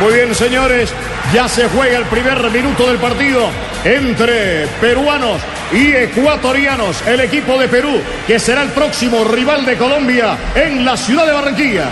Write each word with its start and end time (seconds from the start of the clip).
Muy 0.00 0.12
bien, 0.12 0.34
señores. 0.34 0.92
Ya 1.32 1.48
se 1.48 1.68
juega 1.68 1.98
el 1.98 2.04
primer 2.04 2.38
minuto 2.50 2.86
del 2.86 2.98
partido 2.98 3.48
entre 3.84 4.66
peruanos 4.80 5.40
y 5.72 5.92
ecuatorianos. 5.92 7.02
El 7.06 7.20
equipo 7.20 7.58
de 7.58 7.68
Perú, 7.68 8.00
que 8.26 8.38
será 8.38 8.62
el 8.62 8.70
próximo 8.70 9.24
rival 9.24 9.64
de 9.64 9.76
Colombia 9.76 10.36
en 10.54 10.84
la 10.84 10.96
ciudad 10.96 11.26
de 11.26 11.32
Barranquilla. 11.32 11.88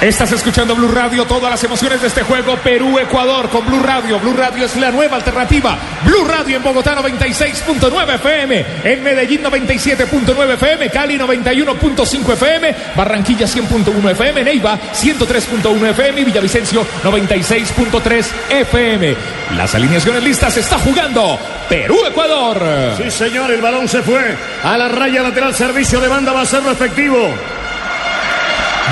Estás 0.00 0.30
escuchando 0.30 0.76
Blue 0.76 0.92
Radio, 0.92 1.24
todas 1.24 1.50
las 1.50 1.64
emociones 1.64 2.00
de 2.00 2.06
este 2.06 2.22
juego 2.22 2.56
Perú-Ecuador 2.58 3.48
con 3.48 3.66
Blue 3.66 3.82
Radio. 3.82 4.20
Blue 4.20 4.32
Radio 4.32 4.64
es 4.64 4.76
la 4.76 4.92
nueva 4.92 5.16
alternativa. 5.16 5.76
Blue 6.04 6.24
Radio 6.24 6.56
en 6.56 6.62
Bogotá 6.62 6.94
96.9 6.94 8.14
FM, 8.14 8.66
en 8.84 9.02
Medellín 9.02 9.42
97.9 9.42 10.54
FM, 10.54 10.90
Cali 10.90 11.18
91.5 11.18 12.32
FM, 12.32 12.76
Barranquilla 12.94 13.46
100.1 13.46 14.10
FM, 14.12 14.44
Neiva 14.44 14.78
103.1 14.78 15.88
FM 15.88 16.20
y 16.20 16.24
Villavicencio 16.24 16.86
96.3 17.02 18.26
FM. 18.50 19.16
Las 19.56 19.74
alineaciones 19.74 20.22
listas 20.22 20.56
está 20.58 20.78
jugando 20.78 21.40
Perú-Ecuador. 21.68 22.94
Sí, 22.96 23.10
señor, 23.10 23.50
el 23.50 23.60
balón 23.60 23.88
se 23.88 24.02
fue 24.02 24.36
a 24.62 24.78
la 24.78 24.86
raya 24.86 25.24
lateral. 25.24 25.52
Servicio 25.56 26.00
de 26.00 26.06
banda 26.06 26.32
va 26.32 26.42
a 26.42 26.46
ser 26.46 26.64
efectivo. 26.68 27.34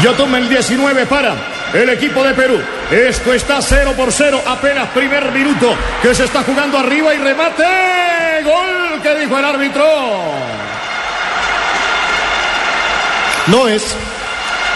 Yo 0.03 0.13
tomo 0.13 0.37
el 0.37 0.49
19 0.49 1.07
para 1.07 1.35
el 1.73 1.89
equipo 1.91 2.23
de 2.23 2.35
Perú. 2.35 2.61
Esto 2.91 3.33
está 3.33 3.61
0 3.61 3.95
por 3.97 4.13
0, 4.13 4.43
apenas 4.47 4.89
primer 4.91 5.33
minuto 5.33 5.75
que 6.03 6.15
se 6.15 6.25
está 6.25 6.43
jugando 6.43 6.79
arriba 6.79 7.15
y 7.15 7.19
remate. 7.19 7.65
Gol 8.45 9.01
que 9.03 9.15
dijo 9.17 9.39
el 9.39 9.45
árbitro. 9.45 9.85
No 13.47 13.69
es. 13.69 13.97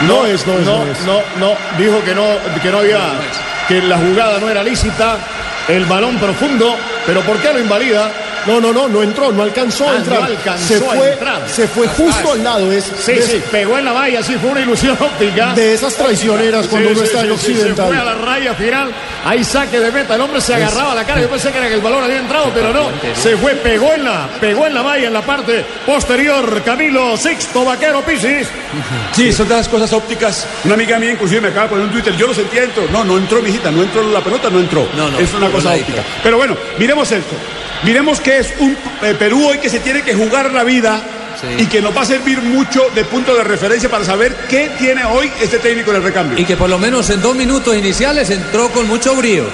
No, 0.02 0.25
es, 0.25 0.47
no 0.47 0.59
es, 0.59 0.64
no, 0.64 0.84
no 0.84 0.91
es. 0.91 1.01
no, 1.02 1.20
no, 1.37 1.56
dijo 1.77 2.02
que 2.02 2.14
no, 2.14 2.25
que 2.62 2.70
no 2.70 2.78
había, 2.78 3.00
que 3.69 3.83
la 3.83 3.98
jugada 3.98 4.39
no 4.39 4.48
era 4.48 4.62
lícita, 4.62 5.19
el 5.69 5.84
balón 5.84 6.19
profundo, 6.19 6.75
pero 7.05 7.20
¿por 7.20 7.36
qué 7.36 7.52
lo 7.52 7.58
invalida? 7.58 8.11
No, 8.46 8.60
no, 8.60 8.72
no, 8.72 8.88
no 8.88 9.02
entró, 9.02 9.30
no 9.33 9.42
alcanzó 9.42 9.88
Ah, 9.88 9.92
a 9.92 9.96
entrar. 9.96 10.20
no 10.20 10.27
alcanzó 10.27 10.66
se 10.66 10.77
a 10.77 10.80
fue, 10.80 11.12
entrar. 11.12 11.42
se 11.48 11.69
fue 11.69 11.86
justo 11.88 12.33
al 12.33 12.42
lado. 12.44 12.72
Es 12.72 12.84
Sí, 13.00 13.12
de, 13.12 13.22
sí, 13.22 13.42
pegó 13.50 13.78
en 13.78 13.84
la 13.84 13.92
valla, 13.92 14.22
sí, 14.22 14.36
fue 14.41 14.50
una 14.50 14.60
ilusión 14.60 14.96
óptica. 15.00 15.52
de 15.55 15.74
esas 15.74 15.94
traicioneras 15.94 16.66
cuando 16.66 16.88
Sí, 16.91 16.94
uno 16.96 17.00
sí, 17.00 17.06
está 17.06 17.20
en 17.20 17.27
sí, 17.27 17.33
occidental. 17.33 17.86
Se 17.88 17.92
fue 17.92 18.00
a 18.00 18.05
la 18.05 18.14
raya 18.14 18.55
final, 18.55 18.91
ahí 19.24 19.44
saque 19.44 19.78
de 19.80 19.91
meta, 19.92 20.14
el 20.14 20.20
hombre 20.22 20.41
se 20.41 20.55
agarraba 20.55 20.94
la 20.94 21.05
cara, 21.05 21.20
yo 21.20 21.28
pensé 21.28 21.50
que 21.52 21.58
era 21.58 21.68
que 21.68 21.74
el 21.74 21.80
balón 21.80 22.02
había 22.05 22.18
entrado, 22.18 22.50
pero 22.55 22.72
no, 22.72 22.88
se 23.14 23.36
fue, 23.36 23.55
pegó 23.56 23.92
en 23.94 24.05
la, 24.05 24.28
pegó 24.41 24.66
en 24.66 24.74
la 24.74 24.83
valla, 24.83 25.06
en 25.08 25.12
la 25.12 25.22
parte 25.22 25.64
posterior, 25.86 26.62
Camilo 26.62 27.16
Sixto 27.16 27.64
Vaquero 27.64 28.00
Pisis. 28.02 28.48
Sí, 29.12 29.33
son 29.33 29.48
de 29.48 29.56
las 29.56 29.68
cosas 29.68 29.92
ópticas. 29.92 30.46
Una 30.64 30.74
amiga 30.74 30.98
mía 30.98 31.12
inclusive 31.12 31.41
me 31.41 31.48
acaba 31.48 31.64
de 31.64 31.68
poner 31.70 31.84
un 31.84 31.91
Twitter, 31.92 32.16
yo 32.16 32.27
lo 32.27 32.34
sentía 32.34 32.62
dentro. 32.62 32.84
No, 32.92 33.05
no 33.05 33.18
entró, 33.18 33.42
mijita, 33.42 33.70
no 33.70 33.83
entró 33.83 34.02
la 34.11 34.20
pelota, 34.20 34.48
no 34.50 34.61
entró. 34.61 34.88
No, 34.96 35.11
no, 35.11 35.18
es 35.18 35.33
una 35.34 35.46
no, 35.48 35.52
cosa 35.52 35.70
óptica. 35.72 36.02
Pero 36.22 36.36
bueno, 36.36 36.56
miremos 36.78 37.11
esto. 37.12 37.34
Miremos 37.84 38.20
que 38.20 38.39
es 38.39 38.53
un 38.59 38.77
eh, 39.03 39.14
Perú 39.19 39.48
hoy 39.48 39.59
que 39.59 39.69
se 39.70 39.81
tiene 39.81 40.03
que 40.03 40.14
jugar 40.14 40.53
la 40.53 40.64
vida 40.64 41.03
Sí. 41.41 41.62
y 41.62 41.67
que 41.67 41.81
nos 41.81 41.97
va 41.97 42.03
a 42.03 42.05
servir 42.05 42.42
mucho 42.42 42.83
de 42.95 43.03
punto 43.05 43.34
de 43.34 43.42
referencia 43.45 43.89
para 43.89 44.05
saber 44.05 44.34
qué 44.48 44.73
tiene 44.78 45.05
hoy 45.06 45.31
este 45.41 45.59
técnico 45.59 45.91
en 45.91 45.97
el 45.98 46.03
recambio. 46.03 46.39
Y 46.39 46.45
que 46.45 46.55
por 46.56 46.69
lo 46.69 46.77
menos 46.77 47.08
en 47.08 47.23
dos 47.23 47.34
minutos 47.34 47.75
iniciales 47.75 48.28
entró 48.28 48.69
con 48.70 48.86
mucho 48.86 49.14
brío. 49.17 49.45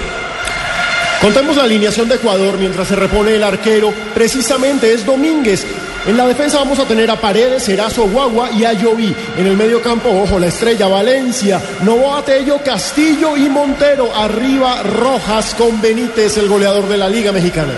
Contemos 1.21 1.55
la 1.55 1.63
alineación 1.63 2.09
de 2.09 2.15
Ecuador 2.15 2.57
mientras 2.59 2.89
se 2.89 2.95
repone 2.95 3.35
el 3.35 3.43
arquero. 3.43 3.93
Precisamente 4.13 4.91
es 4.91 5.05
Domínguez. 5.05 5.65
En 6.05 6.17
la 6.17 6.27
defensa 6.27 6.57
vamos 6.57 6.77
a 6.79 6.85
tener 6.85 7.09
a 7.09 7.15
Paredes, 7.15 7.69
Erazo, 7.69 8.03
Guagua 8.09 8.51
y 8.51 8.65
a 8.65 8.73
Lloví. 8.73 9.15
En 9.37 9.47
el 9.47 9.55
medio 9.55 9.81
campo, 9.81 10.09
ojo, 10.09 10.39
la 10.39 10.47
estrella 10.47 10.87
Valencia, 10.87 11.61
Novoa 11.83 12.25
Tello, 12.25 12.59
Castillo 12.65 13.37
y 13.37 13.47
Montero. 13.49 14.13
Arriba 14.13 14.83
Rojas 14.83 15.55
con 15.55 15.79
Benítez, 15.79 16.37
el 16.37 16.49
goleador 16.49 16.87
de 16.89 16.97
la 16.97 17.07
Liga 17.07 17.31
Mexicana. 17.31 17.73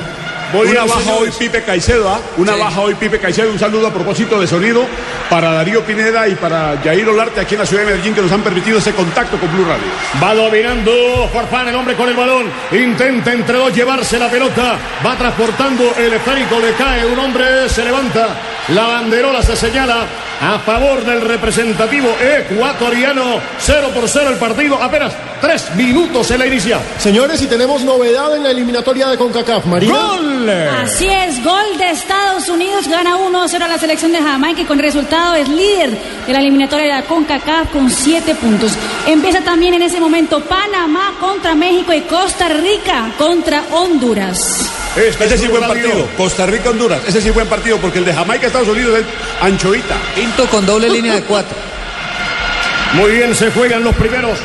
Una 0.53 0.81
baja 0.85 0.99
señores. 1.01 1.21
hoy 1.21 1.31
Pipe 1.39 1.63
Caicedo, 1.63 2.09
¿ah? 2.09 2.19
Una 2.37 2.53
Sí. 2.53 2.59
baja 2.59 2.81
hoy 2.81 2.95
Pipe 2.95 3.19
Caicedo. 3.19 3.51
Un 3.51 3.59
saludo 3.59 3.87
a 3.87 3.93
propósito 3.93 4.39
de 4.39 4.47
sonido 4.47 4.85
para 5.29 5.51
Darío 5.51 5.83
Pineda 5.83 6.27
y 6.27 6.35
para 6.35 6.75
Jair 6.83 7.07
Olarte 7.07 7.39
aquí 7.41 7.55
en 7.55 7.59
la 7.61 7.65
ciudad 7.65 7.83
de 7.83 7.91
Medellín 7.91 8.13
que 8.15 8.21
nos 8.21 8.31
han 8.31 8.41
permitido 8.41 8.79
ese 8.79 8.93
contacto 8.93 9.37
con 9.37 9.51
Blue 9.53 9.65
Radio. 9.65 9.83
Va 10.21 10.33
dominando 10.33 10.91
Farfán, 11.33 11.67
el 11.67 11.75
hombre 11.75 11.95
con 11.95 12.09
el 12.09 12.15
balón. 12.15 12.45
Intenta 12.71 13.31
entre 13.33 13.57
dos 13.57 13.73
llevarse 13.75 14.17
la 14.17 14.29
pelota. 14.29 14.77
Va 15.05 15.15
transportando 15.15 15.93
el 15.97 16.13
esférico, 16.13 16.59
le 16.59 16.73
cae 16.73 17.05
un 17.05 17.19
hombre, 17.19 17.69
se 17.69 17.83
levanta. 17.83 18.27
La 18.69 18.83
banderola 18.87 19.41
se 19.41 19.55
señala 19.55 20.05
a 20.41 20.59
favor 20.59 21.03
del 21.03 21.21
representativo 21.21 22.07
ecuatoriano. 22.21 23.39
0 23.59 23.89
por 23.93 24.07
0 24.07 24.29
el 24.31 24.37
partido. 24.37 24.81
Apenas 24.81 25.13
tres 25.41 25.75
minutos 25.75 26.29
en 26.31 26.39
la 26.39 26.47
inicia. 26.47 26.79
Señores, 26.97 27.41
y 27.41 27.47
tenemos 27.47 27.83
novedad 27.83 28.35
en 28.35 28.43
la 28.43 28.51
eliminatoria 28.51 29.07
de 29.07 29.17
CONCACAF. 29.17 29.65
Marina. 29.65 29.93
¡Gol! 29.93 30.49
Así 30.49 31.07
es, 31.07 31.43
gol 31.43 31.77
de 31.77 31.89
Estados 31.91 32.49
Unidos, 32.49 32.87
gana 32.87 33.17
1-0 33.17 33.61
a 33.61 33.67
la 33.67 33.77
selección 33.77 34.11
de 34.11 34.19
Jamaica 34.19 34.61
y 34.61 34.65
con 34.65 34.79
resultado 34.79 35.35
es 35.35 35.47
líder 35.47 35.97
de 36.25 36.33
la 36.33 36.39
eliminatoria 36.39 36.87
de 36.87 37.01
la 37.01 37.03
CONCACAF 37.03 37.71
con 37.71 37.89
7 37.89 38.35
puntos. 38.35 38.73
Empieza 39.07 39.41
también 39.41 39.73
en 39.73 39.83
ese 39.83 39.99
momento 39.99 40.41
Panamá 40.41 41.15
contra 41.19 41.55
México 41.55 41.93
y 41.93 42.01
Costa 42.01 42.49
Rica 42.49 43.11
contra 43.17 43.63
Honduras. 43.71 44.69
Este 44.95 45.25
Ese 45.25 45.35
es 45.35 45.41
sí 45.41 45.47
buen 45.47 45.61
partido. 45.61 46.07
Costa 46.17 46.45
Rica, 46.45 46.71
Honduras. 46.71 47.01
Ese 47.07 47.21
sí 47.21 47.29
buen 47.29 47.47
partido 47.47 47.77
porque 47.77 47.99
el 47.99 48.05
de 48.05 48.13
Jamaica, 48.13 48.47
Estados 48.47 48.67
Unidos 48.67 48.99
es 48.99 49.05
anchoita. 49.41 49.97
Quinto 50.15 50.45
con 50.47 50.65
doble 50.65 50.89
línea 50.89 51.15
de 51.15 51.23
cuatro. 51.23 51.55
Muy 52.93 53.11
bien, 53.11 53.35
se 53.35 53.51
juegan 53.51 53.83
los 53.83 53.95
primeros 53.95 54.39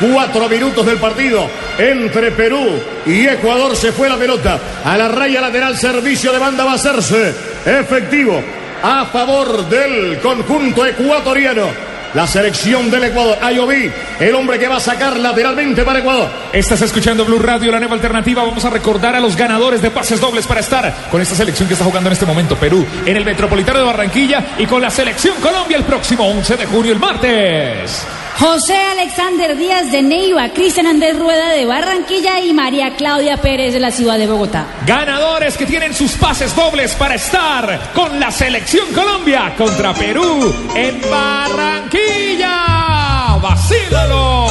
cuatro 0.00 0.48
minutos 0.48 0.84
del 0.86 0.98
partido 0.98 1.48
entre 1.78 2.30
Perú 2.32 2.80
y 3.06 3.26
Ecuador. 3.26 3.76
Se 3.76 3.92
fue 3.92 4.08
la 4.08 4.16
pelota 4.16 4.58
a 4.84 4.96
la 4.96 5.08
raya 5.08 5.40
lateral. 5.40 5.76
Servicio 5.76 6.32
de 6.32 6.38
banda 6.38 6.64
va 6.64 6.72
a 6.72 6.76
hacerse 6.76 7.34
efectivo 7.64 8.42
a 8.82 9.06
favor 9.06 9.68
del 9.68 10.18
conjunto 10.20 10.86
ecuatoriano. 10.86 11.88
La 12.14 12.26
selección 12.26 12.90
del 12.90 13.04
Ecuador. 13.04 13.36
Ayoví, 13.42 13.92
el 14.18 14.34
hombre 14.34 14.58
que 14.58 14.66
va 14.66 14.76
a 14.76 14.80
sacar 14.80 15.18
lateralmente 15.18 15.84
para 15.84 15.98
Ecuador. 15.98 16.30
Estás 16.52 16.80
escuchando 16.80 17.24
Blue 17.24 17.38
Radio, 17.38 17.70
la 17.70 17.78
nueva 17.78 17.94
alternativa. 17.94 18.42
Vamos 18.44 18.64
a 18.64 18.70
recordar 18.70 19.14
a 19.14 19.20
los 19.20 19.36
ganadores 19.36 19.82
de 19.82 19.90
pases 19.90 20.18
dobles 20.18 20.46
para 20.46 20.60
estar 20.60 21.08
con 21.10 21.20
esta 21.20 21.34
selección 21.34 21.68
que 21.68 21.74
está 21.74 21.84
jugando 21.84 22.08
en 22.08 22.14
este 22.14 22.24
momento 22.24 22.56
Perú 22.56 22.86
en 23.04 23.16
el 23.16 23.26
Metropolitano 23.26 23.80
de 23.80 23.84
Barranquilla 23.84 24.42
y 24.56 24.64
con 24.64 24.80
la 24.80 24.90
selección 24.90 25.36
Colombia 25.42 25.76
el 25.76 25.84
próximo 25.84 26.26
11 26.26 26.56
de 26.56 26.66
junio, 26.66 26.92
el 26.92 26.98
martes. 26.98 28.06
José 28.38 28.76
Alexander 28.76 29.56
Díaz 29.56 29.90
de 29.90 30.00
Neiva, 30.00 30.50
Cristian 30.50 30.86
Andrés 30.86 31.18
Rueda 31.18 31.48
de 31.48 31.66
Barranquilla 31.66 32.38
y 32.38 32.52
María 32.52 32.94
Claudia 32.94 33.36
Pérez 33.38 33.72
de 33.72 33.80
la 33.80 33.90
ciudad 33.90 34.16
de 34.16 34.28
Bogotá. 34.28 34.64
Ganadores 34.86 35.56
que 35.56 35.66
tienen 35.66 35.92
sus 35.92 36.12
pases 36.12 36.54
dobles 36.54 36.94
para 36.94 37.16
estar 37.16 37.92
con 37.94 38.20
la 38.20 38.30
selección 38.30 38.86
Colombia 38.94 39.54
contra 39.58 39.92
Perú 39.92 40.54
en 40.72 41.00
Barranquilla. 41.10 42.54
¡Vacílalo! 43.42 44.46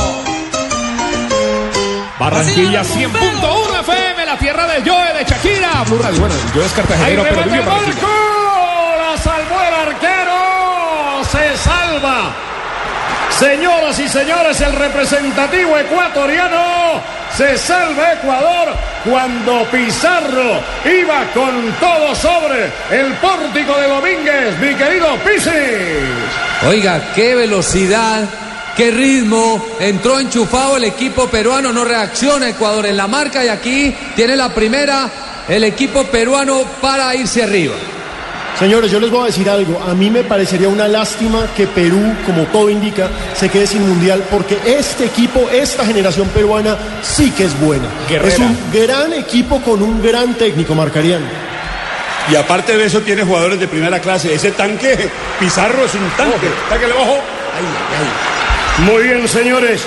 Barranquilla 2.20 2.82
100.1 2.84 3.80
FM, 3.82 4.26
la 4.26 4.38
tierra 4.38 4.68
del 4.68 4.84
Joe 4.84 5.14
de 5.14 5.24
Shakira. 5.24 5.86
Bueno, 5.88 6.36
Joe 6.54 6.66
es 6.66 6.74
cartagenero, 6.74 7.24
pero 7.24 7.44
vive 7.44 7.60
en 7.60 7.66
Barranquilla. 7.66 8.02
Marco. 8.02 8.08
La 8.98 9.18
salvó 9.18 9.62
el 9.62 9.74
arquero. 9.88 11.24
Se 11.32 11.58
salva. 11.58 12.36
Señoras 13.40 14.00
y 14.00 14.08
señores, 14.08 14.60
el 14.62 14.74
representativo 14.74 15.78
ecuatoriano 15.78 17.00
se 17.36 17.56
salva 17.56 18.14
Ecuador 18.14 18.70
cuando 19.06 19.64
Pizarro 19.70 20.60
iba 20.84 21.24
con 21.36 21.72
todo 21.80 22.16
sobre 22.16 22.72
el 22.90 23.14
pórtico 23.18 23.78
de 23.78 23.88
Domínguez, 23.88 24.60
mi 24.60 24.74
querido 24.74 25.16
Pisis. 25.18 26.68
Oiga, 26.68 27.14
qué 27.14 27.36
velocidad, 27.36 28.28
qué 28.76 28.90
ritmo. 28.90 29.64
Entró 29.80 30.20
enchufado 30.20 30.78
el 30.78 30.86
equipo 30.86 31.28
peruano, 31.28 31.72
no 31.72 31.86
reacciona 31.86 32.50
Ecuador 32.50 32.88
en 32.88 32.98
la 32.98 33.06
marca 33.06 33.46
y 33.46 33.50
aquí 33.50 33.96
tiene 34.16 34.36
la 34.36 34.50
primera 34.50 35.12
el 35.48 35.64
equipo 35.64 36.06
peruano 36.06 36.64
para 36.82 37.14
irse 37.14 37.44
arriba. 37.44 37.76
Señores, 38.60 38.90
yo 38.90 39.00
les 39.00 39.12
voy 39.12 39.22
a 39.22 39.26
decir 39.26 39.48
algo. 39.50 39.80
A 39.88 39.94
mí 39.94 40.10
me 40.10 40.24
parecería 40.24 40.68
una 40.68 40.88
lástima 40.88 41.48
que 41.56 41.68
Perú, 41.68 42.16
como 42.26 42.44
todo 42.46 42.72
indica, 42.72 43.08
se 43.36 43.50
quede 43.50 43.68
sin 43.68 43.88
mundial 43.88 44.24
porque 44.32 44.58
este 44.66 45.06
equipo, 45.06 45.48
esta 45.52 45.86
generación 45.86 46.28
peruana, 46.30 46.76
sí 47.04 47.30
que 47.32 47.44
es 47.44 47.60
buena. 47.60 47.86
Guerrera. 48.10 48.34
Es 48.34 48.40
un 48.40 48.58
gran 48.74 49.14
equipo 49.14 49.62
con 49.62 49.84
un 49.84 50.02
gran 50.02 50.34
técnico, 50.34 50.74
marcarían. 50.74 51.22
Y 52.32 52.36
aparte 52.36 52.76
de 52.76 52.86
eso 52.86 53.02
tiene 53.02 53.24
jugadores 53.24 53.60
de 53.60 53.68
primera 53.68 54.00
clase. 54.00 54.34
Ese 54.34 54.52
tanque, 54.52 55.08
Pizarro 55.40 55.86
es 55.86 55.94
un 55.94 56.10
tanque. 56.18 56.48
Sáquele 56.68 56.94
ojo. 56.94 57.20
Muy 58.86 59.04
bien, 59.04 59.28
señores. 59.28 59.84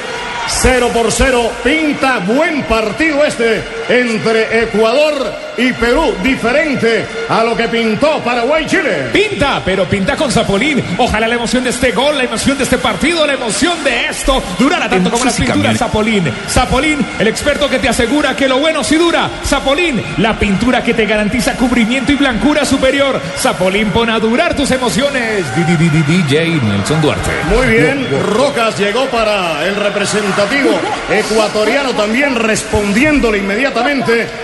0 0.46 0.90
por 0.94 1.10
0. 1.10 1.50
Pinta 1.64 2.18
buen 2.20 2.62
partido 2.64 3.24
este 3.24 3.62
entre 3.90 4.62
Ecuador 4.62 5.34
y 5.56 5.72
Perú, 5.72 6.14
diferente 6.22 7.04
a 7.28 7.42
lo 7.42 7.56
que 7.56 7.66
pintó 7.68 8.20
Paraguay-Chile. 8.20 9.10
Pinta, 9.12 9.60
pero 9.64 9.84
pinta 9.86 10.16
con 10.16 10.30
Zapolín. 10.30 10.82
Ojalá 10.96 11.26
la 11.26 11.34
emoción 11.34 11.64
de 11.64 11.70
este 11.70 11.90
gol, 11.90 12.16
la 12.16 12.24
emoción 12.24 12.56
de 12.56 12.64
este 12.64 12.78
partido, 12.78 13.26
la 13.26 13.34
emoción 13.34 13.82
de 13.82 14.06
esto 14.06 14.40
durara 14.58 14.88
tanto 14.88 15.10
como 15.10 15.24
las 15.24 15.34
pinturas 15.34 15.76
Zapolín. 15.76 16.32
Zapolín, 16.48 17.04
el 17.18 17.26
experto 17.26 17.68
que 17.68 17.80
te 17.80 17.88
asegura 17.88 18.36
que 18.36 18.48
lo 18.48 18.58
bueno 18.58 18.84
sí 18.84 18.94
dura. 18.96 19.28
Zapolín, 19.44 20.00
la 20.18 20.38
pintura 20.38 20.84
que 20.84 20.94
te 20.94 21.04
garantiza 21.04 21.54
cubrimiento 21.54 22.12
y 22.12 22.14
blancura 22.14 22.64
superior. 22.64 23.20
Zapolín 23.36 23.90
pone 23.90 24.12
a 24.12 24.20
durar 24.20 24.54
tus 24.54 24.70
emociones. 24.70 25.44
DJ 25.56 26.60
Nelson 26.62 27.02
Duarte. 27.02 27.30
Muy 27.48 27.66
bien, 27.66 28.06
Rocas 28.34 28.78
llegó 28.78 29.06
para 29.06 29.66
el 29.66 29.74
representativo 29.74 30.70
ecuatoriano 31.10 31.90
también 31.92 32.36
respondiéndole 32.36 33.38
inmediatamente 33.38 33.79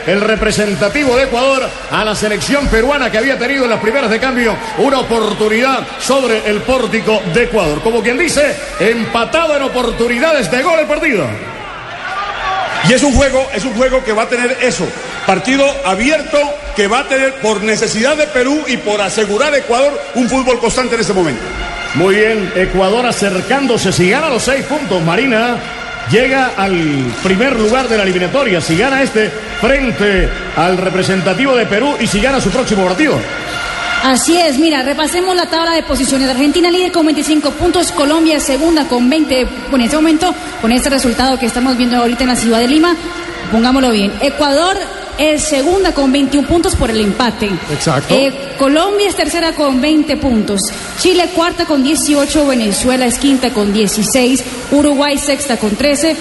el 0.07 0.21
representativo 0.21 1.17
de 1.17 1.25
Ecuador 1.25 1.69
a 1.91 2.05
la 2.05 2.15
selección 2.15 2.67
peruana 2.69 3.11
que 3.11 3.19
había 3.19 3.39
tenido 3.39 3.65
en 3.65 3.71
las 3.71 3.81
primeras 3.81 4.11
de 4.11 4.19
cambio 4.19 4.57
una 4.79 5.01
oportunidad 5.01 5.87
sobre 5.99 6.49
el 6.49 6.63
pórtico 6.63 7.21
de 7.35 7.45
Ecuador. 7.45 7.83
Como 7.83 8.03
quien 8.03 8.19
dice, 8.19 8.57
empatado 8.81 9.57
en 9.57 9.63
oportunidades 9.63 10.51
de 10.51 10.63
gol 10.63 10.81
el 10.81 10.87
partido. 10.87 11.27
Y 12.89 12.93
es 12.93 13.03
un 13.03 13.13
juego, 13.15 13.47
es 13.53 13.65
un 13.65 13.75
juego 13.75 14.03
que 14.05 14.13
va 14.13 14.23
a 14.23 14.29
tener 14.29 14.57
eso, 14.63 14.87
partido 15.27 15.67
abierto 15.85 16.39
que 16.77 16.87
va 16.87 17.01
a 17.01 17.09
tener 17.09 17.35
por 17.41 17.63
necesidad 17.63 18.17
de 18.17 18.27
Perú 18.29 18.63
y 18.67 18.77
por 18.77 19.01
asegurar 19.01 19.53
a 19.53 19.59
Ecuador 19.59 20.01
un 20.15 20.29
fútbol 20.29 20.61
constante 20.61 20.95
en 20.95 21.01
este 21.01 21.13
momento. 21.13 21.43
Muy 21.95 22.17
bien, 22.17 22.53
Ecuador 22.55 23.05
acercándose, 23.07 23.93
si 23.93 24.11
gana 24.11 24.29
los 24.29 24.43
seis 24.43 24.65
puntos, 24.67 25.03
Marina 25.03 25.57
llega 26.11 26.53
al 26.57 27.13
primer 27.23 27.59
lugar 27.59 27.89
de 27.89 27.97
la 27.97 28.03
eliminatoria, 28.03 28.61
si 28.61 28.77
gana 28.77 29.03
este 29.03 29.31
frente 29.61 30.29
al 30.57 30.77
representativo 30.77 31.57
de 31.57 31.67
Perú 31.67 31.97
y 31.99 32.07
si 32.07 32.21
gana 32.21 32.41
su 32.41 32.51
próximo 32.51 32.85
partido. 32.85 33.19
Así 34.05 34.37
es, 34.37 34.59
mira, 34.59 34.83
repasemos 34.83 35.35
la 35.35 35.47
tabla 35.47 35.73
de 35.73 35.83
posiciones. 35.83 36.29
Argentina 36.29 36.71
líder 36.71 36.93
con 36.93 37.07
25 37.07 37.51
puntos, 37.53 37.91
Colombia 37.91 38.39
segunda 38.39 38.87
con 38.87 39.11
20, 39.11 39.41
en 39.73 39.81
este 39.81 39.97
momento, 39.97 40.35
con 40.61 40.71
este 40.71 40.91
resultado 40.91 41.39
que 41.39 41.47
estamos 41.47 41.77
viendo 41.77 41.97
ahorita 41.97 42.23
en 42.23 42.29
la 42.29 42.37
ciudad 42.37 42.61
de 42.61 42.69
Lima, 42.69 42.95
pongámoslo 43.51 43.91
bien. 43.91 44.13
Ecuador 44.21 44.77
es 45.19 45.45
segunda 45.45 45.93
con 45.93 46.13
21 46.13 46.47
puntos 46.47 46.77
por 46.77 46.91
el 46.91 47.01
empate. 47.01 47.51
Exacto. 47.71 48.15
Eh, 48.15 48.33
Colombia 48.59 49.09
es 49.09 49.17
tercera 49.17 49.53
con 49.53 49.81
20 49.81 50.17
puntos. 50.17 50.61
Chile 51.01 51.31
cuarta 51.35 51.65
con 51.67 51.83
18, 51.83 52.47
Venezuela 52.47 53.07
es 53.07 53.19
quinta 53.19 53.53
con 53.53 53.73
16, 53.73 54.45
Uruguay 54.73 55.19
sexta 55.19 55.57
con 55.57 55.77
13, 55.77 56.17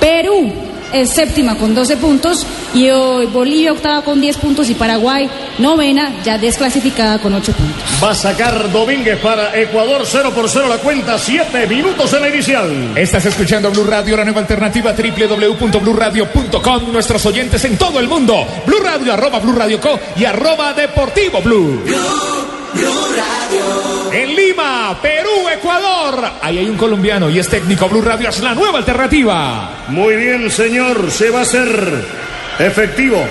Perú 0.00 0.69
es 0.92 1.10
séptima 1.10 1.56
con 1.56 1.74
12 1.74 1.96
puntos 1.96 2.46
y 2.74 2.90
hoy 2.90 3.26
Bolivia 3.26 3.72
octava 3.72 4.02
con 4.02 4.20
10 4.20 4.36
puntos 4.38 4.70
y 4.70 4.74
Paraguay 4.74 5.28
novena 5.58 6.12
ya 6.24 6.38
desclasificada 6.38 7.18
con 7.18 7.34
8 7.34 7.52
puntos. 7.52 7.82
Va 8.02 8.10
a 8.10 8.14
sacar 8.14 8.70
Domínguez 8.72 9.18
para 9.18 9.56
Ecuador 9.58 10.02
0 10.04 10.32
por 10.34 10.48
0 10.48 10.66
la 10.68 10.78
cuenta, 10.78 11.18
7 11.18 11.66
minutos 11.66 12.12
en 12.12 12.22
la 12.22 12.28
inicial. 12.28 12.92
Estás 12.96 13.26
escuchando 13.26 13.70
Blue 13.70 13.84
Radio, 13.84 14.16
la 14.16 14.24
nueva 14.24 14.40
alternativa 14.40 14.92
www.bluradio.com. 14.92 16.92
Nuestros 16.92 17.26
oyentes 17.26 17.64
en 17.64 17.76
todo 17.76 18.00
el 18.00 18.08
mundo. 18.08 18.46
Blue 18.66 18.80
Radio, 18.82 19.12
arroba 19.12 19.38
Blue 19.38 19.52
Radio 19.52 19.80
Co 19.80 19.98
y 20.16 20.24
arroba 20.24 20.72
Deportivo 20.72 21.40
Blue. 21.42 21.82
En 24.12 24.34
Lima, 24.34 24.98
Perú, 25.00 25.48
Ecuador. 25.52 26.32
Ahí 26.42 26.58
hay 26.58 26.68
un 26.68 26.76
colombiano 26.76 27.30
y 27.30 27.38
es 27.38 27.48
técnico. 27.48 27.88
Blue 27.88 28.02
Radio 28.02 28.28
es 28.28 28.40
la 28.40 28.54
nueva 28.54 28.78
alternativa. 28.78 29.84
Muy 29.88 30.16
bien, 30.16 30.50
señor, 30.50 31.10
se 31.10 31.30
va 31.30 31.40
a 31.40 31.42
hacer 31.42 31.68
efectivo 32.58 33.24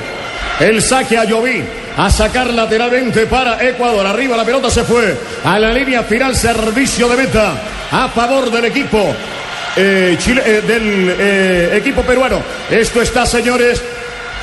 el 0.59 0.81
saque 0.81 1.17
a 1.17 1.25
Lloví. 1.25 1.63
A 1.97 2.09
sacar 2.09 2.53
lateralmente 2.53 3.25
para 3.25 3.61
Ecuador. 3.61 4.07
Arriba 4.07 4.37
la 4.37 4.45
pelota 4.45 4.69
se 4.69 4.85
fue 4.85 5.17
a 5.43 5.59
la 5.59 5.73
línea 5.73 6.03
final. 6.03 6.33
Servicio 6.33 7.09
de 7.09 7.17
meta 7.17 7.53
a 7.91 8.07
favor 8.07 8.49
del 8.49 8.65
equipo 8.65 9.13
eh, 9.75 10.17
eh, 10.17 10.61
del 10.65 11.15
eh, 11.19 11.77
equipo 11.77 12.01
peruano. 12.03 12.41
Esto 12.69 13.01
está, 13.01 13.25
señores, 13.25 13.83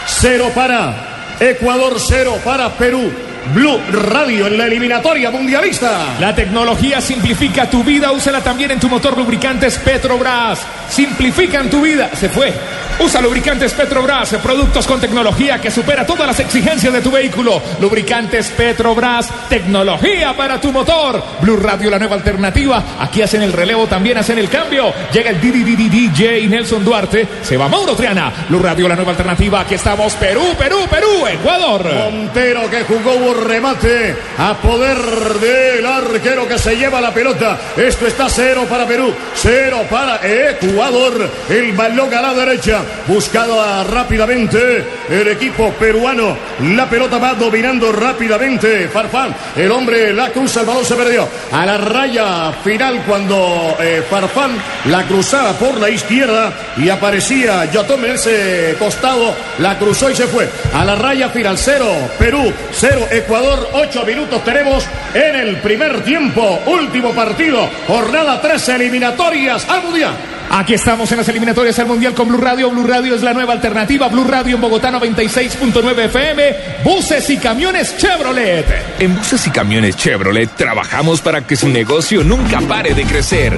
cero 0.07 0.51
para 0.55 1.37
Ecuador, 1.41 1.97
cero 1.99 2.39
para 2.45 2.69
Perú. 2.71 3.11
Blue 3.55 3.81
Radio 3.91 4.47
en 4.47 4.59
la 4.59 4.67
eliminatoria 4.67 5.31
mundialista. 5.31 6.17
La 6.21 6.35
tecnología 6.35 7.01
simplifica 7.01 7.69
tu 7.71 7.85
vida. 7.85 8.13
Úsala 8.13 8.41
también 8.43 8.73
en 8.73 8.81
tu 8.81 8.89
motor 8.89 9.17
lubricantes 9.17 9.79
Petrobras. 9.79 10.61
Simplifican 10.89 11.71
tu 11.71 11.83
vida. 11.83 12.11
Se 12.15 12.29
fue. 12.29 12.53
Usa 12.99 13.21
lubricantes 13.21 13.75
Petrobras, 13.75 14.35
productos 14.43 14.87
con 14.87 14.99
tecnología 14.99 15.61
que 15.61 15.71
supera 15.71 16.07
todas 16.07 16.27
las 16.27 16.41
exigencias 16.41 16.93
de 16.93 17.03
tu 17.03 17.11
vehículo. 17.11 17.61
Lubricantes 17.79 18.49
Petrobras, 18.49 19.31
tecnología 19.51 20.35
para 20.35 20.59
tu 20.59 20.73
motor. 20.73 21.23
Blue 21.43 21.59
Radio, 21.59 21.91
la 21.91 21.99
nueva 21.99 22.17
alternativa. 22.17 22.83
Aquí 22.99 23.21
hacen 23.21 23.43
el 23.43 23.53
relevo, 23.53 23.87
también 23.87 24.17
hacen 24.17 24.39
el 24.39 24.49
cambio. 24.49 24.95
Llega 25.13 25.31
el 25.31 25.41
DJ 25.41 26.47
Nelson 26.49 26.85
Duarte. 26.85 27.29
Se 27.43 27.59
va 27.59 27.69
Mauro 27.69 27.95
Triana. 27.95 28.33
Blue 28.49 28.61
Radio, 28.61 28.89
la 28.89 28.97
nueva 28.97 29.11
alternativa. 29.11 29.61
Aquí 29.61 29.75
estamos. 29.75 30.15
Perú, 30.15 30.55
Perú, 30.59 30.79
Perú, 30.91 31.27
Ecuador. 31.27 31.85
Montero 31.93 32.71
que 32.71 32.83
jugó 32.85 33.15
remate 33.37 34.17
a 34.39 34.55
poder 34.55 34.97
del 34.97 35.87
arquero 35.87 36.49
que 36.49 36.59
se 36.59 36.77
lleva 36.77 37.01
la 37.01 37.13
pelota. 37.13 37.59
Esto 37.77 38.07
está 38.07 38.29
cero 38.29 38.67
para 38.69 38.87
Perú, 38.87 39.13
cero 39.35 39.85
para 39.91 40.21
Ecuador. 40.27 41.29
El 41.49 41.73
balón 41.73 42.13
a 42.13 42.23
la 42.23 42.35
derecha, 42.35 42.81
buscado 43.07 43.85
rápidamente 43.85 44.85
el 45.09 45.29
equipo 45.29 45.71
peruano. 45.73 46.37
La 46.75 46.89
pelota 46.89 47.19
va 47.19 47.35
dominando 47.35 47.93
rápidamente. 47.93 48.89
Farfán, 48.89 49.35
el 49.57 49.71
hombre 49.71 50.13
la 50.13 50.31
cruza, 50.31 50.61
el 50.61 50.67
balón 50.67 50.85
se 50.85 50.95
perdió. 50.95 51.29
A 51.53 51.67
la 51.67 51.79
raya 51.79 52.53
final 52.65 53.03
cuando 53.07 53.77
eh, 53.81 54.03
Farfán 54.09 54.53
la 54.87 55.05
cruzaba 55.05 55.53
por 55.53 55.79
la 55.79 55.91
izquierda 55.91 56.53
y 56.77 56.89
aparecía 56.89 57.65
Yotome 57.67 58.09
en 58.09 58.15
ese 58.15 58.77
costado, 58.79 59.35
la 59.59 59.79
cruzó 59.79 60.11
y 60.11 60.17
se 60.17 60.27
fue. 60.27 60.49
A 60.75 60.85
la 60.85 60.97
raya 60.97 61.29
final, 61.29 61.57
cero 61.59 61.87
Perú, 62.19 62.53
cero 62.73 63.07
Ecuador, 63.11 63.26
ocho 63.73 64.05
minutos 64.05 64.43
tenemos 64.45 64.87
en 65.15 65.37
el 65.37 65.57
primer 65.57 66.03
tiempo. 66.05 66.61
Último 66.67 67.13
partido, 67.13 67.69
jornada 67.87 68.41
13 68.41 68.77
eliminatorias 68.77 69.69
al 69.69 69.83
Mundial. 69.83 70.15
Aquí 70.51 70.75
estamos 70.75 71.11
en 71.11 71.19
las 71.19 71.29
eliminatorias 71.29 71.79
al 71.79 71.87
Mundial 71.87 72.15
con 72.15 72.29
Blue 72.29 72.39
Radio. 72.39 72.71
Blue 72.71 72.87
Radio 72.87 73.15
es 73.15 73.23
la 73.23 73.35
nueva 73.35 73.53
alternativa. 73.53 74.09
Blue 74.09 74.25
Radio 74.25 74.55
en 74.55 74.61
Bogotá 74.61 74.91
96.9 74.93 76.05
FM. 76.05 76.57
Buses 76.85 77.29
y 77.31 77.37
camiones 77.39 77.97
Chevrolet. 77.97 78.65
En 79.01 79.17
Buses 79.17 79.47
y 79.47 79.51
Camiones 79.51 79.97
Chevrolet 79.97 80.49
trabajamos 80.57 81.21
para 81.21 81.43
que 81.43 81.57
su 81.57 81.69
negocio 81.69 82.23
nunca 82.23 82.61
pare 82.61 82.95
de 82.95 83.05
crecer. 83.05 83.57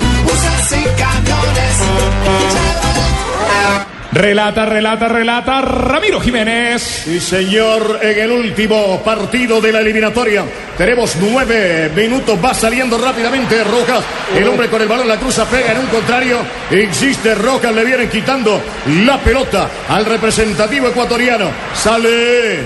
Relata, 4.18 4.66
relata, 4.66 5.06
relata 5.06 5.60
Ramiro 5.60 6.20
Jiménez. 6.20 6.82
Sí, 6.82 7.20
señor, 7.20 8.00
en 8.02 8.18
el 8.18 8.32
último 8.32 9.00
partido 9.04 9.60
de 9.60 9.70
la 9.70 9.78
eliminatoria. 9.78 10.44
Tenemos 10.76 11.14
nueve 11.20 11.88
minutos. 11.94 12.36
Va 12.44 12.52
saliendo 12.52 12.98
rápidamente 12.98 13.62
Rojas. 13.62 14.04
El 14.34 14.48
hombre 14.48 14.66
con 14.68 14.82
el 14.82 14.88
balón 14.88 15.06
la 15.06 15.18
cruza, 15.18 15.44
pega 15.44 15.70
en 15.70 15.78
un 15.78 15.86
contrario. 15.86 16.38
Insiste 16.72 17.32
Rojas, 17.36 17.72
le 17.72 17.84
vienen 17.84 18.08
quitando 18.08 18.60
la 19.04 19.18
pelota 19.18 19.70
al 19.88 20.04
representativo 20.04 20.88
ecuatoriano. 20.88 21.52
Sale 21.72 22.58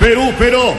Perú, 0.00 0.32
pero 0.38 0.74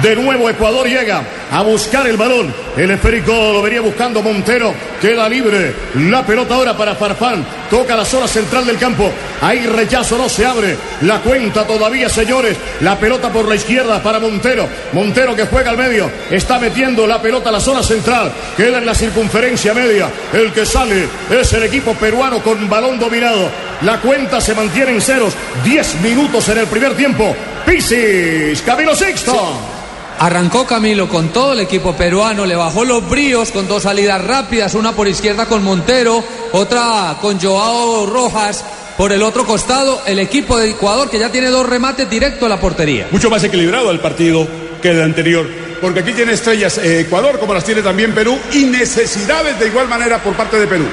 de 0.00 0.16
nuevo 0.16 0.48
Ecuador 0.48 0.88
llega 0.88 1.22
a 1.54 1.62
buscar 1.62 2.04
el 2.08 2.16
balón. 2.16 2.52
El 2.76 2.90
esférico 2.90 3.32
lo 3.52 3.62
venía 3.62 3.80
buscando 3.80 4.20
Montero. 4.20 4.74
Queda 5.00 5.28
libre. 5.28 5.72
La 5.94 6.26
pelota 6.26 6.56
ahora 6.56 6.76
para 6.76 6.96
Farfán. 6.96 7.46
Toca 7.70 7.94
la 7.96 8.04
zona 8.04 8.26
central 8.26 8.66
del 8.66 8.76
campo. 8.76 9.08
Ahí 9.40 9.64
rechazo, 9.64 10.18
no 10.18 10.28
se 10.28 10.44
abre. 10.44 10.76
La 11.02 11.20
cuenta 11.20 11.64
todavía, 11.64 12.08
señores. 12.08 12.56
La 12.80 12.98
pelota 12.98 13.30
por 13.30 13.48
la 13.48 13.54
izquierda 13.54 14.02
para 14.02 14.18
Montero. 14.18 14.68
Montero 14.92 15.36
que 15.36 15.46
juega 15.46 15.70
al 15.70 15.78
medio. 15.78 16.10
Está 16.28 16.58
metiendo 16.58 17.06
la 17.06 17.22
pelota 17.22 17.50
a 17.50 17.52
la 17.52 17.60
zona 17.60 17.84
central. 17.84 18.32
Queda 18.56 18.78
en 18.78 18.86
la 18.86 18.94
circunferencia 18.94 19.72
media. 19.74 20.08
El 20.32 20.52
que 20.52 20.66
sale 20.66 21.06
es 21.30 21.52
el 21.52 21.62
equipo 21.62 21.94
peruano 21.94 22.42
con 22.42 22.68
balón 22.68 22.98
dominado. 22.98 23.48
La 23.82 24.00
cuenta 24.00 24.40
se 24.40 24.56
mantiene 24.56 24.90
en 24.90 25.00
ceros. 25.00 25.34
Diez 25.62 26.00
minutos 26.00 26.48
en 26.48 26.58
el 26.58 26.66
primer 26.66 26.94
tiempo. 26.94 27.36
Pisis, 27.64 28.60
Camilo 28.62 28.96
Sexto. 28.96 29.83
Arrancó 30.18 30.66
Camilo 30.66 31.08
con 31.08 31.30
todo 31.30 31.52
el 31.52 31.60
equipo 31.60 31.94
peruano, 31.94 32.46
le 32.46 32.56
bajó 32.56 32.84
los 32.84 33.08
bríos 33.08 33.50
con 33.50 33.66
dos 33.66 33.82
salidas 33.82 34.24
rápidas, 34.24 34.74
una 34.74 34.92
por 34.92 35.08
izquierda 35.08 35.46
con 35.46 35.62
Montero, 35.64 36.22
otra 36.52 37.16
con 37.20 37.40
Joao 37.40 38.06
Rojas. 38.06 38.64
Por 38.96 39.12
el 39.12 39.24
otro 39.24 39.44
costado, 39.44 40.02
el 40.06 40.20
equipo 40.20 40.56
de 40.56 40.70
Ecuador 40.70 41.10
que 41.10 41.18
ya 41.18 41.30
tiene 41.30 41.48
dos 41.48 41.68
remates 41.68 42.08
directo 42.08 42.46
a 42.46 42.48
la 42.48 42.60
portería. 42.60 43.08
Mucho 43.10 43.28
más 43.28 43.42
equilibrado 43.42 43.90
el 43.90 43.98
partido 43.98 44.46
que 44.80 44.90
el 44.90 45.02
anterior. 45.02 45.48
Porque 45.80 46.00
aquí 46.00 46.12
tiene 46.12 46.32
estrellas 46.32 46.78
eh, 46.78 47.00
Ecuador, 47.00 47.40
como 47.40 47.52
las 47.52 47.64
tiene 47.64 47.82
también 47.82 48.14
Perú, 48.14 48.38
y 48.52 48.64
necesidades 48.64 49.58
de 49.58 49.66
igual 49.66 49.88
manera 49.88 50.22
por 50.22 50.34
parte 50.34 50.58
de 50.58 50.66
Perú. 50.68 50.84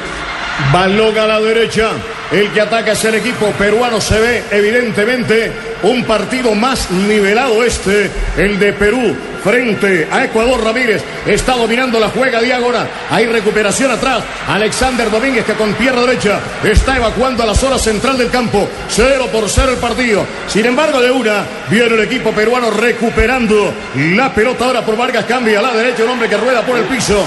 Balón 0.74 1.18
a 1.18 1.28
la 1.28 1.40
derecha. 1.40 1.92
El 2.32 2.50
que 2.52 2.62
ataca 2.62 2.94
es 2.94 3.04
el 3.04 3.16
equipo 3.16 3.48
peruano. 3.58 4.00
Se 4.00 4.18
ve 4.20 4.44
evidentemente 4.52 5.52
un 5.84 6.06
partido 6.06 6.56
más 6.56 6.90
nivelado 6.90 7.62
este, 7.64 8.10
el 8.38 8.58
de 8.58 8.72
Perú 8.72 9.16
frente 9.44 10.08
a 10.10 10.24
Ecuador 10.24 10.64
Ramírez. 10.64 11.04
Está 11.26 11.58
dominando 11.58 12.00
la 12.00 12.08
juega 12.08 12.42
diagonal. 12.42 12.88
Hay 13.10 13.26
recuperación 13.26 13.92
atrás. 13.92 14.24
Alexander 14.48 15.12
Domínguez 15.12 15.46
que 15.46 15.56
con 15.56 15.74
pierna 15.74 16.02
derecha 16.02 16.40
está 16.64 16.96
evacuando 16.96 17.44
a 17.44 17.48
la 17.48 17.56
zona 17.56 17.78
central 17.78 18.18
del 18.18 18.30
campo. 18.30 18.70
Cero 18.88 19.28
por 19.30 19.50
cero 19.50 19.72
el 19.72 19.78
partido. 19.78 20.26
Sin 20.48 20.66
embargo, 20.66 21.02
de 21.02 21.12
una 21.12 21.44
viene 21.70 21.96
el 21.96 22.02
equipo 22.02 22.32
peruano 22.32 22.72
recuperando 22.72 23.74
la 23.96 24.34
pelota 24.34 24.66
ahora 24.66 24.86
por 24.86 24.96
Vargas. 24.96 25.26
Cambia 25.26 25.60
a 25.60 25.64
la 25.64 25.74
derecha 25.74 26.06
un 26.06 26.12
hombre 26.12 26.30
que 26.30 26.38
rueda 26.38 26.62
por 26.62 26.78
el 26.78 26.86
piso. 26.86 27.26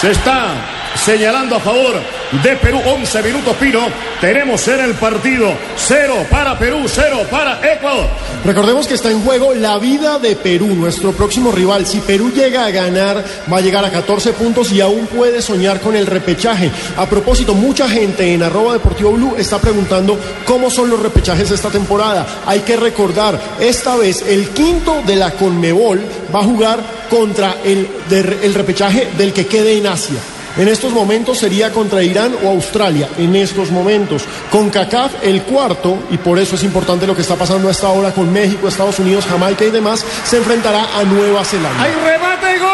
Se 0.00 0.10
está 0.10 0.79
señalando 0.94 1.56
a 1.56 1.60
favor 1.60 1.94
de 2.42 2.56
Perú. 2.56 2.80
11 2.84 3.22
minutos, 3.22 3.56
Pino. 3.56 3.80
Tenemos 4.20 4.66
en 4.68 4.80
el 4.80 4.94
partido 4.94 5.52
cero 5.76 6.26
para 6.30 6.58
Perú, 6.58 6.84
cero 6.86 7.22
para 7.30 7.58
Ecuador. 7.72 8.06
Recordemos 8.44 8.86
que 8.86 8.94
está 8.94 9.10
en 9.10 9.22
juego 9.22 9.54
la 9.54 9.78
vida 9.78 10.18
de 10.18 10.36
Perú, 10.36 10.66
nuestro 10.74 11.12
próximo 11.12 11.50
rival. 11.50 11.86
Si 11.86 12.00
Perú 12.00 12.30
llega 12.30 12.66
a 12.66 12.70
ganar, 12.70 13.24
va 13.50 13.58
a 13.58 13.60
llegar 13.60 13.84
a 13.84 13.90
14 13.90 14.34
puntos 14.34 14.72
y 14.72 14.80
aún 14.80 15.06
puede 15.06 15.40
soñar 15.40 15.80
con 15.80 15.96
el 15.96 16.06
repechaje. 16.06 16.70
A 16.96 17.06
propósito, 17.06 17.54
mucha 17.54 17.88
gente 17.88 18.32
en 18.32 18.42
arroba 18.42 18.74
deportivo 18.74 19.12
blue 19.12 19.36
está 19.38 19.58
preguntando 19.58 20.18
cómo 20.44 20.70
son 20.70 20.90
los 20.90 21.00
repechajes 21.00 21.50
esta 21.50 21.70
temporada. 21.70 22.26
Hay 22.46 22.60
que 22.60 22.76
recordar, 22.76 23.40
esta 23.58 23.96
vez 23.96 24.22
el 24.22 24.50
quinto 24.50 25.02
de 25.06 25.16
la 25.16 25.32
Conmebol 25.32 26.00
va 26.34 26.40
a 26.40 26.44
jugar 26.44 26.80
contra 27.08 27.56
el, 27.64 27.88
el 28.10 28.54
repechaje 28.54 29.08
del 29.16 29.32
que 29.32 29.46
quede 29.46 29.76
en 29.78 29.86
Asia. 29.86 30.18
En 30.56 30.68
estos 30.68 30.92
momentos 30.92 31.38
sería 31.38 31.70
contra 31.72 32.02
Irán 32.02 32.34
o 32.44 32.48
Australia, 32.48 33.08
en 33.18 33.36
estos 33.36 33.70
momentos. 33.70 34.24
Con 34.50 34.68
CACAF 34.70 35.12
el 35.22 35.42
cuarto, 35.42 35.98
y 36.10 36.18
por 36.18 36.38
eso 36.38 36.56
es 36.56 36.64
importante 36.64 37.06
lo 37.06 37.14
que 37.14 37.22
está 37.22 37.36
pasando 37.36 37.68
a 37.68 37.70
esta 37.70 37.88
hora 37.88 38.12
con 38.12 38.32
México, 38.32 38.68
Estados 38.68 38.98
Unidos, 38.98 39.26
Jamaica 39.26 39.64
y 39.64 39.70
demás, 39.70 40.04
se 40.24 40.36
enfrentará 40.38 40.98
a 40.98 41.04
Nueva 41.04 41.44
Zelanda. 41.44 41.82
¡Hay 41.82 41.92
remate 41.92 42.58
gol! 42.58 42.68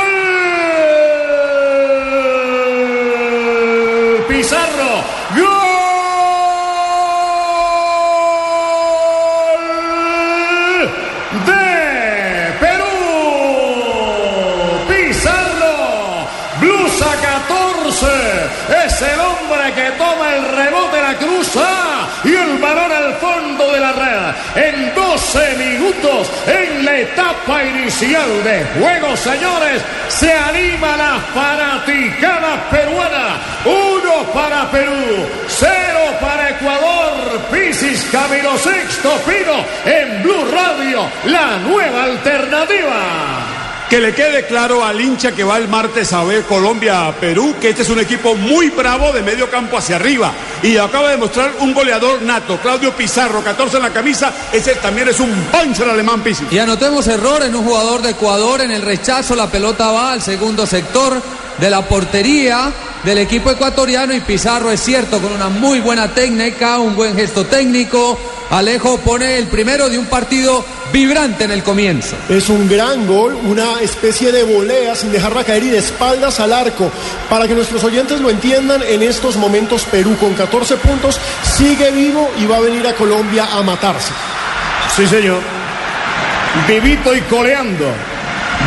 Pizarro, 4.28 4.95
es 18.96 19.02
el 19.02 19.20
hombre 19.20 19.74
que 19.74 19.90
toma 19.98 20.34
el 20.34 20.56
rebote, 20.56 21.02
la 21.02 21.14
cruza 21.16 22.08
y 22.24 22.32
el 22.32 22.58
balón 22.58 22.90
al 22.90 23.14
fondo 23.16 23.72
de 23.72 23.80
la 23.80 23.92
red. 23.92 24.64
En 24.68 24.94
12 24.94 25.56
minutos, 25.56 26.30
en 26.46 26.84
la 26.84 26.98
etapa 26.98 27.64
inicial 27.64 28.42
de 28.42 28.64
juego, 28.78 29.16
señores, 29.16 29.82
se 30.08 30.32
anima 30.32 30.96
la 30.96 31.20
fanaticada 31.34 32.70
peruana. 32.70 33.36
Uno 33.66 34.32
para 34.32 34.70
Perú, 34.70 35.26
cero 35.48 36.16
para 36.20 36.50
Ecuador. 36.50 37.40
Pisis 37.52 38.08
Camilo 38.10 38.56
Sexto 38.56 39.10
Pino 39.26 39.64
en 39.84 40.22
Blue 40.22 40.48
Radio, 40.52 41.02
la 41.24 41.58
nueva 41.58 42.04
alternativa. 42.04 43.55
Que 43.88 44.00
le 44.00 44.12
quede 44.14 44.46
claro 44.46 44.84
al 44.84 45.00
hincha 45.00 45.30
que 45.30 45.44
va 45.44 45.58
el 45.58 45.68
martes 45.68 46.12
a 46.12 46.24
ver 46.24 46.42
Colombia-Perú 46.42 47.54
que 47.60 47.68
este 47.68 47.82
es 47.82 47.88
un 47.88 48.00
equipo 48.00 48.34
muy 48.34 48.70
bravo 48.70 49.12
de 49.12 49.22
medio 49.22 49.48
campo 49.48 49.78
hacia 49.78 49.94
arriba. 49.94 50.32
Y 50.60 50.76
acaba 50.76 51.10
de 51.10 51.16
mostrar 51.16 51.52
un 51.60 51.72
goleador 51.72 52.20
nato, 52.22 52.58
Claudio 52.58 52.92
Pizarro, 52.92 53.44
14 53.44 53.76
en 53.76 53.82
la 53.84 53.92
camisa. 53.92 54.32
Ese 54.52 54.74
también 54.74 55.08
es 55.08 55.20
un 55.20 55.30
puncher 55.30 55.88
alemán, 55.88 56.20
Pisis. 56.22 56.50
Y 56.50 56.58
anotemos 56.58 57.06
error 57.06 57.44
en 57.44 57.54
un 57.54 57.64
jugador 57.64 58.02
de 58.02 58.10
Ecuador 58.10 58.60
en 58.60 58.72
el 58.72 58.82
rechazo. 58.82 59.36
La 59.36 59.46
pelota 59.46 59.92
va 59.92 60.12
al 60.12 60.20
segundo 60.20 60.66
sector 60.66 61.22
de 61.58 61.70
la 61.70 61.82
portería 61.82 62.72
del 63.04 63.18
equipo 63.18 63.50
ecuatoriano 63.50 64.12
y 64.14 64.20
Pizarro 64.20 64.70
es 64.72 64.82
cierto 64.82 65.20
con 65.20 65.32
una 65.32 65.48
muy 65.48 65.80
buena 65.80 66.12
técnica, 66.12 66.78
un 66.78 66.96
buen 66.96 67.14
gesto 67.14 67.46
técnico. 67.46 68.18
Alejo 68.50 68.98
pone 68.98 69.38
el 69.38 69.46
primero 69.46 69.88
de 69.88 69.98
un 69.98 70.06
partido 70.06 70.64
vibrante 70.92 71.44
en 71.44 71.52
el 71.52 71.62
comienzo. 71.62 72.16
Es 72.28 72.48
un 72.48 72.68
gran 72.68 73.06
gol, 73.06 73.34
una 73.34 73.80
especie 73.80 74.32
de 74.32 74.42
volea 74.42 74.94
sin 74.94 75.12
dejarla 75.12 75.44
caer 75.44 75.64
y 75.64 75.68
de 75.68 75.78
espaldas 75.78 76.40
al 76.40 76.52
arco. 76.52 76.90
Para 77.30 77.46
que 77.46 77.54
nuestros 77.54 77.82
oyentes 77.84 78.20
lo 78.20 78.30
entiendan, 78.30 78.82
en 78.82 79.02
estos 79.02 79.36
momentos 79.36 79.84
Perú 79.84 80.16
con 80.18 80.34
14 80.34 80.76
puntos 80.76 81.20
sigue 81.56 81.90
vivo 81.92 82.30
y 82.38 82.46
va 82.46 82.56
a 82.56 82.60
venir 82.60 82.86
a 82.86 82.94
Colombia 82.94 83.48
a 83.52 83.62
matarse. 83.62 84.12
Sí, 84.96 85.06
señor. 85.06 85.40
Vivito 86.66 87.14
y 87.14 87.20
coleando. 87.22 87.86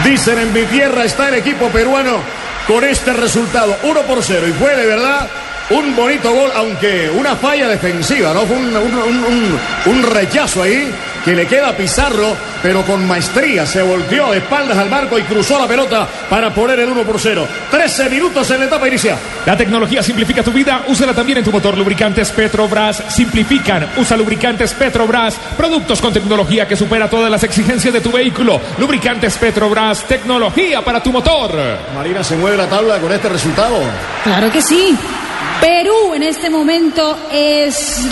Dicen 0.05 0.39
en 0.39 0.53
mi 0.53 0.63
tierra 0.63 1.03
está 1.03 1.27
el 1.29 1.36
equipo 1.36 1.67
peruano 1.67 2.38
con 2.69 2.83
este 2.83 3.11
resultado. 3.13 3.75
1 3.83 4.01
por 4.03 4.23
0. 4.23 4.47
Y 4.47 4.51
fue 4.53 4.75
de 4.75 4.85
verdad 4.85 5.27
un 5.71 5.95
bonito 5.95 6.31
gol, 6.31 6.51
aunque 6.55 7.09
una 7.09 7.35
falla 7.35 7.67
defensiva, 7.67 8.31
¿no? 8.33 8.41
Fue 8.45 8.55
un, 8.55 8.77
un, 8.77 9.23
un, 9.25 9.59
un 9.88 10.03
rechazo 10.03 10.61
ahí 10.63 10.91
que 11.23 11.35
le 11.35 11.45
queda 11.47 11.69
a 11.69 11.77
Pizarro, 11.77 12.35
pero 12.61 12.83
con 12.83 13.05
maestría. 13.07 13.65
Se 13.65 13.81
volteó 13.81 14.31
de 14.31 14.39
espaldas 14.39 14.77
al 14.77 14.89
marco 14.89 15.17
y 15.17 15.23
cruzó 15.23 15.59
la 15.59 15.67
pelota 15.67 16.07
para 16.29 16.53
poner 16.53 16.79
el 16.79 16.89
1 16.89 17.03
por 17.03 17.19
0. 17.19 17.47
13 17.71 18.09
minutos 18.09 18.49
en 18.51 18.59
la 18.59 18.65
etapa 18.65 18.88
inicial. 18.88 19.17
La 19.45 19.57
tecnología 19.57 20.03
simplifica 20.03 20.43
tu 20.43 20.51
vida, 20.51 20.83
úsala 20.88 21.13
también 21.13 21.39
en 21.39 21.43
tu 21.43 21.51
motor. 21.51 21.77
Lubricantes 21.77 22.31
Petrobras 22.31 23.03
simplifican. 23.09 23.89
Usa 23.97 24.17
lubricantes 24.17 24.73
Petrobras, 24.73 25.35
productos 25.57 26.01
con 26.01 26.13
tecnología 26.13 26.67
que 26.67 26.75
supera 26.75 27.09
todas 27.09 27.31
las 27.31 27.43
exigencias 27.43 27.93
de 27.93 28.01
tu 28.01 28.11
vehículo. 28.11 28.59
Lubricantes 28.77 29.38
Petrobras, 29.38 30.03
tecnología 30.03 30.83
para 30.83 31.01
tu 31.01 31.11
motor. 31.11 31.51
Marina 31.95 32.23
se 32.23 32.35
mueve 32.35 32.57
la 32.57 32.67
tabla 32.67 32.99
con 32.99 33.11
este 33.11 33.29
resultado. 33.29 33.77
Claro 34.23 34.51
que 34.51 34.61
sí. 34.61 34.95
Perú 35.61 36.13
en 36.13 36.23
este 36.23 36.49
momento 36.49 37.17
es, 37.31 38.07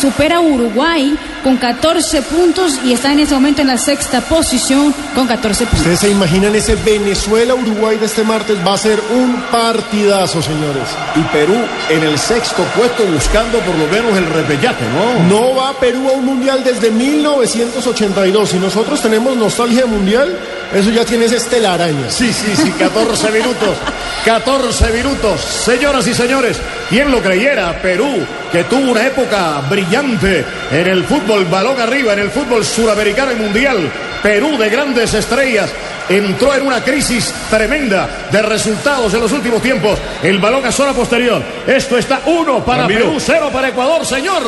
supera 0.00 0.36
a 0.36 0.40
Uruguay 0.40 1.16
con 1.44 1.58
14 1.58 2.22
puntos 2.22 2.80
y 2.84 2.92
está 2.94 3.12
en 3.12 3.20
este 3.20 3.34
momento 3.34 3.60
en 3.60 3.68
la 3.68 3.76
sexta 3.76 4.22
posición 4.22 4.94
con 5.14 5.26
14 5.26 5.64
puntos. 5.66 5.80
Ustedes 5.80 6.00
se 6.00 6.10
imaginan 6.10 6.54
ese 6.56 6.74
Venezuela-Uruguay 6.74 7.98
de 7.98 8.06
este 8.06 8.24
martes, 8.24 8.56
va 8.66 8.72
a 8.72 8.78
ser 8.78 8.98
un 9.12 9.42
partidazo, 9.52 10.40
señores. 10.40 10.88
Y 11.14 11.20
Perú 11.24 11.54
en 11.90 12.02
el 12.02 12.18
sexto 12.18 12.64
puesto 12.76 13.04
buscando 13.04 13.58
por 13.60 13.76
lo 13.76 13.86
menos 13.88 14.16
el 14.16 14.26
repellaje, 14.26 14.84
¿no? 14.96 15.28
No 15.28 15.54
va 15.54 15.78
Perú 15.78 16.08
a 16.08 16.12
un 16.12 16.24
mundial 16.24 16.64
desde 16.64 16.90
1982. 16.90 18.48
Si 18.48 18.58
nosotros 18.58 19.02
tenemos 19.02 19.36
nostalgia 19.36 19.84
mundial, 19.84 20.34
eso 20.72 20.90
ya 20.90 21.04
tiene 21.04 21.26
ese 21.26 21.36
estelaraña. 21.36 22.10
Sí, 22.10 22.32
sí, 22.32 22.56
sí, 22.56 22.70
14 22.70 23.30
minutos. 23.32 23.76
14 24.24 24.90
minutos. 24.92 25.40
Señoras 25.42 26.06
y 26.06 26.14
señores, 26.14 26.58
¿quién 26.88 27.10
lo 27.10 27.20
creyera? 27.20 27.78
Perú, 27.82 28.24
que 28.54 28.62
tuvo 28.62 28.92
una 28.92 29.04
época 29.04 29.62
brillante 29.68 30.44
en 30.70 30.86
el 30.86 31.02
fútbol 31.02 31.44
balón 31.46 31.80
arriba, 31.80 32.12
en 32.12 32.20
el 32.20 32.30
fútbol 32.30 32.64
suramericano 32.64 33.32
y 33.32 33.34
mundial. 33.34 33.90
Perú 34.22 34.56
de 34.56 34.70
grandes 34.70 35.12
estrellas 35.12 35.72
entró 36.08 36.54
en 36.54 36.64
una 36.64 36.80
crisis 36.84 37.34
tremenda 37.50 38.28
de 38.30 38.42
resultados 38.42 39.12
en 39.12 39.22
los 39.22 39.32
últimos 39.32 39.60
tiempos. 39.60 39.98
El 40.22 40.38
balón 40.38 40.64
a 40.64 40.70
zona 40.70 40.92
posterior. 40.92 41.42
Esto 41.66 41.98
está 41.98 42.20
uno 42.26 42.64
para 42.64 42.82
Ramiro. 42.82 43.06
Perú, 43.06 43.16
cero 43.18 43.50
para 43.52 43.70
Ecuador, 43.70 44.06
señor. 44.06 44.44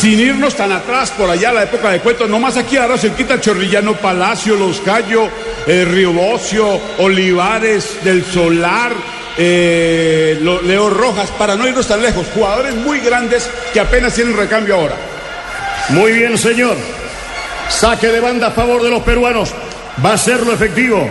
Sin 0.00 0.18
irnos 0.18 0.54
tan 0.54 0.72
atrás, 0.72 1.10
por 1.10 1.28
allá 1.28 1.52
la 1.52 1.64
época 1.64 1.90
de 1.90 2.00
Cueto, 2.00 2.26
nomás 2.26 2.56
aquí 2.56 2.78
ahora 2.78 2.96
se 2.96 3.12
quita 3.12 3.38
Chorrillano 3.38 3.96
Palacio, 3.96 4.54
Los 4.54 4.82
Gallo, 4.82 5.28
eh, 5.66 5.84
Río 5.84 6.14
Bocio, 6.14 6.80
Olivares, 7.00 8.02
Del 8.02 8.24
Solar, 8.24 8.92
eh, 9.38 10.38
Leo 10.40 10.90
Rojas, 10.90 11.30
para 11.32 11.56
no 11.56 11.66
irnos 11.68 11.86
tan 11.86 12.02
lejos, 12.02 12.26
jugadores 12.34 12.74
muy 12.74 13.00
grandes 13.00 13.48
que 13.72 13.80
apenas 13.80 14.14
tienen 14.14 14.36
recambio 14.36 14.76
ahora. 14.76 14.96
Muy 15.90 16.12
bien, 16.12 16.36
señor. 16.36 16.76
Saque 17.68 18.08
de 18.08 18.20
banda 18.20 18.48
a 18.48 18.50
favor 18.50 18.82
de 18.82 18.90
los 18.90 19.02
peruanos. 19.02 19.52
Va 20.04 20.12
a 20.12 20.18
ser 20.18 20.40
lo 20.40 20.52
efectivo. 20.52 21.08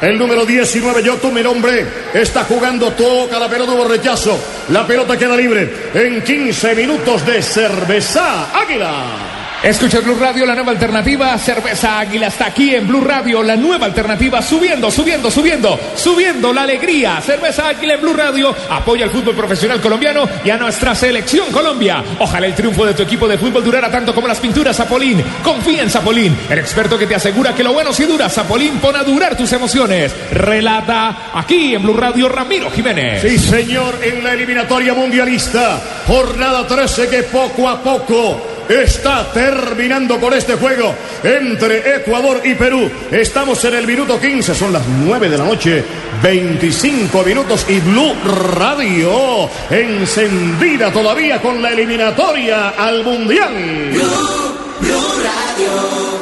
El 0.00 0.18
número 0.18 0.44
19, 0.44 1.02
yo 1.02 1.18
mi 1.30 1.42
nombre, 1.42 1.86
está 2.12 2.44
jugando, 2.44 2.92
toca 2.92 3.38
la 3.38 3.48
pelota, 3.48 3.72
hubo 3.72 3.88
rechazo. 3.88 4.38
La 4.68 4.86
pelota 4.86 5.16
queda 5.16 5.36
libre 5.36 5.90
en 5.94 6.22
15 6.22 6.74
minutos 6.74 7.24
de 7.24 7.40
cerveza 7.40 8.50
Águila. 8.52 9.43
Escucha 9.64 10.00
Blue 10.00 10.16
Radio, 10.20 10.44
la 10.44 10.54
nueva 10.54 10.72
alternativa. 10.72 11.38
Cerveza 11.38 11.98
Águila 11.98 12.26
está 12.26 12.48
aquí 12.48 12.74
en 12.74 12.86
Blue 12.86 13.00
Radio, 13.00 13.42
la 13.42 13.56
nueva 13.56 13.86
alternativa. 13.86 14.42
Subiendo, 14.42 14.90
subiendo, 14.90 15.30
subiendo, 15.30 15.80
subiendo 15.96 16.52
la 16.52 16.64
alegría. 16.64 17.18
Cerveza 17.22 17.68
Águila 17.68 17.94
en 17.94 18.02
Blue 18.02 18.12
Radio 18.12 18.54
apoya 18.68 19.04
al 19.04 19.10
fútbol 19.10 19.34
profesional 19.34 19.80
colombiano 19.80 20.28
y 20.44 20.50
a 20.50 20.58
nuestra 20.58 20.94
selección 20.94 21.50
Colombia. 21.50 22.04
Ojalá 22.18 22.46
el 22.46 22.54
triunfo 22.54 22.84
de 22.84 22.92
tu 22.92 23.04
equipo 23.04 23.26
de 23.26 23.38
fútbol 23.38 23.64
durara 23.64 23.90
tanto 23.90 24.14
como 24.14 24.28
las 24.28 24.38
pinturas 24.38 24.76
Zapolín. 24.76 25.24
Confía 25.42 25.82
en 25.82 25.88
Zapolín, 25.88 26.36
el 26.50 26.58
experto 26.58 26.98
que 26.98 27.06
te 27.06 27.14
asegura 27.14 27.54
que 27.54 27.64
lo 27.64 27.72
bueno 27.72 27.90
sí 27.90 28.04
dura. 28.04 28.28
Zapolín 28.28 28.76
pone 28.80 28.98
a 28.98 29.02
durar 29.02 29.34
tus 29.34 29.50
emociones. 29.54 30.14
Relata 30.30 31.30
aquí 31.32 31.74
en 31.74 31.82
Blue 31.82 31.96
Radio 31.96 32.28
Ramiro 32.28 32.70
Jiménez. 32.70 33.22
Sí, 33.22 33.38
señor, 33.38 33.98
en 34.02 34.22
la 34.22 34.34
eliminatoria 34.34 34.92
mundialista. 34.92 35.80
Jornada 36.06 36.66
13 36.66 37.08
que 37.08 37.22
poco 37.22 37.66
a 37.66 37.82
poco 37.82 38.53
está 38.68 39.30
terminando 39.32 40.18
con 40.18 40.32
este 40.34 40.54
juego 40.54 40.94
entre 41.22 41.96
Ecuador 41.96 42.40
y 42.44 42.54
Perú. 42.54 42.90
Estamos 43.10 43.64
en 43.64 43.74
el 43.74 43.86
minuto 43.86 44.20
15, 44.20 44.54
son 44.54 44.72
las 44.72 44.86
9 44.86 45.28
de 45.28 45.38
la 45.38 45.44
noche, 45.44 45.84
25 46.22 47.22
minutos 47.22 47.66
y 47.68 47.80
Blue 47.80 48.14
Radio 48.54 49.48
encendida 49.70 50.92
todavía 50.92 51.40
con 51.40 51.60
la 51.60 51.70
eliminatoria 51.70 52.70
al 52.70 53.04
Mundial. 53.04 54.63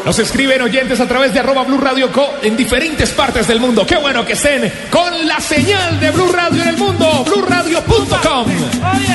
Nos 0.05 0.19
escriben 0.19 0.61
oyentes 0.61 1.01
a 1.01 1.07
través 1.07 1.33
de 1.33 1.41
arroba 1.41 1.63
Blue 1.63 1.79
Radio 1.79 2.11
Co 2.11 2.35
en 2.43 2.57
diferentes 2.57 3.11
partes 3.11 3.47
del 3.47 3.61
mundo. 3.61 3.87
Qué 3.87 3.97
bueno 3.97 4.25
que 4.25 4.33
estén 4.33 4.71
con 4.91 5.27
la 5.27 5.41
señal 5.41 6.01
de 6.01 6.11
Blue 6.11 6.31
Radio 6.33 6.63
en 6.63 6.69
el 6.69 6.77
mundo. 6.77 7.25
BlueRadio.com. 7.25 8.47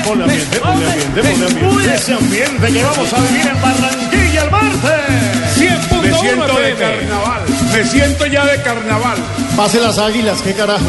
Ponle 0.05 0.23
ambiente, 0.23 0.59
ponle 0.59 0.85
ambiente, 0.85 1.21
ponle 1.21 1.45
ambiente. 1.45 1.95
Ese 1.95 2.13
ambiente 2.13 2.71
que 2.71 2.83
vamos 2.83 3.13
a 3.13 3.19
vivir 3.19 3.47
en 3.47 3.61
Barranquilla 3.61 4.43
el 4.43 4.51
martes. 4.51 5.57
100.1 5.57 6.01
Me 6.01 6.13
siento 6.19 6.59
de 6.59 6.75
carnaval. 6.75 7.41
Me 7.73 7.85
siento 7.85 8.25
ya 8.25 8.45
de 8.45 8.61
carnaval. 8.61 9.17
Pase 9.55 9.79
las 9.81 9.97
águilas, 9.99 10.41
qué 10.41 10.53
carajo. 10.53 10.85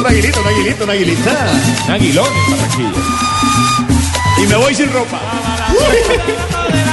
Un 0.00 0.06
aguilito, 0.06 0.40
un 0.40 0.46
aguilito, 0.46 0.84
una 0.84 0.92
aguilita. 0.94 1.46
Aguilón 1.88 2.26
en 2.26 2.50
Barranquilla. 2.56 2.90
Y 4.42 4.46
me 4.46 4.56
voy 4.56 4.74
sin 4.74 4.90
ropa. 4.90 5.20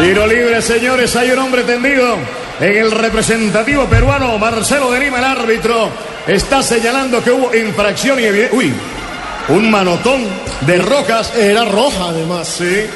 Tiro 0.00 0.26
libre, 0.26 0.62
señores. 0.62 1.14
Hay 1.16 1.30
un 1.30 1.38
hombre 1.38 1.62
tendido 1.64 2.16
en 2.58 2.76
el 2.76 2.90
representativo 2.90 3.84
peruano, 3.86 4.38
Marcelo 4.38 4.90
de 4.92 5.00
Lima, 5.00 5.18
el 5.18 5.24
árbitro. 5.24 5.90
Está 6.26 6.62
señalando 6.62 7.22
que 7.22 7.30
hubo 7.30 7.54
infracción 7.54 8.18
y 8.18 8.24
evide- 8.24 8.48
Uy, 8.52 8.72
un 9.48 9.70
manotón 9.70 10.26
de 10.62 10.78
rocas. 10.78 11.34
Era 11.36 11.64
roja, 11.64 12.06
además. 12.08 12.48
Sí. 12.48 12.86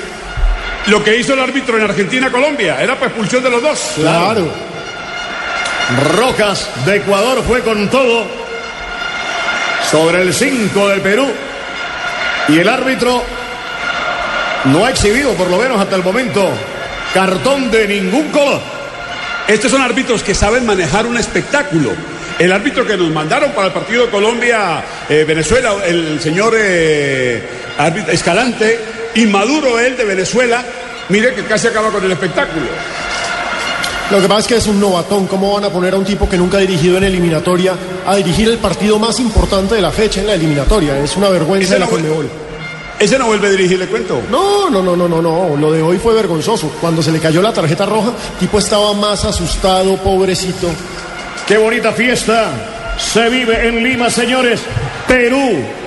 Lo 0.86 1.02
que 1.02 1.16
hizo 1.16 1.34
el 1.34 1.40
árbitro 1.40 1.76
en 1.76 1.84
Argentina-Colombia 1.84 2.82
era 2.82 2.94
para 2.94 3.06
expulsión 3.08 3.42
de 3.42 3.50
los 3.50 3.62
dos. 3.62 3.92
Claro. 3.96 4.48
Rocas 6.18 6.68
de 6.86 6.96
Ecuador 6.96 7.42
fue 7.46 7.60
con 7.60 7.88
todo 7.88 8.26
sobre 9.90 10.22
el 10.22 10.32
5 10.32 10.88
del 10.88 11.00
Perú. 11.00 11.26
Y 12.48 12.58
el 12.58 12.68
árbitro 12.68 13.22
no 14.66 14.84
ha 14.84 14.90
exhibido, 14.90 15.32
por 15.34 15.50
lo 15.50 15.56
menos 15.58 15.80
hasta 15.80 15.96
el 15.96 16.02
momento, 16.02 16.50
cartón 17.14 17.70
de 17.70 17.86
ningún 17.86 18.30
color. 18.30 18.60
Estos 19.46 19.70
son 19.70 19.80
árbitros 19.80 20.22
que 20.22 20.34
saben 20.34 20.66
manejar 20.66 21.06
un 21.06 21.16
espectáculo. 21.16 21.92
El 22.38 22.52
árbitro 22.52 22.84
que 22.84 22.96
nos 22.96 23.10
mandaron 23.10 23.52
para 23.52 23.68
el 23.68 23.72
partido 23.72 24.10
Colombia-Venezuela, 24.10 25.76
el 25.86 26.20
señor 26.20 26.54
eh, 26.58 27.40
árbitro 27.78 28.12
Escalante, 28.12 28.80
inmaduro 29.14 29.78
él 29.78 29.96
de 29.96 30.04
Venezuela, 30.04 30.64
mire 31.08 31.32
que 31.34 31.44
casi 31.44 31.68
acaba 31.68 31.90
con 31.90 32.04
el 32.04 32.10
espectáculo. 32.10 32.66
Lo 34.10 34.20
que 34.20 34.28
pasa 34.28 34.40
es 34.40 34.46
que 34.46 34.56
es 34.56 34.66
un 34.66 34.80
novatón. 34.80 35.26
¿Cómo 35.26 35.54
van 35.54 35.64
a 35.64 35.70
poner 35.70 35.94
a 35.94 35.96
un 35.96 36.04
tipo 36.04 36.28
que 36.28 36.36
nunca 36.36 36.58
ha 36.58 36.60
dirigido 36.60 36.98
en 36.98 37.04
eliminatoria 37.04 37.74
a 38.06 38.16
dirigir 38.16 38.48
el 38.48 38.58
partido 38.58 38.98
más 38.98 39.20
importante 39.20 39.76
de 39.76 39.80
la 39.80 39.90
fecha 39.92 40.20
en 40.20 40.26
la 40.26 40.34
eliminatoria? 40.34 40.98
Es 40.98 41.16
una 41.16 41.28
vergüenza 41.28 41.74
de 41.74 41.80
la 41.80 41.86
Conmebol. 41.86 42.43
Ese 42.98 43.18
no 43.18 43.26
vuelve 43.26 43.48
a 43.48 43.50
dirigir, 43.50 43.78
le 43.78 43.86
cuento. 43.86 44.22
No, 44.30 44.70
no, 44.70 44.82
no, 44.82 44.96
no, 44.96 45.08
no, 45.08 45.20
no. 45.20 45.56
Lo 45.56 45.72
de 45.72 45.82
hoy 45.82 45.98
fue 45.98 46.14
vergonzoso. 46.14 46.70
Cuando 46.80 47.02
se 47.02 47.12
le 47.12 47.18
cayó 47.18 47.42
la 47.42 47.52
tarjeta 47.52 47.84
roja, 47.86 48.12
tipo 48.38 48.58
estaba 48.58 48.92
más 48.94 49.24
asustado, 49.24 49.96
pobrecito. 49.96 50.68
Qué 51.46 51.56
bonita 51.56 51.92
fiesta 51.92 52.52
se 52.98 53.28
vive 53.28 53.68
en 53.68 53.82
Lima, 53.82 54.10
señores. 54.10 54.60
Perú 55.06 55.83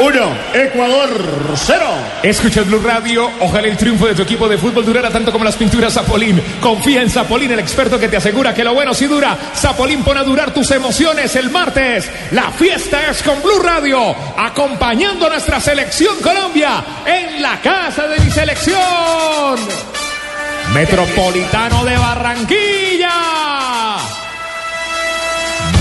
1, 0.00 0.36
Ecuador 0.54 1.10
0. 1.54 1.84
Escucha 2.22 2.62
Blue 2.62 2.80
Radio. 2.82 3.30
Ojalá 3.40 3.68
el 3.68 3.76
triunfo 3.76 4.06
de 4.06 4.14
tu 4.14 4.22
equipo 4.22 4.48
de 4.48 4.56
fútbol 4.56 4.84
durara 4.84 5.10
tanto 5.10 5.30
como 5.30 5.44
las 5.44 5.56
pinturas 5.56 5.92
Zapolín. 5.92 6.40
Confía 6.58 7.02
en 7.02 7.10
Zapolín, 7.10 7.50
el 7.52 7.58
experto 7.58 7.98
que 7.98 8.08
te 8.08 8.16
asegura 8.16 8.54
que 8.54 8.64
lo 8.64 8.72
bueno 8.72 8.94
sí 8.94 9.06
dura. 9.06 9.36
Zapolín 9.54 10.02
pone 10.02 10.20
a 10.20 10.24
durar 10.24 10.54
tus 10.54 10.70
emociones 10.70 11.36
el 11.36 11.50
martes. 11.50 12.10
La 12.30 12.50
fiesta 12.50 13.10
es 13.10 13.22
con 13.22 13.42
Blue 13.42 13.58
Radio, 13.62 14.14
acompañando 14.38 15.26
a 15.26 15.30
nuestra 15.30 15.60
selección 15.60 16.16
Colombia 16.22 16.82
en 17.04 17.42
la 17.42 17.60
casa 17.60 18.08
de 18.08 18.20
mi 18.20 18.30
selección. 18.30 18.80
Metropolitano 20.72 21.84
de 21.84 21.98
Barranquilla. 21.98 23.10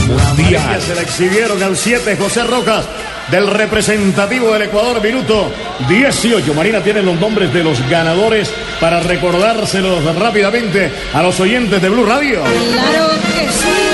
Mundial. 0.08 0.82
Se 0.82 0.96
le 0.96 1.02
exhibieron 1.04 1.64
al 1.64 1.78
7 1.78 2.18
José 2.18 2.44
Rocas 2.44 2.86
del 3.32 3.48
representativo 3.48 4.54
del 4.54 4.64
Ecuador, 4.64 5.02
minuto 5.02 5.52
18. 5.88 6.54
Marina 6.54 6.82
tiene 6.82 7.02
los 7.02 7.20
nombres 7.20 7.54
de 7.54 7.64
los 7.64 7.88
ganadores 7.90 8.52
para 8.80 9.00
recordárselos 9.00 10.04
rápidamente 10.16 10.92
a 11.14 11.22
los 11.22 11.40
oyentes 11.40 11.82
de 11.82 11.90
Blue 11.90 12.06
Radio. 12.06 12.42
Claro 12.44 13.10
que 13.36 13.52
sí. 13.52 13.90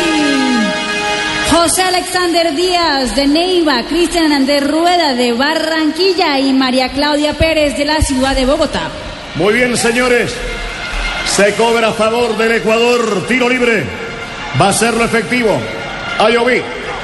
José 1.51 1.83
Alexander 1.83 2.53
Díaz 2.55 3.15
de 3.15 3.27
Neiva, 3.27 3.83
Cristian 3.83 4.31
Andrés 4.31 4.65
Rueda 4.65 5.13
de 5.13 5.33
Barranquilla 5.33 6.39
y 6.39 6.53
María 6.53 6.89
Claudia 6.89 7.33
Pérez 7.33 7.77
de 7.77 7.85
la 7.85 8.01
ciudad 8.01 8.35
de 8.35 8.45
Bogotá. 8.45 8.89
Muy 9.35 9.53
bien, 9.53 9.75
señores. 9.77 10.33
Se 11.25 11.53
cobra 11.55 11.89
a 11.89 11.93
favor 11.93 12.37
del 12.37 12.53
Ecuador. 12.53 13.25
Tiro 13.27 13.49
libre. 13.49 13.83
Va 14.59 14.69
a 14.69 14.73
serlo 14.73 15.03
efectivo. 15.03 15.59
Ayoví 16.19 16.61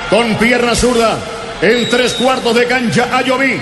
con 0.10 0.36
pierna 0.36 0.76
zurda. 0.76 1.17
En 1.62 1.89
tres 1.89 2.13
cuartos 2.13 2.56
de 2.56 2.65
cancha. 2.65 3.10
Ayoví 3.12 3.60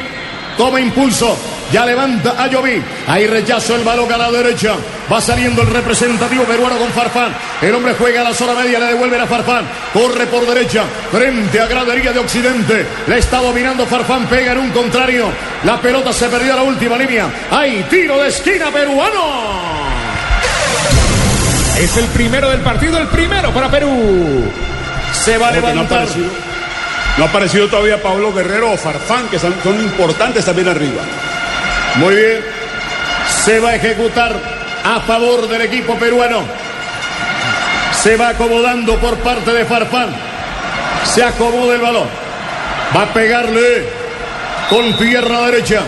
toma 0.59 0.81
impulso. 0.81 1.37
Ya 1.71 1.85
levanta 1.85 2.35
Ayoví. 2.37 2.83
Ahí 3.07 3.27
rechazo 3.27 3.75
el 3.75 3.83
balón 3.83 4.11
a 4.11 4.17
la 4.17 4.29
derecha. 4.29 4.73
Va 5.11 5.21
saliendo 5.21 5.61
el 5.61 5.69
representativo 5.69 6.43
peruano 6.43 6.77
con 6.77 6.89
Farfán. 6.89 7.33
El 7.61 7.73
hombre 7.75 7.95
juega 7.97 8.21
a 8.21 8.23
la 8.25 8.33
zona 8.33 8.53
media. 8.55 8.79
Le 8.79 8.87
devuelve 8.87 9.17
a 9.17 9.25
Farfán. 9.25 9.65
Corre 9.93 10.25
por 10.27 10.45
derecha. 10.45 10.83
Frente 11.11 11.61
a 11.61 11.67
gradería 11.67 12.11
de 12.11 12.19
Occidente. 12.19 12.85
Le 13.07 13.17
está 13.17 13.37
dominando 13.37 13.85
Farfán. 13.85 14.27
Pega 14.27 14.51
en 14.51 14.57
un 14.57 14.71
contrario. 14.71 15.27
La 15.63 15.79
pelota 15.79 16.11
se 16.11 16.27
perdió 16.27 16.53
a 16.53 16.57
la 16.57 16.63
última 16.63 16.97
línea. 16.97 17.29
Hay 17.51 17.83
tiro 17.83 18.21
de 18.21 18.27
esquina 18.27 18.69
peruano. 18.71 19.69
Es 21.79 21.95
el 21.95 22.05
primero 22.07 22.49
del 22.49 22.59
partido, 22.59 22.97
el 22.97 23.07
primero 23.07 23.53
para 23.53 23.71
Perú. 23.71 24.51
Se 25.13 25.37
va 25.37 25.47
a 25.47 25.51
no 25.51 25.55
levantar. 25.55 26.07
No 27.19 27.25
ha 27.25 27.27
aparecido 27.27 27.67
todavía 27.67 28.01
Pablo 28.01 28.33
Guerrero 28.33 28.71
o 28.71 28.77
Farfán, 28.77 29.27
que 29.27 29.37
son, 29.37 29.53
importantes 29.81 30.45
también 30.45 30.69
arriba. 30.69 31.01
Muy 31.95 32.15
bien. 32.15 32.41
Se 33.43 33.59
va 33.59 33.71
a 33.71 33.75
ejecutar 33.75 34.33
a 34.85 35.01
favor 35.01 35.49
del 35.49 35.63
equipo 35.63 35.95
peruano. 35.95 36.43
Se 38.01 38.15
va 38.15 38.29
acomodando 38.29 38.97
por 38.99 39.17
parte 39.17 39.51
de 39.51 39.65
Farfán. 39.65 40.15
Se 41.03 41.21
acomoda 41.21 41.75
el 41.75 41.81
balón. 41.81 42.07
Va 42.95 43.01
a 43.01 43.13
pegarle 43.13 43.83
con 44.69 44.93
pierna 44.93 45.41
derecha. 45.41 45.81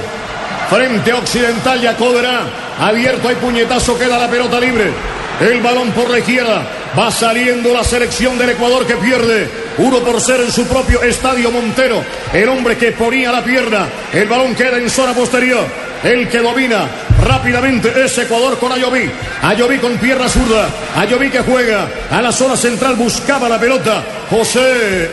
Frente 0.69 1.13
Occidental 1.13 1.79
ya 1.79 1.95
cobra. 1.95 2.41
Abierto 2.77 3.29
hay 3.29 3.35
puñetazo, 3.35 3.97
queda 3.97 4.19
la 4.19 4.27
pelota 4.27 4.59
libre. 4.59 4.91
El 5.39 5.61
balón 5.61 5.91
por 5.91 6.09
la 6.09 6.19
izquierda. 6.19 6.61
Va 6.99 7.09
saliendo 7.09 7.71
la 7.71 7.85
selección 7.85 8.37
del 8.37 8.49
Ecuador 8.49 8.85
que 8.85 8.97
pierde. 8.97 9.60
Uno 9.77 9.99
por 9.99 10.19
cero 10.21 10.43
en 10.43 10.51
su 10.51 10.65
propio 10.67 11.01
estadio 11.01 11.51
Montero. 11.51 12.03
El 12.33 12.49
hombre 12.49 12.77
que 12.77 12.91
ponía 12.91 13.31
la 13.31 13.43
pierna. 13.43 13.87
El 14.13 14.27
balón 14.27 14.55
queda 14.55 14.77
en 14.77 14.89
zona 14.89 15.13
posterior. 15.13 15.65
El 16.03 16.27
que 16.27 16.39
domina 16.39 16.87
rápidamente 17.23 17.93
es 18.03 18.17
Ecuador 18.17 18.57
con 18.57 18.71
Ayoví. 18.71 19.09
Ayoví 19.43 19.77
con 19.77 19.97
pierna 19.97 20.27
zurda. 20.27 20.67
Ayoví 20.95 21.29
que 21.29 21.39
juega 21.39 21.87
a 22.09 22.21
la 22.21 22.31
zona 22.31 22.57
central. 22.57 22.95
Buscaba 22.95 23.47
la 23.47 23.59
pelota. 23.59 24.03
José 24.29 24.61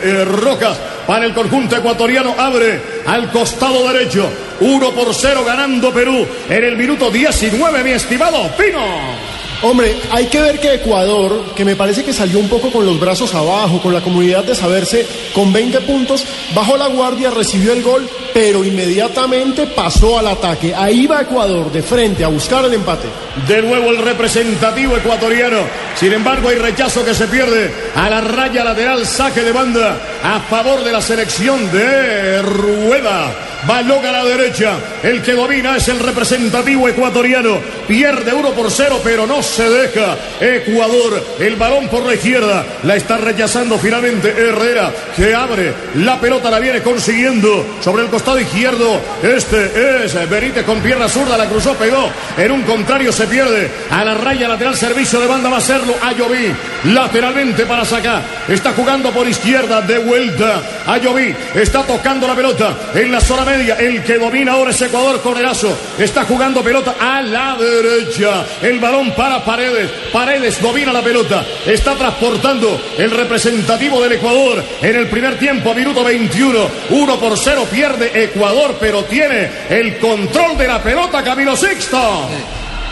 eh, 0.01 0.25
Rocas 0.25 0.77
para 1.05 1.25
el 1.25 1.33
conjunto 1.33 1.75
ecuatoriano. 1.75 2.35
Abre 2.37 2.81
al 3.05 3.31
costado 3.31 3.91
derecho. 3.91 4.29
1 4.59 4.91
por 4.91 5.13
0 5.13 5.43
ganando 5.45 5.93
Perú 5.93 6.27
en 6.49 6.63
el 6.63 6.75
minuto 6.75 7.09
19, 7.09 7.83
mi 7.83 7.91
estimado 7.91 8.49
Pino. 8.57 9.28
Hombre, 9.61 9.93
hay 10.11 10.27
que 10.27 10.39
ver 10.39 10.59
que 10.59 10.75
Ecuador, 10.75 11.53
que 11.53 11.65
me 11.65 11.75
parece 11.75 12.05
que 12.05 12.13
salió 12.13 12.39
un 12.39 12.47
poco 12.47 12.71
con 12.71 12.85
los 12.85 12.97
brazos 12.97 13.35
abajo, 13.35 13.81
con 13.81 13.93
la 13.93 13.99
comunidad 13.99 14.45
de 14.45 14.55
saberse, 14.55 15.05
con 15.33 15.51
20 15.51 15.81
puntos, 15.81 16.25
bajó 16.55 16.77
la 16.77 16.87
guardia, 16.87 17.29
recibió 17.29 17.73
el 17.73 17.83
gol, 17.83 18.09
pero 18.33 18.63
inmediatamente 18.63 19.67
pasó 19.67 20.17
al 20.17 20.27
ataque. 20.27 20.73
Ahí 20.73 21.07
va 21.07 21.21
Ecuador 21.21 21.69
de 21.73 21.83
frente 21.83 22.23
a 22.23 22.29
buscar 22.29 22.63
el 22.63 22.73
empate. 22.73 23.09
De 23.47 23.61
nuevo 23.61 23.89
el 23.89 23.97
representativo 23.97 24.95
ecuatoriano. 24.95 25.59
Sin 25.95 26.13
embargo, 26.13 26.47
hay 26.47 26.55
rechazo 26.55 27.03
que 27.03 27.13
se 27.13 27.27
pierde 27.27 27.69
a 27.95 28.09
la 28.09 28.21
raya 28.21 28.63
lateral, 28.63 29.05
saque 29.05 29.41
de 29.41 29.51
banda 29.51 29.97
a 30.23 30.39
favor 30.39 30.85
de 30.85 30.91
la 30.93 31.01
selección 31.01 31.69
de 31.71 32.41
Rueda. 32.41 33.33
Balón 33.67 34.05
a 34.05 34.11
la 34.11 34.25
derecha. 34.25 34.77
El 35.03 35.21
que 35.21 35.33
domina 35.33 35.75
es 35.75 35.87
el 35.89 35.99
representativo 35.99 36.87
ecuatoriano. 36.87 37.59
Pierde 37.87 38.33
uno 38.33 38.51
por 38.51 38.71
cero, 38.71 39.01
pero 39.03 39.27
no 39.27 39.43
se 39.43 39.69
deja. 39.69 40.15
Ecuador, 40.39 41.21
el 41.39 41.55
balón 41.55 41.87
por 41.89 42.05
la 42.05 42.13
izquierda. 42.13 42.65
La 42.83 42.95
está 42.95 43.17
rechazando 43.17 43.77
finalmente 43.77 44.29
Herrera, 44.29 44.91
que 45.15 45.33
abre. 45.33 45.73
La 45.95 46.19
pelota 46.19 46.49
la 46.49 46.59
viene 46.59 46.81
consiguiendo 46.81 47.65
sobre 47.81 48.03
el 48.03 48.09
costado 48.09 48.39
izquierdo. 48.39 48.99
Este 49.21 50.05
es 50.05 50.29
Benítez 50.29 50.63
con 50.65 50.79
pierna 50.79 51.09
zurda. 51.09 51.37
La 51.37 51.47
cruzó, 51.47 51.73
pegó. 51.73 52.09
En 52.37 52.51
un 52.51 52.61
contrario 52.63 53.11
se 53.11 53.27
pierde. 53.27 53.69
A 53.91 54.05
la 54.05 54.13
raya 54.13 54.47
lateral, 54.47 54.75
servicio 54.75 55.19
de 55.19 55.27
banda 55.27 55.49
va 55.49 55.55
a 55.55 55.59
hacerlo. 55.59 55.95
Ayoví. 56.01 56.53
Lateralmente 56.85 57.65
para 57.65 57.83
sacar. 57.83 58.21
Está 58.47 58.71
jugando 58.71 59.11
por 59.11 59.27
izquierda. 59.27 59.81
De 59.81 59.97
vuelta. 59.97 60.61
Ayoví. 60.87 61.35
Está 61.53 61.83
tocando 61.83 62.27
la 62.27 62.35
pelota 62.35 62.77
en 62.93 63.11
la 63.11 63.19
zona 63.19 63.48
media. 63.49 63.75
El 63.75 64.03
que 64.03 64.17
domina 64.17 64.53
ahora 64.53 64.71
es 64.71 64.81
Ecuador 64.81 65.21
Cornerazo. 65.21 65.75
Está 65.97 66.23
jugando 66.25 66.63
pelota 66.63 66.95
a 66.99 67.21
la 67.21 67.57
derecha. 67.57 68.45
El 68.61 68.79
balón 68.79 69.11
para 69.15 69.43
Paredes. 69.43 69.89
Paredes 70.11 70.61
domina 70.61 70.93
la 70.93 71.01
pelota. 71.01 71.45
Está 71.65 71.95
transportando 71.95 72.79
el 72.97 73.11
representativo 73.11 74.01
del 74.01 74.13
Ecuador 74.13 74.63
en 74.81 74.95
el 74.95 75.07
primer 75.07 75.37
tiempo, 75.39 75.73
minuto 75.73 76.03
21. 76.03 76.59
1 76.89 77.19
por 77.19 77.37
0 77.37 77.67
pierde 77.71 78.23
Ecuador, 78.23 78.77
pero 78.79 79.03
tiene 79.05 79.49
el 79.69 79.97
control 79.97 80.57
de 80.57 80.67
la 80.67 80.81
pelota 80.81 81.23
Camilo 81.23 81.55
Sixto. 81.55 82.29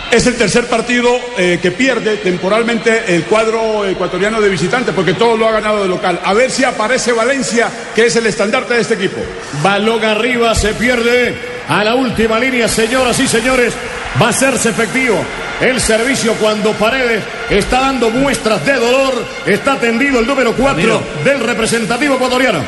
Es 0.09 0.25
el 0.25 0.35
tercer 0.35 0.67
partido 0.67 1.09
eh, 1.37 1.59
que 1.61 1.71
pierde 1.71 2.17
temporalmente 2.17 3.13
el 3.13 3.23
cuadro 3.25 3.85
ecuatoriano 3.85 4.39
de 4.39 4.49
visitante, 4.49 4.93
porque 4.93 5.13
todo 5.13 5.35
lo 5.35 5.47
ha 5.47 5.51
ganado 5.51 5.83
de 5.83 5.89
local. 5.89 6.19
A 6.23 6.33
ver 6.33 6.49
si 6.49 6.63
aparece 6.63 7.11
Valencia, 7.11 7.69
que 7.93 8.05
es 8.05 8.15
el 8.15 8.25
estandarte 8.25 8.75
de 8.75 8.81
este 8.81 8.93
equipo. 8.93 9.17
Balón 9.61 10.03
arriba, 10.05 10.55
se 10.55 10.73
pierde 10.75 11.35
a 11.67 11.83
la 11.83 11.95
última 11.95 12.39
línea, 12.39 12.69
señoras 12.69 13.19
y 13.19 13.27
señores. 13.27 13.73
Va 14.21 14.27
a 14.27 14.29
hacerse 14.29 14.69
efectivo 14.69 15.17
el 15.59 15.81
servicio 15.81 16.33
cuando 16.35 16.71
Paredes 16.71 17.23
está 17.49 17.81
dando 17.81 18.09
muestras 18.09 18.65
de 18.65 18.75
dolor. 18.75 19.13
Está 19.45 19.77
tendido 19.77 20.19
el 20.19 20.27
número 20.27 20.55
4 20.55 21.03
del 21.25 21.39
representativo 21.41 22.15
ecuatoriano. 22.15 22.63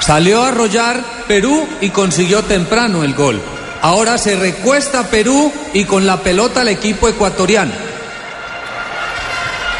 Salió 0.00 0.42
a 0.42 0.48
arrollar 0.48 1.00
Perú 1.28 1.68
y 1.80 1.90
consiguió 1.90 2.42
temprano 2.42 3.04
el 3.04 3.14
gol. 3.14 3.40
Ahora 3.84 4.16
se 4.16 4.34
recuesta 4.34 5.10
Perú 5.10 5.52
y 5.74 5.84
con 5.84 6.06
la 6.06 6.22
pelota 6.22 6.62
el 6.62 6.68
equipo 6.68 7.06
ecuatoriano. 7.06 7.70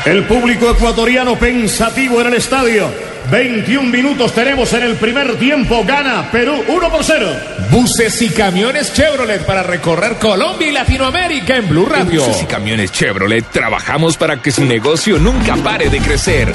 El 0.04 0.24
público 0.24 0.70
ecuatoriano 0.70 1.38
pensativo 1.38 2.20
en 2.20 2.26
el 2.26 2.34
estadio. 2.34 2.90
21 3.30 3.88
minutos 3.88 4.34
tenemos 4.34 4.70
en 4.74 4.82
el 4.82 4.96
primer 4.96 5.38
tiempo. 5.38 5.84
Gana 5.86 6.30
Perú 6.30 6.52
1 6.68 6.90
por 6.90 7.02
0. 7.02 7.30
Buses 7.70 8.20
y 8.20 8.28
camiones 8.28 8.92
Chevrolet 8.92 9.46
para 9.46 9.62
recorrer 9.62 10.18
Colombia 10.18 10.68
y 10.68 10.72
Latinoamérica 10.72 11.56
en 11.56 11.66
Blue 11.70 11.86
En 11.86 11.90
Radio. 11.90 12.26
Buses 12.26 12.42
y 12.42 12.44
camiones 12.44 12.92
Chevrolet 12.92 13.50
trabajamos 13.50 14.18
para 14.18 14.42
que 14.42 14.52
su 14.52 14.66
negocio 14.66 15.18
nunca 15.18 15.56
pare 15.56 15.88
de 15.88 16.00
crecer. 16.00 16.52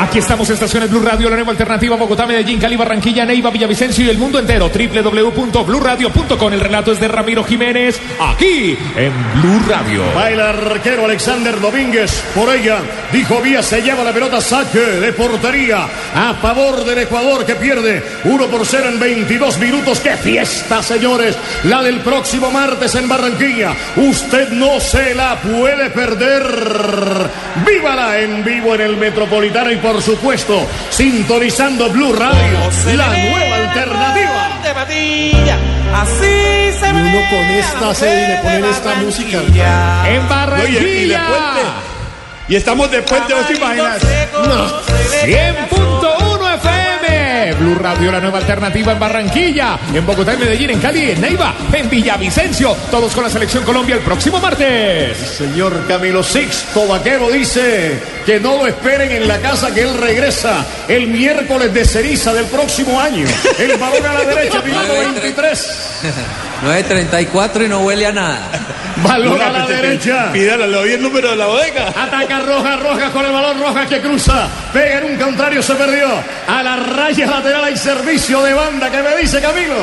Aquí 0.00 0.20
estamos, 0.20 0.48
estaciones 0.48 0.90
Blue 0.90 1.00
Radio, 1.00 1.28
la 1.28 1.34
nueva 1.34 1.50
alternativa 1.50 1.96
Bogotá, 1.96 2.24
Medellín, 2.24 2.60
Cali, 2.60 2.76
Barranquilla, 2.76 3.24
Neiva, 3.24 3.50
Villavicencio 3.50 4.04
y 4.04 4.08
el 4.08 4.16
mundo 4.16 4.38
entero. 4.38 4.70
www.bluradio.com. 4.70 6.52
El 6.52 6.60
relato 6.60 6.92
es 6.92 7.00
de 7.00 7.08
Ramiro 7.08 7.42
Jiménez, 7.42 8.00
aquí 8.20 8.78
en 8.96 9.12
Blue 9.40 9.60
Radio. 9.68 10.04
Baila 10.14 10.50
arquero 10.50 11.04
Alexander 11.04 11.60
Domínguez. 11.60 12.22
Por 12.32 12.54
ella, 12.54 12.78
dijo 13.10 13.40
Vía, 13.42 13.60
se 13.60 13.82
lleva 13.82 14.04
la 14.04 14.12
pelota, 14.12 14.40
saque 14.40 14.78
de 14.78 15.12
portería 15.12 15.88
a 16.14 16.32
favor 16.34 16.84
del 16.84 16.98
Ecuador 16.98 17.44
que 17.44 17.56
pierde 17.56 18.20
1 18.22 18.46
por 18.46 18.64
0 18.64 18.90
en 18.90 19.00
22 19.00 19.58
minutos. 19.58 19.98
¡Qué 19.98 20.16
fiesta, 20.16 20.80
señores! 20.80 21.36
La 21.64 21.82
del 21.82 22.00
próximo 22.02 22.52
martes 22.52 22.94
en 22.94 23.08
Barranquilla. 23.08 23.74
Usted 23.96 24.50
no 24.50 24.78
se 24.78 25.12
la 25.16 25.40
puede 25.40 25.90
perder. 25.90 26.44
¡Vívala 27.66 28.20
en 28.20 28.44
vivo 28.44 28.76
en 28.76 28.82
el 28.82 28.96
Metropolitano 28.96 29.72
y 29.72 29.76
por 29.76 29.87
supuesto, 30.02 30.66
sintonizando 30.90 31.88
Blue 31.90 32.12
Radio, 32.12 32.58
la 32.96 33.06
nueva 33.08 33.56
alternativa. 33.56 34.60
así 35.94 36.72
se 36.78 36.86
Y 36.88 36.92
uno 36.92 37.20
con 37.30 37.44
esta 37.50 37.94
sede 37.94 38.24
y 38.24 38.28
le 38.28 38.36
ponen 38.42 38.64
esta 38.66 38.94
música. 38.96 39.38
Barranquilla. 39.38 40.08
En 40.08 40.22
Oye, 40.62 40.78
y 41.04 41.08
de 41.08 41.16
Barranquilla. 41.16 41.26
puente. 41.26 41.60
Y 42.48 42.56
estamos 42.56 42.90
de 42.90 43.02
puente, 43.02 43.34
¿no 43.34 43.40
te 43.46 43.54
imaginas? 43.54 44.02
Ve 44.02 44.28
100.1 44.32 44.88
FM. 45.24 45.68
Blue 47.58 47.74
Radio, 47.74 48.12
la 48.12 48.20
nueva 48.20 48.38
alternativa 48.38 48.92
en 48.92 48.98
Barranquilla, 48.98 49.78
en 49.92 50.06
Bogotá, 50.06 50.34
en 50.34 50.40
Medellín, 50.40 50.70
en 50.70 50.80
Cali, 50.80 51.10
en 51.10 51.20
Neiva, 51.20 51.54
en 51.72 51.90
Villavicencio. 51.90 52.76
Todos 52.90 53.14
con 53.14 53.24
la 53.24 53.30
selección 53.30 53.64
Colombia 53.64 53.96
el 53.96 54.02
próximo 54.02 54.40
martes. 54.40 55.16
Señor 55.16 55.86
Camilo 55.86 56.22
Sixto 56.22 56.86
Vaquero 56.86 57.30
dice 57.30 57.98
que 58.24 58.40
no 58.40 58.58
lo 58.58 58.66
esperen 58.66 59.10
en 59.10 59.28
la 59.28 59.38
casa 59.38 59.74
que 59.74 59.82
él 59.82 59.94
regresa 59.98 60.64
el 60.86 61.08
miércoles 61.08 61.72
de 61.74 61.84
ceniza 61.84 62.32
del 62.32 62.46
próximo 62.46 63.00
año. 63.00 63.26
El 63.58 63.76
balón 63.76 64.06
a 64.06 64.14
la 64.14 64.24
derecha, 64.24 64.62
minuto 64.62 64.92
23. 64.98 66.47
9.34 66.64 67.64
y 67.64 67.68
no 67.68 67.80
huele 67.80 68.06
a 68.06 68.12
nada. 68.12 68.40
Balón 69.02 69.40
a 69.40 69.50
la 69.50 69.66
derecha. 69.66 70.32
Pídale, 70.32 70.66
le 70.66 70.76
doy 70.76 70.92
el 70.92 71.02
número 71.02 71.30
de 71.30 71.36
la 71.36 71.46
bodega. 71.46 71.88
Ataca 71.96 72.40
Roja, 72.40 72.76
Roja 72.76 73.10
con 73.12 73.24
el 73.24 73.30
balón, 73.32 73.60
Roja 73.60 73.86
que 73.86 74.00
cruza. 74.00 74.48
Pega 74.72 74.98
en 74.98 75.04
un 75.12 75.16
contrario, 75.16 75.62
se 75.62 75.74
perdió. 75.74 76.08
A 76.48 76.62
la 76.62 76.76
raya 76.76 77.26
lateral 77.26 77.64
hay 77.64 77.76
servicio 77.76 78.42
de 78.42 78.54
banda. 78.54 78.90
¿Qué 78.90 79.00
me 79.02 79.16
dice 79.16 79.40
Camilo? 79.40 79.76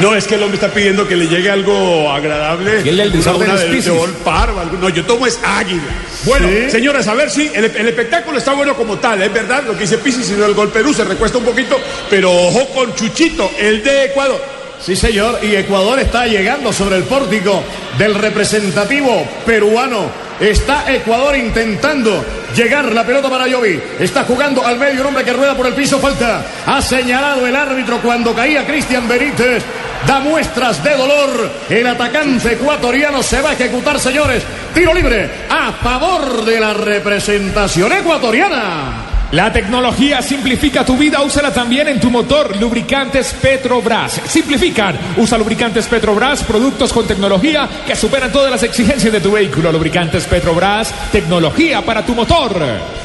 No, 0.00 0.14
es 0.14 0.26
que 0.26 0.34
el 0.34 0.42
hombre 0.42 0.56
está 0.56 0.68
pidiendo 0.74 1.06
que 1.08 1.16
le 1.16 1.26
llegue 1.28 1.50
algo 1.50 2.10
agradable. 2.12 2.82
Y 2.84 2.88
él 2.90 3.00
el 3.00 3.12
una, 3.16 3.32
una 3.36 3.54
es 3.54 3.60
de, 3.60 3.90
de 3.90 4.30
algo. 4.30 4.78
No, 4.78 4.88
yo 4.90 5.04
tomo 5.06 5.26
es 5.26 5.38
águila. 5.42 5.82
Bueno, 6.24 6.48
Sí. 6.48 6.70
señores, 6.70 7.06
a 7.08 7.14
ver 7.14 7.30
si 7.30 7.46
el, 7.54 7.64
el 7.64 7.88
espectáculo 7.88 8.36
está 8.38 8.52
bueno 8.52 8.74
como 8.74 8.98
tal. 8.98 9.22
Es 9.22 9.32
verdad 9.32 9.62
lo 9.64 9.72
que 9.74 9.82
dice 9.82 9.98
Pisis, 9.98 10.26
sino 10.26 10.44
el 10.44 10.52
gol 10.54 10.70
Perú 10.70 10.92
se 10.92 11.04
recuesta 11.04 11.38
un 11.38 11.44
poquito. 11.44 11.78
Pero 12.10 12.30
ojo 12.32 12.68
con 12.74 12.94
Chuchito, 12.94 13.50
el 13.58 13.82
de 13.84 14.06
Ecuador. 14.06 14.55
Sí, 14.80 14.94
señor. 14.94 15.38
Y 15.42 15.56
Ecuador 15.56 15.98
está 15.98 16.26
llegando 16.26 16.72
sobre 16.72 16.96
el 16.96 17.04
pórtico 17.04 17.62
del 17.98 18.14
representativo 18.14 19.26
peruano. 19.44 20.26
Está 20.38 20.92
Ecuador 20.92 21.34
intentando 21.36 22.22
llegar 22.54 22.92
la 22.92 23.04
pelota 23.04 23.30
para 23.30 23.48
Yovi. 23.48 23.80
Está 23.98 24.24
jugando 24.24 24.64
al 24.64 24.78
medio 24.78 25.00
un 25.00 25.08
hombre 25.08 25.24
que 25.24 25.32
rueda 25.32 25.56
por 25.56 25.66
el 25.66 25.74
piso. 25.74 25.98
Falta. 25.98 26.44
Ha 26.66 26.82
señalado 26.82 27.46
el 27.46 27.56
árbitro 27.56 28.00
cuando 28.02 28.34
caía 28.34 28.66
Cristian 28.66 29.08
Benítez. 29.08 29.64
Da 30.06 30.20
muestras 30.20 30.84
de 30.84 30.94
dolor. 30.94 31.50
El 31.70 31.86
atacante 31.86 32.52
ecuatoriano 32.52 33.22
se 33.22 33.40
va 33.40 33.50
a 33.50 33.52
ejecutar, 33.54 33.98
señores. 33.98 34.42
Tiro 34.74 34.92
libre 34.92 35.28
a 35.48 35.72
favor 35.72 36.44
de 36.44 36.60
la 36.60 36.74
representación 36.74 37.92
ecuatoriana. 37.92 39.05
La 39.32 39.52
tecnología 39.52 40.22
simplifica 40.22 40.84
tu 40.84 40.96
vida, 40.96 41.20
úsala 41.20 41.52
también 41.52 41.88
en 41.88 41.98
tu 41.98 42.10
motor. 42.10 42.56
Lubricantes 42.60 43.34
Petrobras. 43.34 44.20
Simplifican. 44.24 44.96
Usa 45.16 45.36
lubricantes 45.36 45.86
Petrobras, 45.88 46.44
productos 46.44 46.92
con 46.92 47.08
tecnología 47.08 47.68
que 47.84 47.96
superan 47.96 48.30
todas 48.30 48.52
las 48.52 48.62
exigencias 48.62 49.12
de 49.12 49.20
tu 49.20 49.32
vehículo. 49.32 49.72
Lubricantes 49.72 50.24
Petrobras, 50.26 50.94
tecnología 51.10 51.82
para 51.82 52.06
tu 52.06 52.14
motor. 52.14 52.54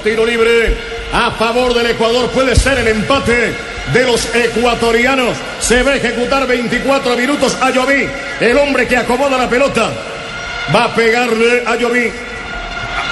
Tiro 0.03 0.23
libre 0.23 0.77
a 1.11 1.31
favor 1.31 1.73
del 1.73 1.87
Ecuador. 1.87 2.29
Puede 2.29 2.55
ser 2.55 2.77
el 2.77 2.87
empate 2.89 3.55
de 3.91 4.05
los 4.05 4.33
ecuatorianos. 4.35 5.35
Se 5.59 5.81
va 5.81 5.91
a 5.91 5.95
ejecutar 5.95 6.45
24 6.45 7.17
minutos 7.17 7.57
a. 7.59 7.71
El 8.39 8.57
hombre 8.57 8.87
que 8.87 8.97
acomoda 8.97 9.39
la 9.39 9.49
pelota. 9.49 9.89
Va 10.73 10.83
a 10.83 10.93
pegarle 10.93 11.63
a 11.65 11.75
Lloví. 11.77 12.11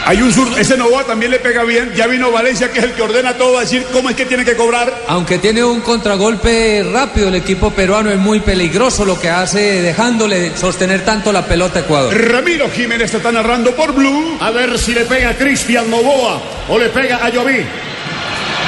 Hay 0.06 0.22
un 0.22 0.32
zurdo, 0.34 0.58
ese 0.58 0.76
Novoa 0.78 1.04
también 1.04 1.32
le 1.32 1.40
pega 1.40 1.64
bien. 1.64 1.94
Ya 1.96 2.08
vino 2.08 2.32
Valencia, 2.32 2.72
que 2.72 2.80
es 2.80 2.86
el 2.86 2.94
que 2.94 3.02
ordena 3.02 3.38
todo, 3.38 3.58
a 3.58 3.62
decir 3.62 3.86
cómo 3.92 4.10
es 4.10 4.16
que 4.16 4.26
tiene 4.26 4.44
que 4.44 4.56
cobrar. 4.56 5.04
Aunque 5.08 5.38
tiene 5.38 5.64
un 5.64 5.82
contragolpe 5.82 6.84
rápido, 6.92 7.28
el 7.28 7.36
equipo 7.36 7.72
peruano 7.72 8.10
es 8.10 8.18
muy 8.18 8.40
peligroso 8.40 9.06
lo 9.06 9.20
que 9.20 9.30
hace 9.30 9.82
dejándole 9.82 10.56
sostener 10.58 11.06
tanto 11.06 11.32
la 11.32 11.46
pelota 11.46 11.80
a 11.80 11.82
Ecuador. 11.84 12.14
Ramiro 12.16 12.70
Jiménez 12.70 13.14
está 13.14 13.32
narrando 13.32 13.76
por 13.76 13.94
Blue. 13.94 14.38
A 14.40 14.52
ver 14.52 14.78
si 14.80 14.94
le 14.94 15.06
pega 15.06 15.30
a 15.30 15.38
Cristian 15.38 15.90
Novoa 15.90 16.42
o 16.70 16.78
le 16.78 16.90
pega 16.90 17.18
a 17.24 17.30
Lloví. 17.30 17.64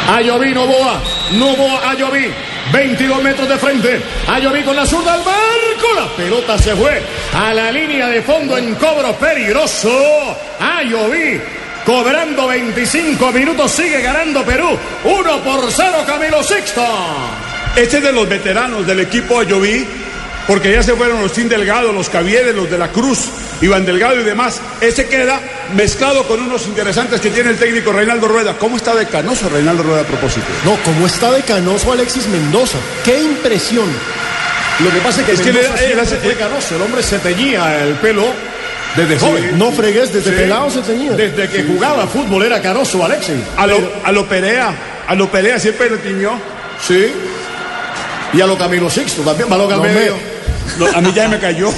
A 0.10 0.22
Lloví 0.22 0.54
Novoa. 0.54 1.02
Novoa 1.34 1.90
a 1.90 1.94
Lloví. 1.96 2.32
22 2.72 3.24
metros 3.24 3.50
de 3.50 3.58
frente. 3.58 4.02
Ayoví 4.28 4.64
con 4.64 4.76
la 4.76 4.86
zurda 4.86 5.14
al 5.14 5.24
marco. 5.24 5.94
La 5.96 6.08
pelota 6.16 6.58
se 6.58 6.76
fue 6.76 7.02
a 7.34 7.54
la 7.54 7.72
línea 7.72 8.08
de 8.08 8.22
fondo 8.22 8.58
en 8.58 8.76
cobro 8.76 9.14
peligroso. 9.16 10.38
Ayoví 10.60 11.42
cobrando 11.86 12.48
25 12.48 13.32
minutos. 13.32 13.72
Sigue 13.72 14.02
ganando 14.02 14.44
Perú. 14.44 14.78
1 15.04 15.44
por 15.44 15.72
0 15.72 16.04
Camilo 16.06 16.44
Sixto. 16.44 16.86
Este 17.76 17.98
es 17.98 18.04
de 18.04 18.12
los 18.12 18.28
veteranos 18.28 18.86
del 18.86 19.00
equipo 19.00 19.40
Ayoví, 19.40 19.88
porque 20.46 20.74
ya 20.74 20.84
se 20.84 20.94
fueron 20.94 21.22
los 21.22 21.32
Tim 21.32 21.48
Delgado, 21.48 21.94
los 21.94 22.10
Cavieres, 22.10 22.54
los 22.54 22.70
de 22.70 22.78
la 22.78 22.90
Cruz, 22.90 23.30
Iván 23.62 23.86
Delgado 23.86 24.20
y 24.20 24.24
demás. 24.24 24.60
Ese 24.82 25.08
queda 25.08 25.40
mezclado 25.76 26.28
con 26.28 26.42
unos 26.42 26.66
interesantes 26.68 27.22
que 27.22 27.30
tiene 27.30 27.52
el 27.52 27.58
técnico 27.58 27.92
Reinaldo 27.92 28.28
Rueda. 28.28 28.58
¿Cómo 28.58 28.78
está 28.78 28.96
de 28.96 29.06
canoso 29.06 29.48
Reinaldo 29.50 29.84
Rueda 29.84 30.02
a 30.02 30.06
propósito? 30.06 30.48
No, 30.66 30.78
¿cómo 30.84 31.06
está 31.06 31.32
de 31.32 31.42
canoso 31.44 31.92
Alexis 31.94 32.28
Mendoza? 32.28 32.78
¡Qué 33.04 33.22
impresión! 33.22 33.86
Lo 34.80 34.90
que 34.92 34.98
pasa 35.00 35.22
es 35.22 35.28
que, 35.28 35.34
Es 35.34 35.42
que 35.42 35.54
Mendoza 35.54 35.76
le- 35.76 35.80
él 35.82 35.86
siempre 35.86 36.02
hace- 36.08 36.18
fue 36.18 36.34
canoso. 36.36 36.76
El 36.76 36.82
hombre 36.82 37.04
se 37.04 37.20
teñía 37.20 37.84
el 37.84 37.94
pelo 37.96 38.26
desde 38.96 39.20
joven. 39.20 39.58
No 39.60 39.72
fregues, 39.72 40.12
desde 40.12 40.32
Sí. 40.32 40.36
pelado 40.38 40.70
se 40.72 40.82
tenía. 40.82 41.12
Desde 41.12 41.48
que 41.50 41.64
jugaba 41.64 42.08
fútbol 42.08 42.44
era 42.44 42.62
canoso 42.62 43.06
Alexis. 43.06 43.36
A 43.58 43.68
lo, 43.68 43.78
a 44.04 44.12
lo 44.12 44.26
Perea, 44.28 44.74
a 45.08 45.14
lo 45.16 45.30
Perea 45.30 45.60
siempre 45.60 45.90
le 45.90 45.98
tiñó. 45.98 46.32
Sí. 46.86 47.12
Y 48.34 48.42
a 48.42 48.48
lo 48.48 48.58
Camilo 48.58 48.90
Sixto 48.90 49.22
también, 49.22 49.48
medio. 49.94 50.14
No, 50.14 50.31
a 50.94 51.02
mí 51.02 51.12
ya 51.14 51.28
me 51.28 51.40
cayó. 51.40 51.70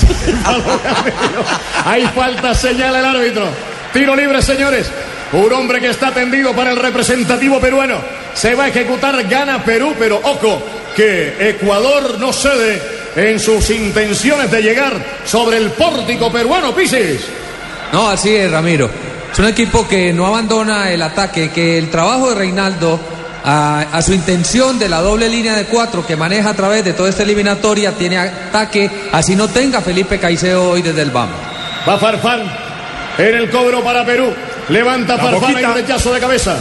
Hay 1.85 2.05
falta, 2.07 2.53
señala 2.53 2.99
el 2.99 3.05
árbitro. 3.05 3.47
Tiro 3.91 4.15
libre, 4.15 4.41
señores. 4.41 4.89
Un 5.33 5.51
hombre 5.51 5.79
que 5.79 5.89
está 5.89 6.11
tendido 6.11 6.53
para 6.53 6.71
el 6.71 6.77
representativo 6.77 7.59
peruano. 7.59 7.97
Se 8.33 8.53
va 8.55 8.65
a 8.65 8.67
ejecutar, 8.67 9.27
gana 9.27 9.63
Perú, 9.63 9.95
pero 9.97 10.19
ojo, 10.23 10.63
que 10.95 11.49
Ecuador 11.49 12.19
no 12.19 12.31
cede 12.31 12.81
en 13.15 13.39
sus 13.39 13.69
intenciones 13.69 14.49
de 14.51 14.61
llegar 14.61 14.93
sobre 15.25 15.57
el 15.57 15.71
pórtico 15.71 16.31
peruano, 16.31 16.73
Pisis. 16.73 17.21
No, 17.91 18.09
así 18.09 18.35
es, 18.35 18.51
Ramiro. 18.51 18.89
Es 19.31 19.39
un 19.39 19.47
equipo 19.47 19.87
que 19.87 20.13
no 20.13 20.27
abandona 20.27 20.91
el 20.91 21.01
ataque, 21.01 21.49
que 21.49 21.77
el 21.77 21.89
trabajo 21.89 22.29
de 22.29 22.35
Reinaldo 22.35 22.99
a, 23.43 23.81
a 23.91 24.01
su 24.01 24.13
intención 24.13 24.79
de 24.79 24.89
la 24.89 25.01
doble 25.01 25.29
línea 25.29 25.55
de 25.55 25.65
cuatro 25.65 26.05
que 26.05 26.15
maneja 26.15 26.49
a 26.49 26.53
través 26.53 26.83
de 26.85 26.93
toda 26.93 27.09
esta 27.09 27.23
eliminatoria 27.23 27.91
tiene 27.93 28.17
ataque, 28.17 28.89
así 29.11 29.35
no 29.35 29.47
tenga 29.47 29.81
Felipe 29.81 30.19
Caicedo 30.19 30.69
hoy 30.69 30.81
desde 30.81 31.01
el 31.01 31.11
BAM. 31.11 31.29
Va 31.87 31.97
Farfán 31.97 32.41
en 33.17 33.35
el 33.35 33.49
cobro 33.49 33.83
para 33.83 34.05
Perú. 34.05 34.33
Levanta 34.69 35.17
La 35.17 35.23
Farfán 35.23 35.57
en 35.57 35.73
rechazo 35.73 36.13
de 36.13 36.19
cabeza. 36.19 36.57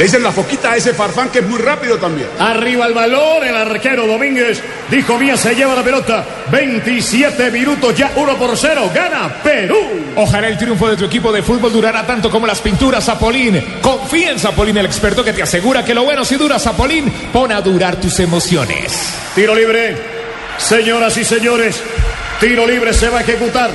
Le 0.00 0.04
dicen 0.04 0.22
la 0.22 0.32
foquita 0.32 0.72
a 0.72 0.76
ese 0.76 0.94
farfán 0.94 1.28
que 1.28 1.40
es 1.40 1.46
muy 1.46 1.58
rápido 1.58 1.98
también. 1.98 2.26
Arriba 2.38 2.86
el 2.86 2.94
balón, 2.94 3.44
el 3.44 3.54
arquero 3.54 4.06
Domínguez 4.06 4.62
dijo 4.90 5.18
Mía 5.18 5.36
se 5.36 5.54
lleva 5.54 5.74
la 5.74 5.82
pelota. 5.82 6.24
27 6.50 7.50
minutos 7.50 7.94
ya, 7.94 8.10
1 8.16 8.36
por 8.38 8.56
0. 8.56 8.90
Gana 8.94 9.28
Perú. 9.44 9.76
Ojalá 10.16 10.48
el 10.48 10.56
triunfo 10.56 10.88
de 10.88 10.96
tu 10.96 11.04
equipo 11.04 11.30
de 11.30 11.42
fútbol 11.42 11.70
durara 11.70 12.06
tanto 12.06 12.30
como 12.30 12.46
las 12.46 12.60
pinturas 12.60 13.04
Zapolín. 13.04 13.62
Confía 13.82 14.30
en 14.30 14.38
Zapolín, 14.38 14.78
el 14.78 14.86
experto 14.86 15.22
que 15.22 15.34
te 15.34 15.42
asegura 15.42 15.84
que 15.84 15.92
lo 15.92 16.02
bueno 16.04 16.24
si 16.24 16.36
dura 16.36 16.58
Zapolín, 16.58 17.12
pon 17.30 17.52
a 17.52 17.60
durar 17.60 17.96
tus 17.96 18.20
emociones. 18.20 19.14
Tiro 19.34 19.54
libre. 19.54 19.98
Señoras 20.56 21.14
y 21.18 21.26
señores, 21.26 21.78
tiro 22.40 22.66
libre 22.66 22.94
se 22.94 23.10
va 23.10 23.18
a 23.18 23.20
ejecutar. 23.20 23.70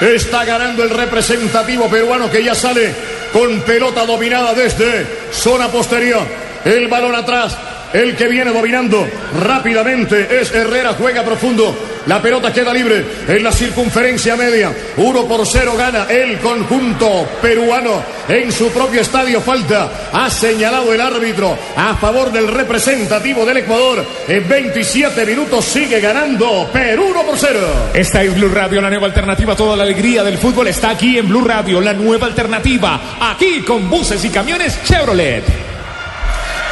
Está 0.00 0.46
ganando 0.46 0.82
el 0.82 0.88
representativo 0.88 1.90
peruano 1.90 2.30
que 2.30 2.42
ya 2.42 2.54
sale 2.54 3.17
con 3.32 3.60
pelota 3.62 4.04
dominada 4.04 4.54
desde 4.54 5.06
zona 5.32 5.68
posterior. 5.68 6.22
El 6.64 6.88
balón 6.88 7.14
atrás. 7.14 7.56
El 7.92 8.14
que 8.16 8.28
viene 8.28 8.52
dominando 8.52 9.08
rápidamente 9.40 10.40
es 10.40 10.52
Herrera, 10.54 10.92
juega 10.92 11.24
profundo. 11.24 11.74
La 12.06 12.22
pelota 12.22 12.52
queda 12.52 12.72
libre 12.72 13.04
en 13.26 13.42
la 13.42 13.52
circunferencia 13.52 14.36
media. 14.36 14.72
1 14.96 15.24
por 15.26 15.46
0 15.46 15.74
gana 15.76 16.06
el 16.08 16.38
conjunto 16.38 17.28
peruano 17.40 18.02
en 18.28 18.50
su 18.52 18.70
propio 18.70 19.00
estadio. 19.00 19.40
Falta. 19.40 20.08
Ha 20.12 20.30
señalado 20.30 20.92
el 20.92 21.00
árbitro 21.00 21.56
a 21.76 21.94
favor 21.96 22.32
del 22.32 22.48
representativo 22.48 23.44
del 23.44 23.58
Ecuador. 23.58 24.04
En 24.26 24.48
27 24.48 25.26
minutos 25.26 25.64
sigue 25.64 26.00
ganando 26.00 26.68
Perú 26.72 27.08
1 27.10 27.22
por 27.22 27.38
0. 27.38 27.58
Esta 27.94 28.22
es 28.22 28.34
Blue 28.34 28.48
Radio, 28.48 28.80
la 28.80 28.90
nueva 28.90 29.06
alternativa. 29.06 29.54
Toda 29.54 29.76
la 29.76 29.82
alegría 29.82 30.22
del 30.22 30.38
fútbol 30.38 30.68
está 30.68 30.90
aquí 30.90 31.18
en 31.18 31.28
Blue 31.28 31.44
Radio, 31.44 31.80
la 31.80 31.92
nueva 31.92 32.26
alternativa. 32.26 33.18
Aquí 33.20 33.62
con 33.62 33.88
buses 33.88 34.24
y 34.24 34.30
camiones 34.30 34.82
Chevrolet. 34.84 35.77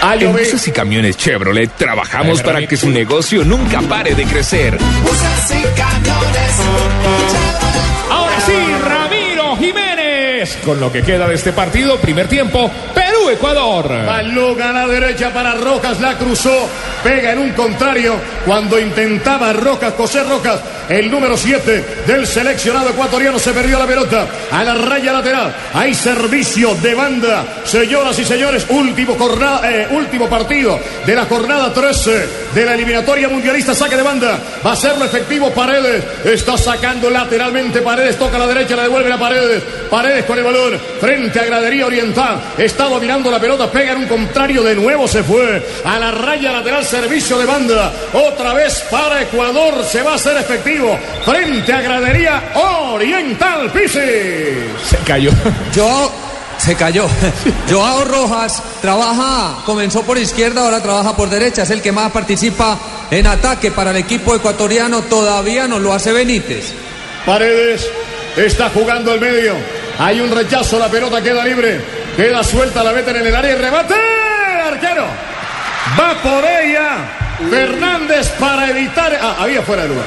En 0.06 0.12
Ayoví. 0.12 0.44
buses 0.44 0.68
y 0.68 0.70
camiones 0.70 1.16
Chevrolet 1.16 1.68
trabajamos 1.76 2.40
para 2.40 2.64
que 2.64 2.76
su 2.76 2.88
negocio 2.90 3.44
nunca 3.44 3.80
pare 3.82 4.14
de 4.14 4.24
crecer. 4.24 4.78
Ahora 8.08 8.40
sí, 8.46 8.52
Ramiro 8.84 9.56
Jiménez. 9.56 10.58
Con 10.64 10.78
lo 10.78 10.92
que 10.92 11.02
queda 11.02 11.26
de 11.26 11.34
este 11.34 11.52
partido, 11.52 11.96
primer 11.96 12.28
tiempo, 12.28 12.70
Perú-Ecuador. 13.16 13.88
Balón 14.06 14.60
a 14.60 14.72
la 14.72 14.86
derecha 14.86 15.32
para 15.32 15.54
Rojas, 15.54 16.00
la 16.00 16.16
cruzó, 16.18 16.68
pega 17.02 17.32
en 17.32 17.38
un 17.38 17.50
contrario. 17.52 18.16
Cuando 18.44 18.78
intentaba 18.78 19.52
Rojas, 19.52 19.94
José 19.96 20.22
Rojas, 20.24 20.60
el 20.88 21.10
número 21.10 21.36
7 21.36 21.84
del 22.06 22.26
seleccionado 22.26 22.90
ecuatoriano 22.90 23.38
se 23.38 23.52
perdió 23.52 23.78
la 23.78 23.86
pelota 23.86 24.26
a 24.50 24.62
la 24.62 24.74
raya 24.74 25.12
lateral. 25.12 25.54
Hay 25.74 25.94
servicio 25.94 26.74
de 26.76 26.94
banda, 26.94 27.44
señoras 27.64 28.18
y 28.18 28.24
señores, 28.24 28.66
último, 28.68 29.16
jornada, 29.16 29.70
eh, 29.70 29.88
último 29.90 30.28
partido 30.28 30.78
de 31.04 31.14
la 31.14 31.24
jornada 31.24 31.72
13 31.72 32.28
de 32.54 32.64
la 32.64 32.74
eliminatoria 32.74 33.28
mundialista, 33.28 33.74
saque 33.74 33.96
de 33.96 34.02
banda, 34.02 34.38
va 34.64 34.72
a 34.72 34.76
serlo 34.76 35.04
efectivo 35.04 35.50
Paredes, 35.50 36.04
está 36.24 36.56
sacando 36.56 37.10
lateralmente 37.10 37.80
Paredes, 37.80 38.16
toca 38.16 38.36
a 38.36 38.40
la 38.40 38.46
derecha, 38.46 38.76
la 38.76 38.84
devuelve 38.84 39.12
a 39.12 39.18
Paredes, 39.18 39.62
Paredes 39.90 40.24
con 40.24 40.38
el 40.38 40.44
balón 40.44 40.78
frente 41.00 41.40
a 41.40 41.44
Gradería 41.44 41.86
Oriental, 41.86 42.40
está 42.58 42.86
dominando 43.06 43.30
la 43.30 43.38
pelota, 43.38 43.70
pega 43.70 43.92
en 43.92 43.98
un 43.98 44.08
contrario, 44.08 44.64
de 44.64 44.74
nuevo 44.74 45.06
se 45.06 45.22
fue 45.22 45.64
a 45.84 45.96
la 45.96 46.10
raya 46.10 46.50
lateral, 46.50 46.84
servicio 46.84 47.38
de 47.38 47.46
banda, 47.46 47.92
otra 48.12 48.52
vez 48.52 48.84
para 48.90 49.22
Ecuador, 49.22 49.84
se 49.84 50.02
va 50.02 50.12
a 50.12 50.14
hacer 50.16 50.36
efectivo 50.36 50.98
frente 51.24 51.72
a 51.72 51.80
Gradería 51.82 52.42
Oriental, 52.56 53.70
Pisis. 53.70 54.02
Se 54.84 54.96
cayó. 55.06 55.30
Joao 55.72 56.10
se 56.58 56.74
cayó. 56.74 57.06
Joao 57.70 58.04
Rojas 58.06 58.60
trabaja, 58.82 59.58
comenzó 59.64 60.02
por 60.02 60.18
izquierda, 60.18 60.62
ahora 60.62 60.82
trabaja 60.82 61.14
por 61.14 61.30
derecha. 61.30 61.62
Es 61.62 61.70
el 61.70 61.82
que 61.82 61.92
más 61.92 62.10
participa 62.10 62.76
en 63.08 63.28
ataque 63.28 63.70
para 63.70 63.92
el 63.92 63.98
equipo 63.98 64.34
ecuatoriano. 64.34 65.02
Todavía 65.02 65.68
no 65.68 65.78
lo 65.78 65.92
hace 65.92 66.12
Benítez. 66.12 66.72
Paredes 67.24 67.88
está 68.36 68.68
jugando 68.70 69.12
al 69.12 69.20
medio. 69.20 69.54
Hay 69.96 70.20
un 70.20 70.30
rechazo, 70.32 70.76
la 70.76 70.88
pelota 70.88 71.22
queda 71.22 71.44
libre. 71.44 72.05
Queda 72.16 72.42
suelta, 72.42 72.82
la 72.82 72.92
meten 72.92 73.16
en 73.16 73.26
el 73.26 73.34
área 73.34 73.52
y 73.52 73.54
remate. 73.56 73.94
Arquero. 74.66 75.06
Va 76.00 76.14
por 76.22 76.44
ella. 76.44 77.25
Fernández 77.50 78.28
para 78.38 78.70
evitar. 78.70 79.18
Ah, 79.20 79.36
había 79.40 79.62
fuera 79.62 79.82
de 79.82 79.88
lugar. 79.88 80.04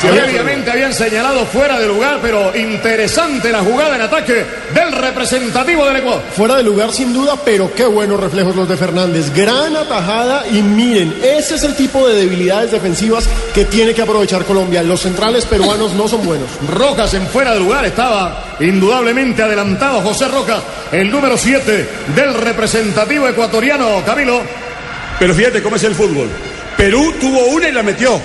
Previamente 0.00 0.70
habían 0.70 0.92
señalado 0.92 1.46
fuera 1.46 1.78
de 1.78 1.86
lugar, 1.86 2.18
pero 2.20 2.56
interesante 2.56 3.52
la 3.52 3.60
jugada 3.60 3.94
en 3.94 4.02
ataque 4.02 4.44
del 4.74 4.90
representativo 4.90 5.86
del 5.86 5.96
Ecuador. 5.96 6.22
Fuera 6.36 6.56
de 6.56 6.64
lugar 6.64 6.92
sin 6.92 7.12
duda, 7.12 7.36
pero 7.44 7.72
qué 7.72 7.86
buenos 7.86 8.18
reflejos 8.18 8.56
los 8.56 8.68
de 8.68 8.76
Fernández. 8.76 9.32
Gran 9.32 9.76
atajada 9.76 10.44
y 10.50 10.60
miren, 10.60 11.14
ese 11.22 11.54
es 11.54 11.62
el 11.62 11.76
tipo 11.76 12.08
de 12.08 12.16
debilidades 12.16 12.72
defensivas 12.72 13.28
que 13.54 13.64
tiene 13.64 13.94
que 13.94 14.02
aprovechar 14.02 14.44
Colombia. 14.44 14.82
Los 14.82 15.02
centrales 15.02 15.44
peruanos 15.44 15.92
no 15.92 16.08
son 16.08 16.24
buenos. 16.24 16.48
Rojas 16.68 17.14
en 17.14 17.26
fuera 17.28 17.52
de 17.52 17.60
lugar 17.60 17.84
estaba 17.84 18.56
indudablemente 18.58 19.42
adelantado 19.42 20.00
José 20.00 20.26
Rojas, 20.26 20.62
el 20.90 21.10
número 21.10 21.36
7 21.36 21.88
del 22.16 22.34
representativo 22.34 23.28
ecuatoriano, 23.28 24.02
Camilo. 24.04 24.40
Pero 25.18 25.32
fíjate 25.32 25.62
cómo 25.62 25.76
es 25.76 25.84
el 25.84 25.94
fútbol. 25.94 26.28
Perú 26.82 27.14
tuvo 27.20 27.46
una 27.46 27.68
y 27.68 27.70
la 27.70 27.84
metió. 27.84 28.20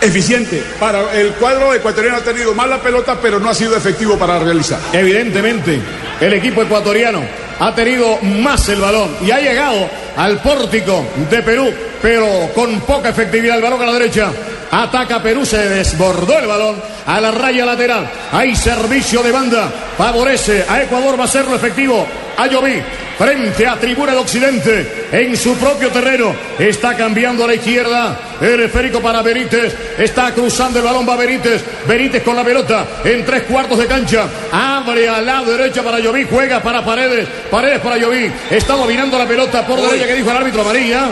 Eficiente. 0.00 0.60
Para 0.80 1.14
el 1.14 1.34
cuadro 1.34 1.72
ecuatoriano 1.72 2.16
ha 2.16 2.22
tenido 2.22 2.52
mala 2.52 2.82
pelota, 2.82 3.16
pero 3.22 3.38
no 3.38 3.48
ha 3.48 3.54
sido 3.54 3.76
efectivo 3.76 4.18
para 4.18 4.40
realizar. 4.40 4.80
Evidentemente, 4.92 5.80
el 6.20 6.32
equipo 6.32 6.60
ecuatoriano 6.60 7.22
ha 7.60 7.72
tenido 7.72 8.18
más 8.20 8.68
el 8.68 8.80
balón 8.80 9.16
y 9.24 9.30
ha 9.30 9.38
llegado 9.38 9.88
al 10.16 10.42
pórtico 10.42 11.06
de 11.30 11.40
Perú, 11.44 11.72
pero 12.02 12.50
con 12.52 12.80
poca 12.80 13.10
efectividad. 13.10 13.58
El 13.58 13.62
balón 13.62 13.82
a 13.82 13.86
la 13.86 13.92
derecha. 13.92 14.32
Ataca 14.72 15.22
Perú, 15.22 15.46
se 15.46 15.68
desbordó 15.68 16.36
el 16.40 16.48
balón 16.48 16.82
a 17.06 17.20
la 17.20 17.30
raya 17.30 17.64
lateral. 17.64 18.10
Hay 18.32 18.56
servicio 18.56 19.22
de 19.22 19.30
banda. 19.30 19.72
Favorece 19.96 20.64
a 20.68 20.82
Ecuador, 20.82 21.18
va 21.18 21.26
a 21.26 21.28
serlo 21.28 21.54
efectivo. 21.54 22.04
Ayoví 22.38 22.82
frente 23.18 23.66
a 23.66 23.76
Tribuna 23.78 24.12
de 24.12 24.18
Occidente 24.18 25.06
en 25.12 25.36
su 25.36 25.56
propio 25.56 25.88
terreno. 25.90 26.34
Está 26.58 26.96
cambiando 26.96 27.44
a 27.44 27.48
la 27.48 27.54
izquierda. 27.54 28.18
El 28.40 28.60
esférico 28.60 29.00
para 29.00 29.22
Benítez. 29.22 29.74
Está 29.98 30.32
cruzando 30.32 30.78
el 30.80 30.84
balón, 30.84 31.08
va 31.08 31.16
Benítez. 31.16 31.62
Benítez 31.86 32.22
con 32.22 32.36
la 32.36 32.44
pelota 32.44 32.86
en 33.04 33.24
tres 33.24 33.42
cuartos 33.44 33.78
de 33.78 33.86
cancha. 33.86 34.26
Abre 34.52 35.08
al 35.08 35.24
lado 35.24 35.56
derecha 35.56 35.82
para 35.82 35.98
Lloví. 35.98 36.26
Juega 36.30 36.60
para 36.62 36.84
Paredes. 36.84 37.28
Paredes 37.50 37.80
para 37.80 37.96
Lloví. 37.96 38.30
Está 38.50 38.74
dominando 38.74 39.18
la 39.18 39.26
pelota 39.26 39.66
por 39.66 39.80
derecha 39.80 40.06
que 40.06 40.14
dijo 40.14 40.30
el 40.30 40.36
árbitro 40.36 40.62
amarilla. 40.62 41.04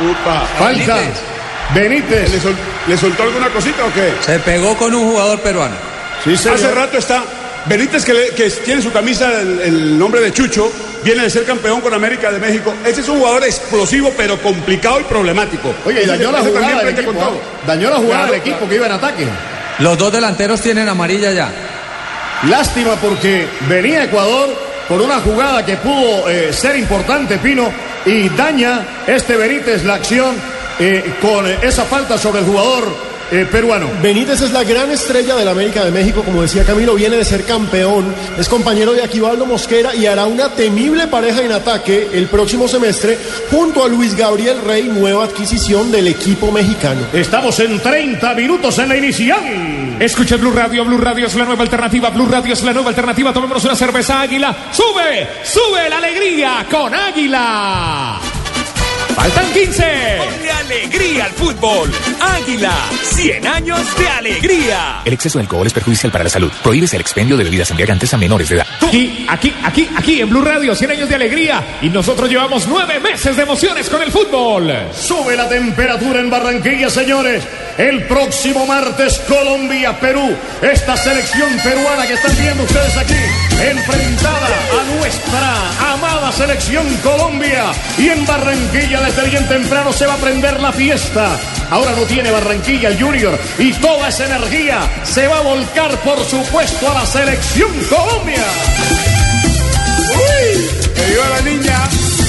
Upa. 0.00 0.46
Falta. 0.58 0.98
Benítez. 1.74 2.30
¿Le, 2.30 2.40
sol- 2.40 2.56
le 2.86 2.96
soltó 2.96 3.22
alguna 3.22 3.48
cosita 3.48 3.84
o 3.84 3.92
qué? 3.92 4.12
Se 4.20 4.38
pegó 4.40 4.76
con 4.76 4.94
un 4.94 5.10
jugador 5.10 5.40
peruano. 5.40 5.74
Sí. 6.24 6.34
Hace 6.34 6.70
rato 6.70 6.98
está 6.98 7.22
Benítez 7.66 8.04
que, 8.04 8.12
le- 8.14 8.30
que 8.30 8.50
tiene 8.50 8.82
su 8.82 8.90
camisa 8.92 9.40
el, 9.40 9.60
el 9.60 9.98
nombre 9.98 10.20
de 10.20 10.32
Chucho, 10.32 10.70
viene 11.04 11.22
de 11.22 11.30
ser 11.30 11.44
campeón 11.44 11.80
con 11.80 11.94
América 11.94 12.30
de 12.32 12.38
México. 12.38 12.74
Ese 12.84 13.02
es 13.02 13.08
un 13.08 13.18
jugador 13.18 13.44
explosivo 13.44 14.12
pero 14.16 14.36
complicado 14.42 15.00
y 15.00 15.04
problemático. 15.04 15.72
Oye, 15.84 16.02
y 16.02 16.06
dañó 16.06 16.32
la 16.32 16.38
Ese 16.40 16.48
jugada 16.48 16.66
también 16.68 16.78
del 16.86 16.94
frente 16.94 17.00
equipo. 17.02 17.12
con 17.12 17.22
¿eh? 17.22 17.38
todo. 17.38 17.40
Dañó 17.66 17.90
la 17.90 17.96
jugada 17.96 18.16
Claro, 18.26 18.32
del 18.32 18.40
equipo 18.40 18.68
que 18.68 18.74
iba 18.74 18.86
en 18.86 18.92
ataque. 18.92 19.26
Los 19.78 19.98
dos 19.98 20.12
delanteros 20.12 20.60
tienen 20.60 20.88
amarilla 20.88 21.32
ya. 21.32 21.50
Lástima 22.48 22.96
porque 22.96 23.46
venía 23.68 24.04
Ecuador 24.04 24.48
con 24.88 25.00
una 25.00 25.20
jugada 25.20 25.64
que 25.64 25.76
pudo 25.76 26.28
eh, 26.28 26.52
ser 26.52 26.76
importante, 26.76 27.38
Pino, 27.38 27.70
y 28.04 28.28
daña 28.30 28.84
este 29.06 29.36
Benítez 29.36 29.84
la 29.84 29.94
acción 29.94 30.34
eh, 30.80 31.14
con 31.22 31.46
esa 31.46 31.84
falta 31.84 32.18
sobre 32.18 32.40
el 32.40 32.46
jugador 32.46 33.11
eh, 33.32 33.46
peruano. 33.50 33.88
Benítez 34.02 34.42
es 34.42 34.52
la 34.52 34.62
gran 34.62 34.90
estrella 34.90 35.34
del 35.36 35.48
América 35.48 35.84
de 35.84 35.90
México, 35.90 36.22
como 36.22 36.42
decía 36.42 36.64
Camilo, 36.64 36.94
viene 36.94 37.16
de 37.16 37.24
ser 37.24 37.44
campeón, 37.44 38.14
es 38.38 38.48
compañero 38.48 38.92
de 38.92 39.02
Aquivaldo 39.02 39.46
Mosquera 39.46 39.94
y 39.94 40.06
hará 40.06 40.26
una 40.26 40.50
temible 40.50 41.06
pareja 41.06 41.42
en 41.42 41.52
ataque 41.52 42.10
el 42.12 42.26
próximo 42.26 42.68
semestre 42.68 43.18
junto 43.50 43.84
a 43.84 43.88
Luis 43.88 44.14
Gabriel 44.14 44.60
Rey, 44.60 44.84
nueva 44.84 45.24
adquisición 45.24 45.90
del 45.90 46.08
equipo 46.08 46.52
mexicano. 46.52 47.00
Estamos 47.12 47.58
en 47.60 47.80
30 47.80 48.34
minutos 48.34 48.78
en 48.78 48.88
la 48.88 48.96
inicial. 48.96 49.96
Escucha 49.98 50.36
Blue 50.36 50.52
Radio, 50.52 50.84
Blue 50.84 50.98
Radio 50.98 51.26
es 51.26 51.34
la 51.34 51.44
nueva 51.44 51.62
alternativa, 51.62 52.10
Blue 52.10 52.26
Radio 52.26 52.52
es 52.52 52.62
la 52.62 52.72
nueva 52.72 52.90
alternativa. 52.90 53.32
Tomémonos 53.32 53.64
una 53.64 53.76
cerveza 53.76 54.20
Águila. 54.20 54.54
Sube, 54.72 55.28
sube 55.42 55.88
la 55.88 55.98
alegría 55.98 56.66
con 56.70 56.94
Águila. 56.94 58.41
Faltan 59.14 59.52
15. 59.52 59.84
Ponle 60.18 60.50
alegría 60.50 61.24
al 61.26 61.32
fútbol. 61.32 61.90
Águila, 62.20 62.74
100 63.02 63.46
años 63.46 63.98
de 63.98 64.08
alegría. 64.08 65.02
El 65.04 65.12
exceso 65.12 65.38
de 65.38 65.42
alcohol 65.42 65.66
es 65.66 65.72
perjudicial 65.72 66.10
para 66.10 66.24
la 66.24 66.30
salud. 66.30 66.50
Prohíbes 66.62 66.92
el 66.94 67.00
expendio 67.00 67.36
de 67.36 67.44
bebidas 67.44 67.70
embriagantes 67.70 68.12
a 68.14 68.16
menores 68.16 68.48
de 68.48 68.56
edad. 68.56 68.66
Aquí, 68.80 69.26
aquí, 69.28 69.52
aquí, 69.62 69.88
aquí 69.96 70.20
en 70.20 70.30
Blue 70.30 70.42
Radio, 70.42 70.74
100 70.74 70.90
años 70.90 71.08
de 71.08 71.14
alegría. 71.14 71.78
Y 71.82 71.90
nosotros 71.90 72.28
llevamos 72.28 72.66
nueve 72.66 73.00
meses 73.00 73.36
de 73.36 73.42
emociones 73.42 73.88
con 73.88 74.02
el 74.02 74.10
fútbol. 74.10 74.72
Sube 74.92 75.36
la 75.36 75.48
temperatura 75.48 76.20
en 76.20 76.30
Barranquilla, 76.30 76.88
señores. 76.88 77.44
El 77.78 78.04
próximo 78.04 78.66
martes, 78.66 79.18
Colombia, 79.26 79.98
Perú. 79.98 80.36
Esta 80.60 80.96
selección 80.96 81.48
peruana 81.64 82.06
que 82.06 82.14
están 82.14 82.36
viendo 82.38 82.64
ustedes 82.64 82.96
aquí, 82.98 83.14
enfrentada 83.62 84.46
a 84.46 84.96
nuestra 84.96 85.92
amada 85.94 86.30
selección 86.32 86.86
Colombia. 87.02 87.72
Y 87.96 88.08
en 88.08 88.26
Barranquilla, 88.26 89.00
desde 89.00 89.30
bien 89.30 89.48
temprano, 89.48 89.92
se 89.92 90.06
va 90.06 90.14
a 90.14 90.18
prender 90.18 90.60
la 90.60 90.72
fiesta. 90.72 91.38
Ahora 91.70 91.92
no 91.92 92.02
tiene 92.02 92.30
Barranquilla 92.30 92.90
el 92.90 93.02
Junior. 93.02 93.38
Y 93.58 93.72
toda 93.74 94.08
esa 94.08 94.26
energía 94.26 94.80
se 95.04 95.26
va 95.26 95.38
a 95.38 95.42
volcar, 95.42 95.96
por 96.00 96.22
supuesto, 96.24 96.90
a 96.90 96.94
la 96.94 97.06
selección 97.06 97.70
Colombia. 97.88 98.44
¡Uy! 100.14 100.68
¡Que 100.94 101.06
viva 101.06 101.28
la 101.30 101.40
niña! 101.40 102.21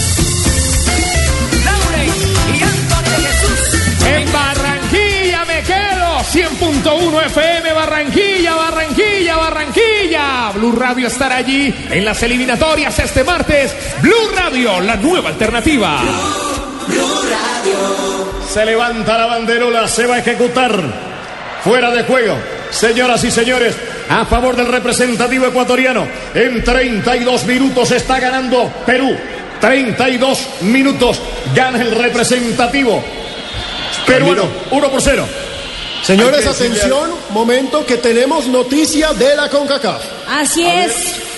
100.1 6.23 7.25
FM 7.25 7.73
Barranquilla, 7.73 8.55
Barranquilla, 8.55 9.35
Barranquilla. 9.35 10.51
Blue 10.55 10.71
Radio 10.71 11.07
estará 11.07 11.37
allí 11.37 11.73
en 11.91 12.05
las 12.05 12.23
eliminatorias 12.23 12.97
este 12.99 13.23
martes. 13.23 13.75
Blue 14.01 14.29
Radio, 14.35 14.79
la 14.81 14.95
nueva 14.95 15.29
alternativa. 15.29 16.01
Se 18.49 18.65
levanta 18.65 19.17
la 19.17 19.25
banderola, 19.25 19.87
se 19.87 20.05
va 20.05 20.15
a 20.15 20.19
ejecutar. 20.19 20.81
Fuera 21.63 21.91
de 21.91 22.03
juego. 22.03 22.37
Señoras 22.71 23.23
y 23.23 23.31
señores, 23.31 23.75
a 24.09 24.25
favor 24.25 24.55
del 24.55 24.67
representativo 24.67 25.45
ecuatoriano. 25.45 26.07
En 26.33 26.63
32 26.63 27.45
minutos 27.45 27.91
está 27.91 28.19
ganando 28.19 28.71
Perú. 28.85 29.15
32 29.59 30.61
minutos 30.61 31.21
gana 31.53 31.81
el 31.81 31.91
representativo 31.91 33.03
peruano. 34.05 34.43
1 34.71 34.89
por 34.89 35.01
0. 35.01 35.25
Señores, 36.03 36.45
atención, 36.45 37.11
momento 37.29 37.85
que 37.85 37.95
tenemos 37.95 38.47
noticia 38.47 39.13
de 39.13 39.37
la 39.37 39.49
CONCACAF. 39.49 40.03
Así 40.27 40.65
es, 40.65 40.91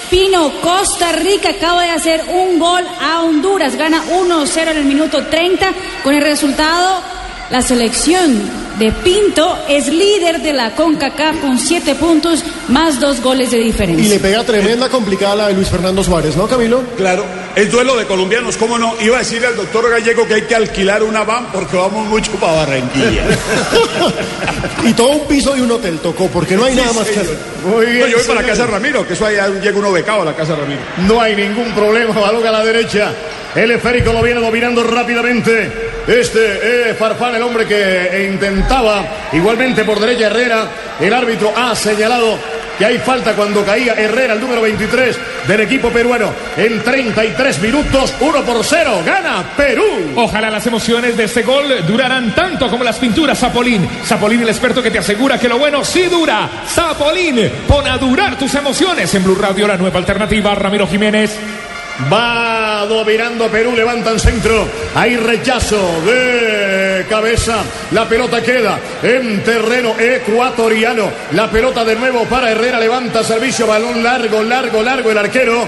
Pino, 0.10 0.52
Costa 0.60 1.12
Rica 1.12 1.52
acaba 1.52 1.84
de 1.84 1.92
hacer 1.92 2.24
un 2.34 2.58
gol 2.58 2.84
a 3.00 3.22
Honduras, 3.22 3.76
gana 3.76 4.04
1-0 4.06 4.72
en 4.72 4.78
el 4.78 4.86
minuto 4.86 5.24
30. 5.28 5.68
Con 6.04 6.16
el 6.16 6.24
resultado, 6.24 7.00
la 7.52 7.62
selección 7.62 8.65
de 8.80 8.92
Pinto 8.92 9.58
es 9.70 9.88
líder 9.88 10.42
de 10.42 10.54
la 10.54 10.76
CONCACAF 10.76 11.40
con 11.42 11.58
7 11.58 11.96
puntos 11.96 12.44
más 12.70 13.00
2 13.00 13.22
goles 13.22 13.52
de 13.52 13.60
Y 13.60 13.64
diferencia. 13.66 14.10
le 14.10 14.20
pega 14.20 14.44
tremenda 14.44 14.90
complicada 14.90 15.36
la 15.36 15.48
de 15.48 15.54
Luis 15.54 15.70
Fernando 15.70 16.04
Suárez, 16.04 16.36
¿no, 16.36 16.48
Camilo? 16.48 16.84
Claro, 16.98 17.24
es 17.56 17.72
duelo 17.72 17.96
de 17.96 18.06
colombianos, 18.06 18.58
¿cómo 18.58 18.78
no? 18.78 18.94
Iba 19.02 19.18
a 19.18 19.20
decirle 19.20 19.48
al 19.48 19.56
doctor 19.56 19.90
Gallego 19.90 20.28
que 20.28 20.34
hay 20.36 20.42
que 20.44 20.56
alquilar 20.56 21.04
una 21.04 21.24
van 21.24 21.48
porque 21.52 21.78
vamos 21.78 22.06
mucho 22.08 22.32
para 22.34 22.54
Barranquilla. 22.54 23.24
Y 24.84 24.94
todo 24.94 25.10
un 25.10 25.28
piso 25.28 25.54
de 25.56 25.64
un 25.64 25.72
hotel 25.72 25.98
tocó, 25.98 26.28
porque 26.28 26.56
no 26.56 26.66
hay 26.66 26.76
nada 26.76 26.94
más 26.94 27.08
que 27.08 27.20
hacer. 27.20 27.38
Muy 27.66 27.86
bien. 27.88 28.00
No, 28.02 28.08
yo 28.08 28.18
voy 28.18 28.26
para 28.28 28.42
la 28.42 28.48
casa 28.48 28.66
de 28.66 28.72
Ramiro, 28.72 29.08
que 29.08 29.14
eso 29.14 29.26
allá 29.26 29.48
llega 29.50 29.78
uno 29.80 29.92
becado 29.92 30.22
a 30.22 30.26
la 30.26 30.36
casa 30.36 30.56
Ramiro. 30.56 30.82
No 31.08 31.20
hay 31.20 31.36
ningún 31.36 31.72
problema, 31.74 32.14
balón 32.20 32.46
a 32.46 32.52
la 32.52 32.64
derecha. 32.64 33.12
El 33.56 33.72
esférico 33.72 34.14
lo 34.14 34.22
viene 34.22 34.40
dominando 34.42 34.84
rápidamente. 34.84 35.72
Este 36.08 36.92
es 36.92 36.98
Farfán, 36.98 37.34
el 37.36 37.42
hombre 37.42 37.66
que 37.66 38.28
Igualmente 39.34 39.84
por 39.84 40.00
derecha 40.00 40.28
Herrera. 40.28 40.68
El 41.00 41.14
árbitro 41.14 41.54
ha 41.56 41.76
señalado 41.76 42.38
que 42.78 42.86
hay 42.86 42.98
falta 42.98 43.34
cuando 43.34 43.64
caía 43.64 43.94
Herrera, 43.94 44.34
el 44.34 44.42
número 44.42 44.62
23 44.62 45.18
del 45.48 45.62
equipo 45.62 45.90
peruano. 45.90 46.32
En 46.58 46.82
33 46.82 47.62
minutos, 47.62 48.14
1 48.20 48.44
por 48.44 48.64
0. 48.64 49.02
Gana 49.06 49.44
Perú. 49.56 50.14
Ojalá 50.16 50.50
las 50.50 50.66
emociones 50.68 51.16
de 51.16 51.26
este 51.26 51.44
gol 51.44 51.86
durarán 51.88 52.34
tanto 52.34 52.70
como 52.70 52.84
las 52.84 52.98
pinturas 52.98 53.40
Zapolín. 53.40 53.88
Zapolín, 54.04 54.42
el 54.42 54.50
experto 54.50 54.82
que 54.82 54.92
te 54.92 55.00
asegura 55.00 55.40
que 55.40 55.50
lo 55.50 55.58
bueno 55.58 55.84
sí 55.84 56.04
dura. 56.04 56.50
Zapolín, 56.68 57.50
pon 57.68 57.88
a 57.88 57.98
durar 57.98 58.38
tus 58.38 58.54
emociones 58.56 59.14
en 59.14 59.24
Blue 59.24 59.36
Radio, 59.36 59.68
la 59.68 59.78
nueva 59.78 60.00
alternativa. 60.00 60.56
Ramiro 60.56 60.88
Jiménez. 60.88 61.38
Va 62.12 62.86
dominando 62.88 63.50
Perú, 63.50 63.74
levantan 63.76 64.20
centro. 64.20 64.68
Hay 64.94 65.16
rechazo 65.16 66.02
de 66.06 67.06
cabeza. 67.10 67.64
La 67.92 68.08
pelota 68.08 68.42
queda 68.42 68.80
en 69.02 69.42
terreno 69.44 69.96
ecuatoriano. 69.98 71.10
La 71.32 71.50
pelota 71.50 71.86
de 71.86 71.96
nuevo 71.96 72.26
para 72.26 72.52
Herrera, 72.52 72.80
levanta 72.80 73.24
servicio, 73.24 73.66
balón 73.66 74.04
largo, 74.04 74.44
largo, 74.44 74.82
largo 74.82 75.12
el 75.12 75.18
arquero. 75.18 75.68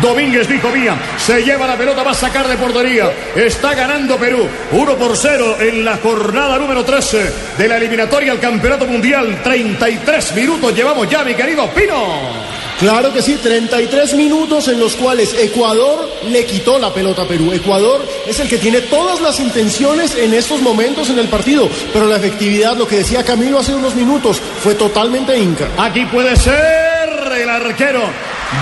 Domínguez 0.00 0.48
dijo 0.48 0.68
mía, 0.70 0.96
se 1.16 1.42
lleva 1.42 1.66
la 1.66 1.76
pelota, 1.76 2.02
va 2.02 2.10
a 2.10 2.14
sacar 2.14 2.48
de 2.48 2.56
portería. 2.56 3.10
Está 3.34 3.74
ganando 3.74 4.16
Perú, 4.16 4.46
1 4.72 4.96
por 4.96 5.16
0 5.16 5.58
en 5.60 5.84
la 5.84 5.98
jornada 5.98 6.58
número 6.58 6.84
13 6.84 7.32
de 7.56 7.68
la 7.68 7.76
eliminatoria 7.76 8.32
al 8.32 8.40
Campeonato 8.40 8.86
Mundial. 8.86 9.40
33 9.42 10.34
minutos 10.34 10.74
llevamos 10.74 11.08
ya, 11.08 11.22
mi 11.22 11.34
querido 11.34 11.68
Pino. 11.70 12.45
Claro 12.78 13.10
que 13.10 13.22
sí, 13.22 13.36
33 13.42 14.14
minutos 14.14 14.68
en 14.68 14.78
los 14.78 14.96
cuales 14.96 15.34
Ecuador 15.38 16.10
le 16.28 16.44
quitó 16.44 16.78
la 16.78 16.92
pelota 16.92 17.22
a 17.22 17.26
Perú. 17.26 17.52
Ecuador 17.52 18.06
es 18.26 18.38
el 18.38 18.48
que 18.48 18.58
tiene 18.58 18.82
todas 18.82 19.20
las 19.22 19.40
intenciones 19.40 20.14
en 20.14 20.34
estos 20.34 20.60
momentos 20.60 21.08
en 21.08 21.18
el 21.18 21.28
partido, 21.28 21.70
pero 21.92 22.06
la 22.06 22.16
efectividad, 22.16 22.76
lo 22.76 22.86
que 22.86 22.96
decía 22.96 23.24
Camilo 23.24 23.58
hace 23.58 23.74
unos 23.74 23.94
minutos, 23.94 24.42
fue 24.62 24.74
totalmente 24.74 25.38
inca. 25.38 25.70
Aquí 25.78 26.04
puede 26.04 26.36
ser 26.36 27.32
el 27.34 27.48
arquero. 27.48 28.02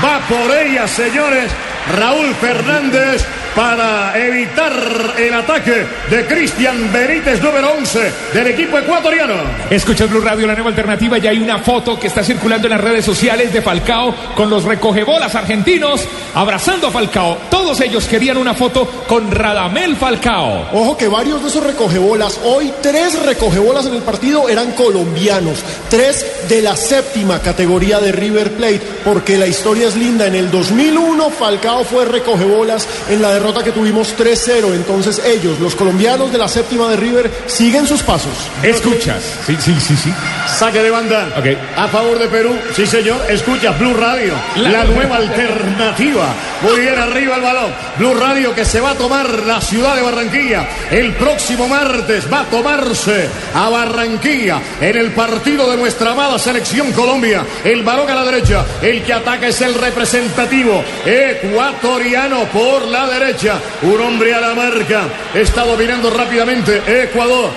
Va 0.03 0.21
por 0.29 0.57
ella, 0.57 0.87
señores. 0.87 1.51
Raúl 1.99 2.35
Fernández 2.37 3.27
para 3.55 4.19
evitar 4.19 4.73
el 5.17 5.33
ataque 5.33 5.87
de 6.11 6.27
Cristian 6.27 6.93
Benítez, 6.93 7.41
número 7.41 7.73
11 7.75 8.13
del 8.33 8.47
equipo 8.49 8.79
ecuatoriano. 8.79 9.35
Escuchas 9.71 10.11
Blue 10.11 10.21
Radio, 10.21 10.47
la 10.47 10.55
nueva 10.55 10.71
alternativa. 10.71 11.19
Ya 11.19 11.31
hay 11.31 11.39
una 11.39 11.59
foto 11.59 11.99
que 11.99 12.09
está 12.09 12.25
circulando 12.25 12.67
en 12.67 12.73
las 12.73 12.81
redes 12.81 13.05
sociales 13.05 13.53
de 13.53 13.63
Falcao 13.63 14.15
con 14.35 14.51
los 14.51 14.65
recogebolas 14.65 15.35
argentinos 15.35 16.07
abrazando 16.35 16.89
a 16.89 16.91
Falcao. 16.91 17.39
Todos 17.49 17.81
ellos 17.81 18.07
querían 18.07 18.39
una 18.39 18.55
foto 18.55 18.87
con 19.07 19.31
Radamel 19.31 19.97
Falcao. 19.97 20.69
Ojo 20.73 20.97
que 20.97 21.07
varios 21.07 21.43
de 21.43 21.49
esos 21.49 21.65
recogebolas, 21.65 22.41
hoy 22.45 22.73
tres 22.83 23.23
recogebolas 23.23 23.87
en 23.87 23.95
el 23.95 24.03
partido 24.03 24.49
eran 24.49 24.73
colombianos, 24.73 25.63
tres 25.89 26.49
de 26.49 26.61
la 26.61 26.77
séptima 26.77 27.41
categoría 27.41 28.01
de 28.01 28.11
River 28.11 28.53
Plate, 28.53 28.83
porque 29.05 29.39
la 29.39 29.47
historia 29.47 29.87
es 29.87 29.97
linda. 29.97 30.27
En 30.27 30.35
el 30.35 30.51
2001 30.51 31.31
Falcao 31.31 31.85
fue 31.85 32.05
recogebolas 32.05 32.89
en 33.09 33.23
la 33.23 33.33
derrota 33.33 33.44
derrota 33.45 33.63
que 33.63 33.73
tuvimos 33.73 34.17
3-0. 34.17 34.73
Entonces 34.75 35.21
ellos, 35.23 35.61
los 35.61 35.75
colombianos 35.75 36.33
de 36.33 36.39
la 36.39 36.49
séptima 36.49 36.89
de 36.89 36.97
River, 36.97 37.31
siguen 37.47 37.87
sus 37.87 38.03
pasos. 38.03 38.33
Escuchas. 38.63 39.23
Sí, 39.47 39.55
sí, 39.61 39.77
sí, 39.81 39.95
sí. 39.97 40.11
Saque 40.57 40.83
de 40.83 40.89
banda. 40.91 41.29
Ok. 41.37 41.47
A 41.77 41.87
favor 41.89 42.19
de 42.19 42.29
Perú. 42.29 42.57
Sí, 42.75 42.87
señor. 42.87 43.21
Escucha 43.29 43.73
Blue 43.73 43.93
Radio. 43.95 44.33
La- 44.57 44.71
La, 44.71 44.85
nueva 44.85 45.17
alternativa. 45.17 46.27
Muy 46.63 46.81
bien 46.81 46.99
arriba 46.99 47.37
el 47.37 47.43
balón. 47.43 47.75
Blue 47.99 48.15
Radio 48.15 48.55
que 48.55 48.65
se 48.65 48.81
va 48.81 48.93
a 48.93 48.95
tomar 48.95 49.29
la 49.45 49.61
ciudad 49.61 49.95
de 49.95 50.01
Barranquilla. 50.03 50.67
El 50.91 51.13
próximo 51.15 51.69
martes 51.69 52.25
va 52.33 52.41
a 52.41 52.45
tomarse 52.45 53.29
a 53.55 53.69
Barranquilla 53.69 54.59
en 54.81 54.97
el 54.97 55.13
partido 55.13 55.71
de 55.71 55.77
nuestra 55.77 56.13
amada 56.13 56.39
selección 56.39 56.93
Colombia. 56.93 57.45
El 57.63 57.83
balón 57.83 58.09
a 58.11 58.15
la 58.15 58.25
derecha. 58.25 58.65
El 58.81 59.03
que 59.03 59.13
ataca 59.13 59.49
es 59.49 59.61
el 59.61 59.75
representativo 59.75 60.83
ecuatoriano 61.05 62.45
por 62.45 62.87
la 62.89 63.07
derecha. 63.07 63.34
Un 63.83 64.01
hombre 64.01 64.35
a 64.35 64.41
la 64.41 64.55
marca. 64.55 65.03
Está 65.35 65.65
dominando 65.65 66.11
rápidamente 66.11 66.83
Ecuador. 66.87 67.51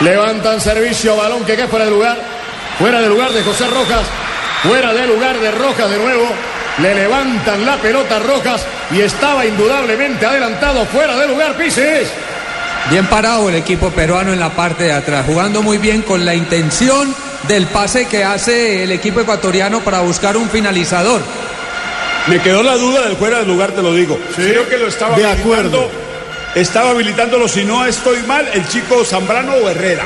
Levantan 0.00 0.60
servicio, 0.60 1.16
balón 1.16 1.44
que 1.44 1.56
queda 1.56 1.68
fuera 1.68 1.86
de 1.86 1.90
lugar. 1.90 2.18
Fuera 2.78 3.00
de 3.00 3.08
lugar 3.08 3.32
de 3.32 3.42
José 3.42 3.66
Rojas. 3.66 4.06
Fuera 4.62 4.92
de 4.92 5.06
lugar 5.06 5.38
de 5.38 5.50
Rojas 5.52 5.90
de 5.90 5.98
nuevo. 5.98 6.28
Le 6.78 6.94
levantan 6.94 7.64
la 7.64 7.76
pelota 7.76 8.16
a 8.16 8.18
Rojas 8.20 8.66
y 8.90 9.00
estaba 9.00 9.46
indudablemente 9.46 10.26
adelantado 10.26 10.84
fuera 10.86 11.16
de 11.16 11.28
lugar 11.28 11.56
Pises. 11.56 12.10
Bien 12.90 13.06
parado 13.06 13.48
el 13.48 13.54
equipo 13.54 13.90
peruano 13.90 14.32
en 14.32 14.40
la 14.40 14.50
parte 14.50 14.84
de 14.84 14.92
atrás, 14.92 15.24
jugando 15.26 15.62
muy 15.62 15.78
bien 15.78 16.02
con 16.02 16.24
la 16.24 16.34
intención 16.34 17.14
del 17.48 17.66
pase 17.66 18.06
que 18.06 18.24
hace 18.24 18.82
el 18.82 18.92
equipo 18.92 19.20
ecuatoriano 19.20 19.80
para 19.80 20.00
buscar 20.00 20.36
un 20.36 20.50
finalizador. 20.50 21.22
Me 22.26 22.40
quedó 22.40 22.62
la 22.62 22.76
duda 22.76 23.02
del 23.06 23.16
fuera 23.16 23.40
de 23.40 23.46
lugar, 23.46 23.72
te 23.72 23.82
lo 23.82 23.92
digo. 23.94 24.18
Creo 24.34 24.68
que 24.68 24.78
lo 24.78 24.88
estaba 24.88 25.16
De 25.16 25.24
habilitando. 25.26 25.54
acuerdo. 25.78 25.90
Estaba 26.54 26.90
habilitándolo, 26.90 27.48
si 27.48 27.64
no 27.64 27.84
estoy 27.84 28.22
mal, 28.22 28.48
el 28.52 28.66
chico 28.68 29.04
Zambrano 29.04 29.54
o 29.54 29.68
Herrera. 29.68 30.04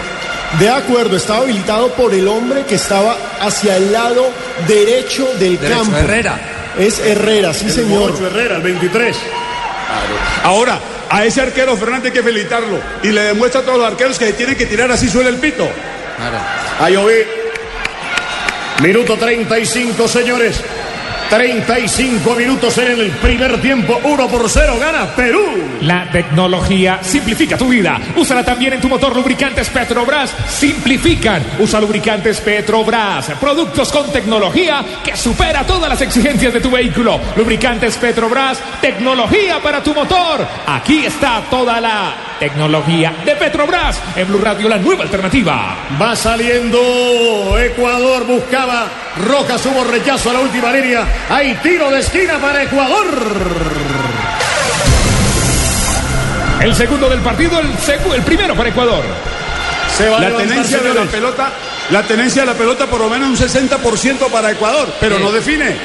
De 0.59 0.69
acuerdo, 0.69 1.17
estaba 1.17 1.41
habilitado 1.41 1.93
por 1.93 2.13
el 2.15 2.27
hombre 2.27 2.65
que 2.65 2.77
estaba 2.77 3.17
hacia 3.41 3.77
el 3.77 3.93
lado 3.93 4.31
derecho 4.67 5.29
del 5.39 5.59
Derecho, 5.61 5.83
campo. 5.83 5.97
Herrera. 5.99 6.41
Es 6.79 6.99
Herrera, 7.01 7.53
sí 7.53 7.71
señor. 7.71 8.13
Ocho 8.13 8.27
Herrera, 8.27 8.57
el 8.57 8.63
23. 8.63 9.17
Ahora, 10.43 10.81
a 11.11 11.25
ese 11.25 11.43
arquero 11.43 11.77
Fernández 11.77 12.07
hay 12.07 12.13
que 12.19 12.23
felicitarlo. 12.23 12.81
Y 13.03 13.09
le 13.09 13.23
demuestra 13.23 13.61
a 13.61 13.65
todos 13.65 13.79
los 13.79 13.87
arqueros 13.87 14.19
que 14.19 14.33
tienen 14.33 14.57
que 14.57 14.67
tirar 14.67 14.91
así 14.91 15.09
suele 15.09 15.29
el 15.31 15.37
pito. 15.37 15.69
Claro. 16.17 16.39
Ayoví. 16.81 17.15
Minuto 18.83 19.17
35, 19.17 20.09
señores. 20.09 20.61
35 21.29 22.35
minutos 22.35 22.79
en 22.79 23.01
el 23.01 23.11
primer 23.13 23.61
tiempo. 23.61 24.01
1 24.03 24.29
por 24.29 24.49
0 24.49 24.77
gana 24.81 25.15
Perú. 25.15 25.45
La 25.83 26.11
tecnología 26.11 27.01
simplifica 27.03 27.57
tu 27.59 27.69
vida. 27.69 28.01
Úsala 28.17 28.45
también 28.45 28.75
en 28.75 28.81
tu 28.81 28.89
motor. 28.89 29.15
Lubricantes 29.15 29.69
Petrobras 29.69 30.35
simplifican. 30.49 31.43
Usa 31.59 31.81
lubricantes 31.81 32.41
Petrobras. 32.41 33.27
Productos 33.41 33.93
con 33.93 34.11
tecnología 34.11 34.85
que 35.05 35.17
supera 35.17 35.67
todas 35.67 35.89
las 35.89 36.01
exigencias 36.01 36.53
de 36.53 36.61
tu 36.61 36.71
vehículo. 36.71 37.21
Lubricantes 37.37 37.97
Petrobras. 37.97 38.59
Tecnología 38.81 39.61
para 39.63 39.83
tu 39.83 39.95
motor. 39.95 40.47
Aquí 40.67 41.05
está 41.05 41.43
toda 41.51 41.81
la 41.81 42.28
tecnología 42.39 43.13
de 43.25 43.35
Petrobras. 43.37 44.01
En 44.17 44.29
Blue 44.29 44.41
Radio, 44.43 44.69
la 44.69 44.79
nueva 44.79 45.05
alternativa. 45.05 45.77
Va 46.01 46.15
saliendo 46.17 47.57
Ecuador, 47.59 48.25
buscaba 48.27 48.87
Rojas, 49.27 49.65
hubo 49.67 49.85
rechazo 49.85 50.31
a 50.31 50.35
la 50.35 50.41
última 50.41 50.73
línea. 50.73 51.05
Hay 51.29 51.55
tiro 51.63 51.91
de 51.91 52.01
esquina 52.01 52.39
para 52.39 52.63
Ecuador. 52.63 53.07
El 56.61 56.75
segundo 56.75 57.09
del 57.09 57.21
partido, 57.21 57.59
el, 57.61 57.69
segu- 57.79 58.13
el 58.15 58.23
primero 58.23 58.55
para 58.55 58.69
Ecuador. 58.71 59.05
Se 59.97 60.09
va 60.09 60.19
a 60.19 60.21
La 60.21 60.37
tenencia 60.37 60.79
de 60.79 60.93
la 60.95 61.03
pelota, 61.05 61.51
la 61.91 62.03
tenencia 62.03 62.43
de 62.43 62.47
la 62.47 62.55
pelota 62.55 62.87
por 62.87 63.01
lo 63.01 63.09
menos 63.09 63.29
un 63.29 63.37
60% 63.37 64.29
para 64.31 64.51
Ecuador, 64.51 64.89
pero 65.01 65.17
Sí. 65.17 65.23
no 65.23 65.33
define. 65.33 65.77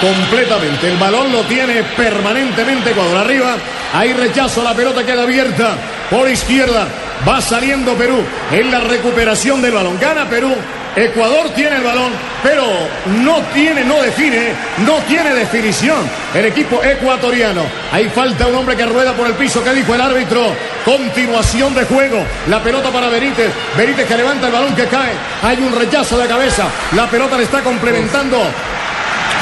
Completamente. 0.00 0.88
El 0.88 0.96
balón 0.96 1.32
lo 1.32 1.42
tiene 1.42 1.82
permanentemente 1.96 2.90
Ecuador. 2.90 3.16
Arriba, 3.18 3.56
hay 3.92 4.12
rechazo, 4.12 4.62
la 4.62 4.74
pelota 4.74 5.04
queda 5.04 5.22
abierta 5.22 5.76
por 6.10 6.28
izquierda. 6.28 6.86
Va 7.26 7.40
saliendo 7.40 7.94
Perú 7.94 8.18
en 8.52 8.70
la 8.70 8.80
recuperación 8.80 9.60
del 9.60 9.72
balón. 9.72 9.98
Gana 10.00 10.28
Perú. 10.28 10.54
Ecuador 10.96 11.50
tiene 11.54 11.76
el 11.76 11.82
balón, 11.82 12.10
pero 12.42 12.64
no 13.22 13.36
tiene, 13.54 13.84
no 13.84 14.02
define, 14.02 14.52
no 14.84 14.94
tiene 15.06 15.32
definición. 15.32 15.98
El 16.34 16.46
equipo 16.46 16.82
ecuatoriano. 16.82 17.62
Ahí 17.92 18.08
falta 18.08 18.48
un 18.48 18.56
hombre 18.56 18.76
que 18.76 18.84
rueda 18.84 19.12
por 19.12 19.26
el 19.28 19.34
piso. 19.34 19.62
¿Qué 19.62 19.74
dijo 19.74 19.94
el 19.94 20.00
árbitro? 20.00 20.52
Continuación 20.84 21.74
de 21.74 21.84
juego. 21.84 22.24
La 22.48 22.60
pelota 22.62 22.90
para 22.90 23.08
Benítez. 23.08 23.50
Benítez 23.76 24.08
que 24.08 24.16
levanta 24.16 24.46
el 24.46 24.52
balón 24.52 24.74
que 24.74 24.86
cae. 24.86 25.12
Hay 25.42 25.58
un 25.58 25.72
rechazo 25.78 26.18
de 26.18 26.26
cabeza. 26.26 26.64
La 26.96 27.06
pelota 27.06 27.36
le 27.36 27.44
está 27.44 27.62
complementando. 27.62 28.38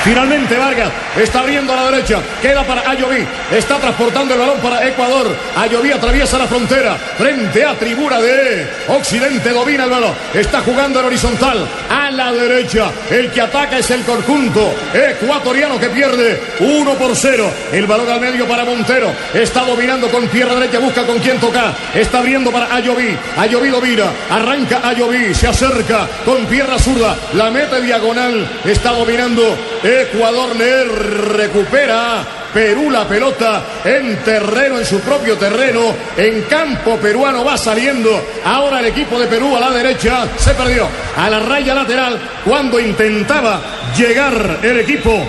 Finalmente 0.06 0.56
Vargas 0.56 0.92
está 1.20 1.40
abriendo 1.40 1.72
a 1.72 1.76
la 1.76 1.90
derecha. 1.90 2.20
Queda 2.40 2.62
para 2.62 2.88
Ayoví. 2.88 3.26
Está 3.50 3.78
transportando 3.78 4.34
el 4.34 4.40
balón 4.40 4.60
para 4.60 4.86
Ecuador. 4.86 5.34
Ayoví 5.56 5.90
atraviesa 5.90 6.38
la 6.38 6.46
frontera. 6.46 6.96
Frente 7.18 7.64
a 7.64 7.74
tribuna 7.74 8.20
de 8.20 8.68
Occidente. 8.86 9.50
Domina 9.50 9.82
el 9.82 9.90
balón. 9.90 10.14
Está 10.32 10.60
jugando 10.60 11.00
en 11.00 11.06
horizontal. 11.06 11.66
A 11.90 12.12
la 12.12 12.32
derecha. 12.32 12.92
El 13.10 13.32
que 13.32 13.40
ataca 13.40 13.78
es 13.78 13.90
el 13.90 14.04
conjunto 14.04 14.72
ecuatoriano 14.94 15.76
que 15.80 15.88
pierde 15.88 16.40
1 16.60 16.94
por 16.94 17.16
0. 17.16 17.50
El 17.72 17.88
balón 17.88 18.08
al 18.08 18.20
medio 18.20 18.46
para 18.46 18.64
Montero. 18.64 19.12
Está 19.34 19.64
dominando 19.64 20.08
con 20.08 20.28
pierna 20.28 20.54
derecha. 20.54 20.78
Busca 20.78 21.04
con 21.04 21.18
quién 21.18 21.40
tocar. 21.40 21.74
Está 21.92 22.18
abriendo 22.18 22.52
para 22.52 22.72
Ayoví. 22.72 23.18
Ayoví 23.36 23.70
domina. 23.70 24.04
Arranca 24.30 24.82
Ayoví. 24.84 25.34
Se 25.34 25.48
acerca 25.48 26.06
con 26.24 26.46
pierna 26.46 26.78
zurda. 26.78 27.16
La 27.34 27.50
mete 27.50 27.80
diagonal. 27.80 28.46
Está 28.64 28.92
dominando 28.92 29.58
Ecuador. 30.02 30.56
Le 30.56 30.84
recupera. 30.84 32.24
Perú 32.56 32.90
la 32.90 33.06
pelota 33.06 33.62
en 33.84 34.16
terreno, 34.24 34.78
en 34.78 34.86
su 34.86 35.00
propio 35.00 35.36
terreno, 35.36 35.94
en 36.16 36.40
campo 36.44 36.96
peruano 36.96 37.44
va 37.44 37.58
saliendo. 37.58 38.10
Ahora 38.46 38.80
el 38.80 38.86
equipo 38.86 39.20
de 39.20 39.26
Perú 39.26 39.54
a 39.54 39.60
la 39.60 39.70
derecha 39.70 40.26
se 40.38 40.54
perdió 40.54 40.88
a 41.18 41.28
la 41.28 41.40
raya 41.40 41.74
lateral 41.74 42.18
cuando 42.46 42.80
intentaba 42.80 43.60
llegar 43.94 44.60
el 44.62 44.78
equipo 44.78 45.22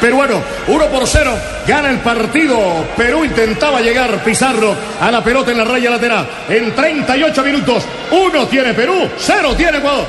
peruano. 0.00 0.42
1 0.66 0.86
por 0.86 1.06
0 1.06 1.38
gana 1.66 1.90
el 1.90 1.98
partido. 1.98 2.58
Perú 2.96 3.22
intentaba 3.22 3.82
llegar 3.82 4.24
Pizarro 4.24 4.74
a 4.98 5.10
la 5.10 5.22
pelota 5.22 5.50
en 5.50 5.58
la 5.58 5.64
raya 5.64 5.90
lateral. 5.90 6.26
En 6.48 6.74
38 6.74 7.42
minutos, 7.42 7.84
uno 8.12 8.46
tiene 8.46 8.72
Perú, 8.72 9.10
cero 9.18 9.54
tiene 9.54 9.76
Ecuador. 9.76 10.06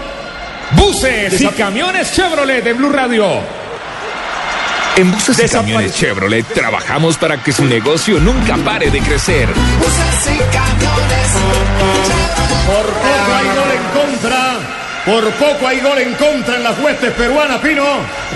Buses 0.78 1.42
y 1.42 1.48
camiones 1.48 2.14
Chevrolet 2.14 2.64
de 2.64 2.72
Blue 2.72 2.90
Radio. 2.90 3.63
En 4.96 5.12
buses 5.12 5.40
y 5.44 5.50
camiones 5.50 5.96
Chevrolet 5.96 6.46
trabajamos 6.54 7.18
para 7.18 7.42
que 7.42 7.52
su 7.52 7.66
negocio 7.66 8.20
nunca 8.20 8.58
pare 8.58 8.92
de 8.92 9.00
crecer. 9.00 9.50
Buses 9.80 10.26
y 10.26 10.38
camiones. 10.56 11.32
Por 12.68 12.86
poco 12.86 13.34
hay 13.36 13.46
gol 13.48 13.72
en 13.72 14.12
contra. 14.12 14.60
Por 15.04 15.32
poco 15.32 15.68
hay 15.68 15.80
gol 15.80 15.98
en 15.98 16.14
contra 16.14 16.58
en 16.58 16.64
las 16.64 16.80
huestes 16.80 17.12
peruanas, 17.14 17.60
Pino. 17.62 17.84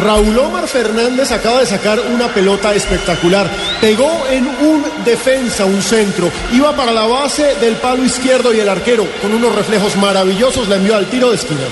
Raúl 0.03 0.37
Omar 0.39 0.67
Fernández 0.67 1.31
acaba 1.31 1.59
de 1.59 1.67
sacar 1.67 1.99
una 1.99 2.27
pelota 2.29 2.73
espectacular. 2.73 3.47
Pegó 3.79 4.25
en 4.31 4.47
un 4.47 4.83
defensa, 5.05 5.65
un 5.65 5.81
centro. 5.83 6.31
Iba 6.51 6.75
para 6.75 6.91
la 6.91 7.05
base 7.05 7.53
del 7.61 7.75
palo 7.75 8.03
izquierdo 8.03 8.51
y 8.51 8.59
el 8.59 8.67
arquero, 8.67 9.07
con 9.21 9.31
unos 9.31 9.55
reflejos 9.55 9.95
maravillosos, 9.95 10.67
la 10.67 10.77
envió 10.77 10.95
al 10.95 11.05
tiro 11.05 11.29
de 11.29 11.35
esquina. 11.35 11.67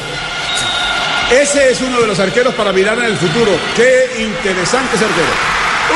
Ese 1.32 1.72
es 1.72 1.82
uno 1.82 2.00
de 2.02 2.08
los 2.08 2.20
arqueros 2.20 2.54
para 2.54 2.72
mirar 2.72 2.98
en 3.00 3.06
el 3.06 3.18
futuro. 3.18 3.52
Qué 3.76 4.22
interesante 4.22 4.96
ese 4.96 5.06
arquero. 5.06 5.28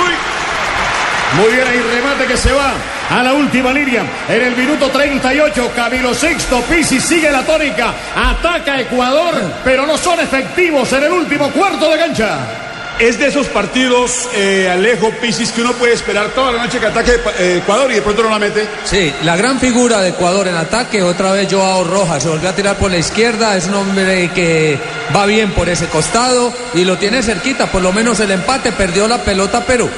Uy, 0.03 1.41
Muy 1.41 1.53
bien, 1.53 1.67
ahí 1.67 1.79
remate 1.79 2.25
que 2.25 2.37
se 2.37 2.51
va 2.51 2.73
a 3.09 3.23
la 3.23 3.33
última 3.33 3.71
línea. 3.71 4.03
En 4.27 4.41
el 4.41 4.55
minuto 4.55 4.89
38, 4.89 5.71
Camilo 5.75 6.13
Sexto 6.13 6.61
Pisi 6.61 6.99
sigue 6.99 7.31
la 7.31 7.43
tónica. 7.43 7.93
Ataca 8.15 8.79
Ecuador, 8.79 9.35
pero 9.63 9.85
no 9.85 9.97
son 9.97 10.19
efectivos 10.19 10.91
en 10.93 11.03
el 11.03 11.11
último 11.11 11.49
cuarto 11.51 11.89
de 11.91 11.97
cancha. 11.97 12.68
Es 12.99 13.17
de 13.17 13.27
esos 13.27 13.47
partidos, 13.47 14.29
eh, 14.35 14.69
Alejo 14.69 15.09
Pisis, 15.21 15.51
que 15.51 15.61
uno 15.61 15.73
puede 15.73 15.93
esperar 15.93 16.29
toda 16.29 16.51
la 16.51 16.63
noche 16.63 16.79
que 16.79 16.85
ataque 16.85 17.13
eh, 17.39 17.59
Ecuador 17.63 17.89
y 17.91 17.95
de 17.95 18.01
pronto 18.01 18.23
no 18.23 18.29
la 18.29 18.39
mete. 18.39 18.67
Sí, 18.83 19.13
la 19.23 19.37
gran 19.37 19.59
figura 19.59 20.01
de 20.01 20.09
Ecuador 20.09 20.47
en 20.47 20.55
ataque, 20.55 21.01
otra 21.01 21.31
vez 21.31 21.47
Joao 21.51 21.85
Rojas, 21.85 22.23
se 22.23 22.29
volvió 22.29 22.49
a 22.49 22.55
tirar 22.55 22.77
por 22.77 22.91
la 22.91 22.97
izquierda, 22.97 23.55
es 23.55 23.67
un 23.67 23.75
hombre 23.75 24.29
que 24.35 24.77
va 25.15 25.25
bien 25.25 25.51
por 25.51 25.69
ese 25.69 25.87
costado 25.87 26.53
y 26.73 26.83
lo 26.83 26.97
tiene 26.97 27.23
cerquita, 27.23 27.71
por 27.71 27.81
lo 27.81 27.93
menos 27.93 28.19
el 28.19 28.31
empate, 28.31 28.73
perdió 28.73 29.07
la 29.07 29.19
pelota 29.19 29.65
Perú. 29.65 29.89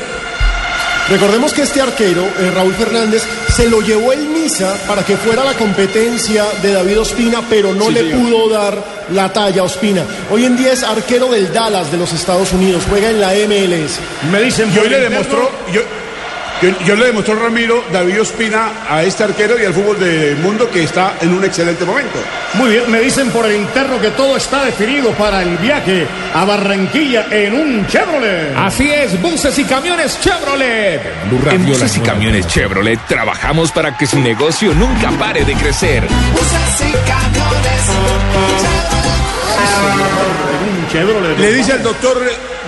Recordemos 1.09 1.53
que 1.53 1.63
este 1.63 1.81
arquero, 1.81 2.23
eh, 2.39 2.51
Raúl 2.55 2.73
Fernández, 2.73 3.23
se 3.53 3.69
lo 3.69 3.81
llevó 3.81 4.13
el 4.13 4.27
Misa 4.29 4.77
para 4.87 5.03
que 5.03 5.17
fuera 5.17 5.43
la 5.43 5.53
competencia 5.55 6.45
de 6.61 6.71
David 6.73 7.01
Ospina, 7.01 7.41
pero 7.49 7.73
no 7.73 7.87
Sí, 7.87 7.93
le 7.93 7.99
señor. 8.01 8.19
pudo 8.19 8.49
dar 8.49 8.83
la 9.11 9.31
talla 9.33 9.61
a 9.61 9.65
Ospina. 9.65 10.03
Hoy 10.29 10.45
en 10.45 10.55
día 10.55 10.71
es 10.71 10.83
arquero 10.83 11.27
del 11.29 11.51
Dallas 11.51 11.91
de 11.91 11.97
los 11.97 12.13
Estados 12.13 12.53
Unidos, 12.53 12.83
juega 12.89 13.09
en 13.09 13.19
la 13.19 13.33
MLS. 13.33 13.99
Me 14.31 14.41
dicen 14.41 14.71
Y 14.73 14.77
hoy 14.77 14.89
le 14.89 14.99
demostró, 15.01 15.49
Yo, 16.61 16.69
yo 16.85 16.95
le 16.95 17.05
demostró 17.07 17.35
Ramiro, 17.35 17.83
David 17.91 18.21
Ospina, 18.21 18.71
a 18.87 19.03
este 19.03 19.23
arquero 19.23 19.59
y 19.59 19.65
al 19.65 19.73
fútbol 19.73 19.99
del 19.99 20.37
mundo 20.37 20.69
que 20.69 20.83
está 20.83 21.15
en 21.19 21.33
un 21.33 21.43
excelente 21.43 21.85
momento. 21.85 22.19
Muy 22.53 22.71
bien, 22.71 22.91
me 22.91 22.99
dicen 22.99 23.31
por 23.31 23.45
el 23.45 23.55
interno 23.55 23.99
que 23.99 24.11
todo 24.11 24.37
está 24.37 24.65
definido 24.65 25.11
para 25.11 25.41
el 25.41 25.57
viaje 25.57 26.05
a 26.33 26.45
Barranquilla 26.45 27.25
en 27.31 27.53
un 27.53 27.87
Chevrolet. 27.87 28.55
Así 28.55 28.91
es, 28.91 29.19
buses 29.21 29.57
y 29.57 29.63
camiones 29.63 30.19
Chevrolet. 30.21 31.01
En 31.49 31.65
buses 31.65 31.97
y 31.97 31.99
camiones 32.01 32.45
Chevrolet 32.47 32.99
trabajamos 33.07 33.71
para 33.71 33.97
que 33.97 34.05
su 34.05 34.19
negocio 34.19 34.73
nunca 34.73 35.09
pare 35.11 35.43
de 35.43 35.55
crecer. 35.55 36.03
Buses 36.03 36.81
y 36.81 36.91
camiones. 37.09 37.81
En 40.51 40.83
un 40.83 40.87
Chevrolet. 40.89 41.39
Le 41.39 41.53
dice 41.53 41.73
al 41.73 41.83
doctor 41.83 42.21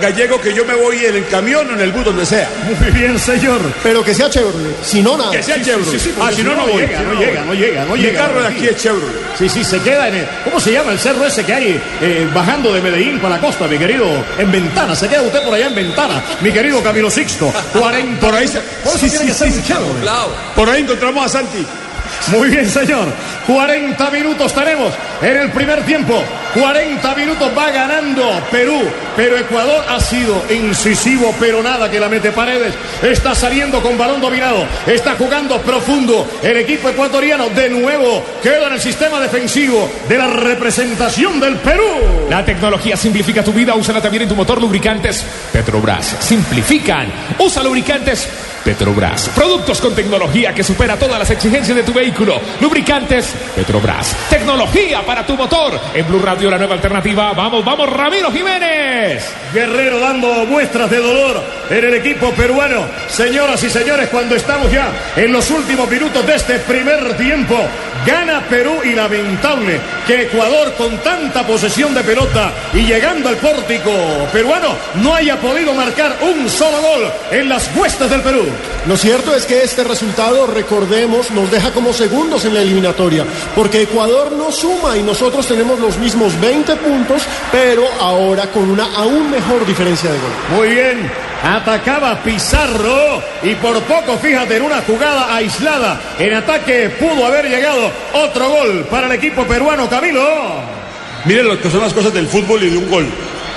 Gallego 0.04 0.38
que 0.38 0.52
yo 0.52 0.66
me 0.66 0.74
voy 0.74 1.02
en 1.04 1.16
el 1.16 1.26
camión 1.28 1.66
o 1.70 1.72
en 1.72 1.80
el 1.80 1.90
bus, 1.90 2.04
donde 2.04 2.26
sea. 2.26 2.46
Muy 2.78 2.90
bien, 2.90 3.18
señor. 3.18 3.60
Pero 3.82 4.04
que 4.04 4.12
sea 4.14 4.28
Chevrolet, 4.28 4.82
si 4.82 5.02
no 5.02 5.16
nada. 5.16 5.30
Que 5.30 5.42
sea 5.42 5.60
Chevrolet. 5.62 5.90
Sí, 5.92 5.98
sí, 5.98 6.14
ah, 6.20 6.30
si 6.34 6.42
no, 6.42 6.54
no 6.54 6.66
voy. 6.66 6.82
llega, 6.82 7.00
no, 7.00 7.14
no 7.14 7.20
llega, 7.20 7.44
no 7.44 7.54
llega, 7.54 7.84
no 7.86 7.94
Mi 7.94 8.02
llega. 8.02 8.18
carro 8.26 8.42
de 8.42 8.48
aquí 8.48 8.66
es 8.68 8.76
Chevrolet. 8.76 9.22
Sí, 9.38 9.48
sí, 9.48 9.64
se 9.64 9.80
queda 9.80 10.08
en 10.08 10.16
el. 10.16 10.26
¿Cómo 10.44 10.60
se 10.60 10.72
llama 10.72 10.92
el 10.92 10.98
cerro 10.98 11.24
ese 11.24 11.42
que 11.44 11.54
hay 11.54 11.80
eh, 12.02 12.28
bajando 12.34 12.72
de 12.74 12.82
Medellín 12.82 13.18
para 13.18 13.36
la 13.36 13.40
costa, 13.40 13.66
mi 13.66 13.78
querido? 13.78 14.06
En 14.36 14.52
Ventana. 14.52 14.94
Se 14.94 15.08
queda 15.08 15.22
usted 15.22 15.42
por 15.42 15.54
allá 15.54 15.68
en 15.68 15.74
Ventana, 15.74 16.22
mi 16.42 16.52
querido 16.52 16.82
Camilo 16.82 17.10
Sixto. 17.10 17.50
40. 17.72 18.20
Por 18.26 18.34
ahí 18.34 18.46
se- 18.46 18.60
Por 18.60 18.94
eso 18.94 18.98
sí, 18.98 19.08
tiene 19.10 19.18
sí, 19.24 19.26
que 19.28 19.34
ser 19.34 19.52
sí, 19.52 19.58
un 19.58 19.64
Chevrolet. 19.64 20.02
Claro. 20.02 20.34
Por 20.54 20.68
ahí 20.68 20.82
encontramos 20.82 21.24
a 21.24 21.28
Santi. 21.30 21.64
Muy 22.28 22.48
bien, 22.48 22.68
señor. 22.70 23.08
40 23.46 24.10
minutos 24.10 24.52
tenemos 24.54 24.92
en 25.20 25.36
el 25.36 25.50
primer 25.50 25.84
tiempo. 25.84 26.22
40 26.54 27.14
minutos 27.16 27.50
va 27.56 27.70
ganando 27.70 28.22
Perú. 28.50 28.80
Pero 29.16 29.36
Ecuador 29.38 29.84
ha 29.88 30.00
sido 30.00 30.42
incisivo, 30.50 31.34
pero 31.38 31.62
nada 31.62 31.90
que 31.90 32.00
la 32.00 32.08
mete 32.08 32.32
paredes. 32.32 32.74
Está 33.02 33.34
saliendo 33.34 33.80
con 33.80 33.96
balón 33.96 34.20
dominado. 34.20 34.66
Está 34.86 35.14
jugando 35.14 35.60
profundo. 35.60 36.26
El 36.42 36.56
equipo 36.56 36.88
ecuatoriano 36.88 37.48
de 37.50 37.68
nuevo 37.70 38.24
queda 38.42 38.66
en 38.66 38.74
el 38.74 38.80
sistema 38.80 39.20
defensivo 39.20 39.88
de 40.08 40.18
la 40.18 40.28
representación 40.28 41.38
del 41.38 41.56
Perú. 41.56 41.84
La 42.28 42.44
tecnología 42.44 42.96
simplifica 42.96 43.44
tu 43.44 43.52
vida, 43.52 43.74
úsala 43.74 44.00
también 44.00 44.24
en 44.24 44.28
tu 44.28 44.34
motor 44.34 44.60
lubricantes 44.60 45.24
Petrobras. 45.52 46.16
Simplifican. 46.20 47.06
Usa 47.38 47.62
lubricantes 47.62 48.28
Petrobras. 48.64 49.28
Productos 49.34 49.80
con 49.80 49.94
tecnología 49.94 50.54
que 50.54 50.64
supera 50.64 50.96
todas 50.96 51.18
las 51.18 51.30
exigencias 51.30 51.76
de 51.76 51.82
tu 51.82 51.92
vehículo. 51.92 52.40
Lubricantes 52.60 53.33
Petrobras. 53.54 54.14
Tecnología 54.28 55.02
para 55.04 55.24
tu 55.26 55.36
motor. 55.36 55.78
En 55.94 56.06
Blue 56.06 56.20
Radio 56.20 56.50
la 56.50 56.58
nueva 56.58 56.74
alternativa. 56.74 57.32
Vamos, 57.32 57.64
vamos, 57.64 57.88
Ramiro 57.88 58.30
Jiménez. 58.30 59.32
Guerrero 59.52 60.00
dando 60.00 60.46
muestras 60.46 60.90
de 60.90 60.98
dolor 60.98 61.42
en 61.70 61.84
el 61.84 61.94
equipo 61.94 62.30
peruano. 62.32 62.86
Señoras 63.08 63.62
y 63.62 63.70
señores, 63.70 64.08
cuando 64.08 64.34
estamos 64.34 64.70
ya 64.70 64.92
en 65.16 65.32
los 65.32 65.50
últimos 65.50 65.88
minutos 65.88 66.26
de 66.26 66.34
este 66.34 66.58
primer 66.60 67.16
tiempo, 67.16 67.56
gana 68.06 68.42
Perú 68.48 68.80
y 68.84 68.94
lamentable 68.94 69.80
que 70.06 70.22
Ecuador 70.22 70.74
con 70.74 70.98
tanta 70.98 71.46
posesión 71.46 71.94
de 71.94 72.02
pelota 72.02 72.52
y 72.72 72.82
llegando 72.82 73.28
al 73.28 73.36
pórtico 73.36 73.90
peruano 74.32 74.74
no 75.02 75.14
haya 75.14 75.40
podido 75.40 75.74
marcar 75.74 76.16
un 76.22 76.48
solo 76.48 76.80
gol 76.80 77.12
en 77.30 77.48
las 77.48 77.74
huestes 77.76 78.10
del 78.10 78.22
Perú. 78.22 78.44
Lo 78.86 78.96
cierto 78.96 79.34
es 79.34 79.46
que 79.46 79.62
este 79.62 79.84
resultado, 79.84 80.46
recordemos, 80.46 81.30
nos 81.30 81.50
deja 81.50 81.72
como 81.72 81.92
segundos 81.92 82.44
en 82.44 82.54
la 82.54 82.62
eliminatoria, 82.62 83.24
porque 83.54 83.82
Ecuador 83.82 84.32
no 84.32 84.52
suma 84.52 84.96
y 84.96 85.02
nosotros 85.02 85.46
tenemos 85.46 85.78
los 85.80 85.96
mismos 85.98 86.38
20 86.40 86.76
puntos, 86.76 87.22
pero 87.50 87.84
ahora 88.00 88.50
con 88.50 88.68
una 88.70 88.84
aún 88.96 89.30
mejor 89.30 89.64
diferencia 89.66 90.10
de 90.10 90.18
gol. 90.18 90.58
Muy 90.58 90.68
bien, 90.68 91.10
atacaba 91.44 92.22
Pizarro 92.22 93.22
y 93.42 93.54
por 93.56 93.78
poco, 93.82 94.16
fíjate, 94.18 94.56
en 94.56 94.62
una 94.62 94.80
jugada 94.82 95.36
aislada, 95.36 96.00
en 96.18 96.34
ataque 96.34 96.90
pudo 96.98 97.26
haber 97.26 97.48
llegado 97.48 97.90
otro 98.14 98.48
gol 98.48 98.86
para 98.90 99.06
el 99.06 99.12
equipo 99.12 99.44
peruano, 99.44 99.88
Camilo. 99.88 100.24
Miren 101.26 101.48
lo 101.48 101.60
que 101.60 101.70
son 101.70 101.80
las 101.80 101.92
cosas 101.92 102.12
del 102.14 102.26
fútbol 102.26 102.62
y 102.62 102.70
de 102.70 102.76
un 102.78 102.90
gol. 102.90 103.06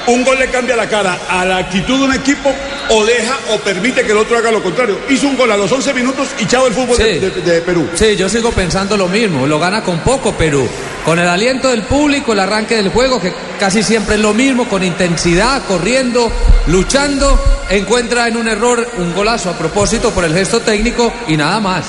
Un 0.08 0.24
gol 0.24 0.40
le 0.40 0.48
cambia 0.50 0.76
la 0.78 0.88
cara 0.88 1.18
a 1.30 1.44
la 1.44 1.58
actitud 1.58 1.98
de 2.00 2.06
un 2.06 2.14
equipo 2.14 2.54
o 2.90 3.06
deja 3.06 3.38
o 3.52 3.58
permite 3.60 4.04
que 4.06 4.12
el 4.14 4.18
otro 4.18 4.38
haga 4.38 4.52
lo 4.52 4.64
contrario. 4.64 4.98
Hizo 5.10 5.28
un 5.28 5.36
gol 5.36 5.52
a 5.52 5.58
los 5.58 5.70
11 5.70 5.94
minutos 5.94 6.30
y 6.40 6.46
chao 6.46 6.66
el 6.66 6.74
fútbol 6.74 6.96
Sí. 6.96 7.04
de, 7.04 7.30
de- 7.30 7.42
de 7.42 7.62
Perú. 7.62 7.90
Sí, 7.94 8.16
yo 8.16 8.30
sigo 8.30 8.52
pensando 8.52 8.96
lo 8.96 9.08
mismo. 9.10 9.46
Lo 9.46 9.60
gana 9.60 9.84
con 9.84 10.00
poco 10.00 10.34
Perú. 10.34 10.68
Con 11.04 11.20
el 11.20 11.28
aliento 11.28 11.70
del 11.70 11.84
público, 11.84 12.32
el 12.34 12.40
arranque 12.40 12.76
del 12.76 12.90
juego, 12.90 13.20
que 13.22 13.34
casi 13.60 13.84
siempre 13.84 14.16
es 14.16 14.22
lo 14.22 14.34
mismo, 14.34 14.68
con 14.70 14.82
intensidad, 14.84 15.62
corriendo, 15.66 16.32
luchando, 16.68 17.38
encuentra 17.70 18.28
en 18.30 18.38
un 18.38 18.48
error 18.48 18.90
un 18.98 19.14
golazo 19.14 19.50
a 19.50 19.58
propósito 19.58 20.12
por 20.12 20.24
el 20.24 20.34
gesto 20.34 20.62
técnico 20.62 21.14
y 21.28 21.36
nada 21.38 21.60
más. 21.60 21.86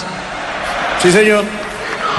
Sí, 1.02 1.12
señor. 1.12 1.44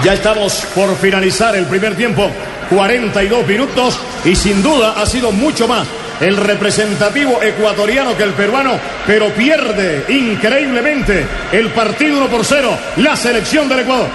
Ya 0.04 0.14
estamos 0.14 0.66
por 0.74 0.96
finalizar 0.98 1.56
el 1.58 1.66
primer 1.66 1.96
tiempo. 1.96 2.30
42 2.70 3.48
minutos 3.48 4.00
y 4.26 4.36
sin 4.36 4.62
duda 4.62 4.94
ha 4.98 5.06
sido 5.06 5.32
mucho 5.32 5.68
más 5.68 5.88
el 6.20 6.36
representativo 6.38 7.42
ecuatoriano 7.42 8.16
que 8.16 8.24
el 8.24 8.34
peruano, 8.34 8.78
pero 9.08 9.34
pierde 9.34 10.06
increíblemente 10.10 11.26
el 11.52 11.70
partido 11.70 12.18
1 12.18 12.28
por 12.28 12.46
0 12.46 12.78
la 12.98 13.16
selección 13.16 13.70
del 13.70 13.80
Ecuador. 13.80 14.10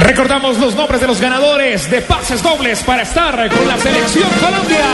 Recordamos 0.00 0.58
los 0.58 0.76
nombres 0.76 1.00
de 1.00 1.08
los 1.08 1.20
ganadores 1.20 1.90
de 1.90 2.00
pases 2.02 2.40
dobles 2.42 2.82
para 2.84 3.02
estar 3.02 3.34
con 3.50 3.66
la 3.66 3.76
selección 3.78 4.28
Colombia. 4.40 4.84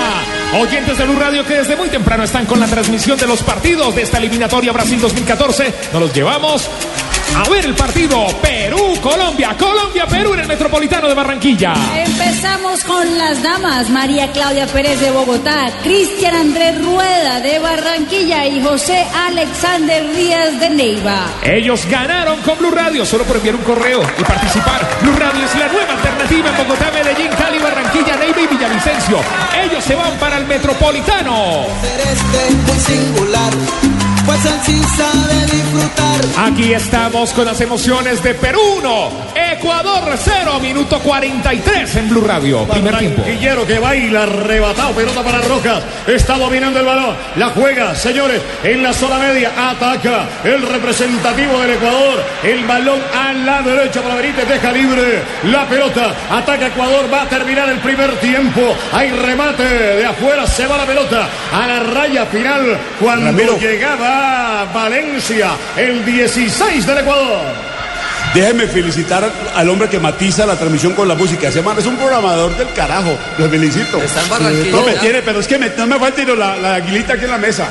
Oyentes 0.59 0.97
de 0.97 1.05
Blue 1.05 1.19
Radio 1.19 1.45
que 1.45 1.57
desde 1.57 1.77
muy 1.77 1.89
temprano 1.89 2.25
están 2.25 2.47
con 2.47 2.59
la 2.59 2.67
transmisión 2.67 3.19
de 3.19 3.27
los 3.27 3.43
partidos 3.43 3.95
de 3.95 4.03
esta 4.03 4.17
eliminatoria 4.19 4.73
Brasil 4.73 4.99
2014. 5.01 5.75
Nos 5.93 6.01
los 6.01 6.15
llevamos 6.15 6.71
a 7.37 7.49
ver 7.49 7.65
el 7.65 7.75
partido 7.75 8.27
Perú-Colombia. 8.41 9.57
Colombia-Perú 9.59 10.35
en 10.35 10.41
el 10.41 10.49
Metropolitano 10.49 11.09
de 11.09 11.15
Barranquilla. 11.15 11.75
Empezamos 11.95 12.85
con 12.85 13.19
las 13.19 13.43
damas. 13.43 13.91
María 13.91 14.31
Claudia 14.33 14.67
Pérez 14.67 15.01
de 15.01 15.11
Bogotá, 15.11 15.71
Cristian 15.83 16.35
Andrés 16.35 16.83
Rueda 16.85 17.41
de 17.41 17.59
Barranquilla 17.59 18.47
y 18.47 18.63
José 18.63 19.05
Alexander 19.27 20.15
Díaz 20.15 20.61
de 20.61 20.71
Neiva. 20.71 21.27
Ellos 21.43 21.87
ganaron 21.91 22.41
con 22.43 22.59
Blue 22.59 22.71
Radio 22.71 23.05
solo 23.05 23.25
por 23.25 23.37
enviar 23.37 23.57
un 23.57 23.63
correo 23.63 24.03
y 24.19 24.23
participar. 24.25 24.87
Blue 25.03 25.17
Radio 25.17 25.45
es 25.45 25.59
la 25.59 25.69
nueva 25.69 25.93
alternativa 25.93 26.51
en 26.51 26.57
Bogotá, 26.57 26.91
Medellín, 26.93 27.31
Cali, 27.39 27.59
Barranquilla, 27.59 28.17
Neiva 28.17 28.41
y 28.41 28.47
Villavicencio. 28.47 29.19
Ellos 29.63 29.85
se 29.85 29.95
van 29.95 30.13
para 30.19 30.39
el 30.39 30.47
Metropolitano. 30.47 31.67
Este 31.83 32.55
muy 32.67 32.79
singular, 32.79 33.53
pues 34.25 34.47
así 34.47 34.81
sabe 34.97 35.47
disfrutar. 35.47 36.47
Aquí 36.47 36.73
estamos 36.73 37.33
con 37.33 37.45
las 37.47 37.61
emociones 37.61 38.23
de 38.23 38.35
Perú 38.35 38.61
1, 38.79 39.11
Ecuador 39.53 40.03
0, 40.17 40.61
minuto 40.61 40.99
43 41.01 41.97
en 41.97 42.09
Blue 42.09 42.23
Radio. 42.23 42.65
Primer 42.65 42.99
tiempo. 42.99 43.23
Barranquillero 43.23 43.67
que 43.67 43.79
baila, 43.79 44.23
arrebatado, 44.25 44.93
pelota 44.93 45.23
para 45.23 45.41
Rojas. 45.43 45.83
Está 46.07 46.39
dominando 46.39 46.81
el 46.81 46.87
balón. 46.87 47.17
La 47.37 47.51
juega, 47.51 47.95
señores, 47.95 48.41
en 48.63 48.83
la 48.83 48.93
zona 48.93 49.19
media. 49.19 49.53
Ataca 49.71 50.29
el 50.45 50.63
representativo 50.63 51.61
del 51.61 51.71
Ecuador. 51.71 52.25
El 52.43 52.65
balón 52.65 53.01
a 53.15 53.33
la 53.33 53.63
derecha 53.63 54.03
para 54.03 54.17
Benítez. 54.17 54.49
Deja 54.49 54.73
libre 54.73 55.23
la 55.45 55.67
pelota. 55.67 56.15
Ataca 56.31 56.67
Ecuador. 56.67 57.13
Va 57.13 57.23
a 57.23 57.29
terminar 57.29 57.69
el 57.69 57.79
primer 57.79 58.17
tiempo. 58.17 58.75
Hay 58.93 59.11
remate 59.11 59.65
de 59.65 60.07
afuera. 60.07 60.47
Se 60.47 60.67
va 60.67 60.79
la 60.79 60.87
pelota 60.87 61.29
a 61.53 61.67
la 61.67 61.81
raya 61.81 62.27
final 62.27 62.79
cuando 63.01 63.27
Ramiro. 63.27 63.59
llegaba 63.59 64.14
Valencia, 64.73 65.51
el 65.77 66.05
16 66.05 66.87
del 66.87 66.99
Ecuador. 66.99 67.43
Déjeme 68.35 68.67
felicitar 68.67 69.31
al 69.55 69.69
hombre 69.69 69.89
que 69.89 70.01
matiza 70.01 70.45
la 70.45 70.57
transmisión 70.57 70.93
con 70.95 71.07
la 71.07 71.15
música. 71.15 71.49
Ese 71.49 71.63
man 71.63 71.79
es 71.79 71.87
un 71.87 71.97
programador 71.97 72.57
del 72.57 72.73
carajo. 72.73 73.17
Lo 73.39 73.49
felicito. 73.49 73.99
Está 74.03 74.23
en 74.23 74.29
Barranquilla, 74.29 74.71
No 74.77 74.83
me 74.85 74.93
tiene, 74.95 75.23
pero 75.23 75.39
es 75.41 75.47
que 75.47 75.57
me- 75.59 75.71
no 75.77 75.87
me 75.87 75.99
falta 76.01 76.23
ir 76.23 76.29
la, 76.37 76.57
la 76.57 76.75
aguilita 76.77 77.13
aquí 77.15 77.25
en 77.27 77.31
la 77.31 77.39
mesa. 77.39 77.69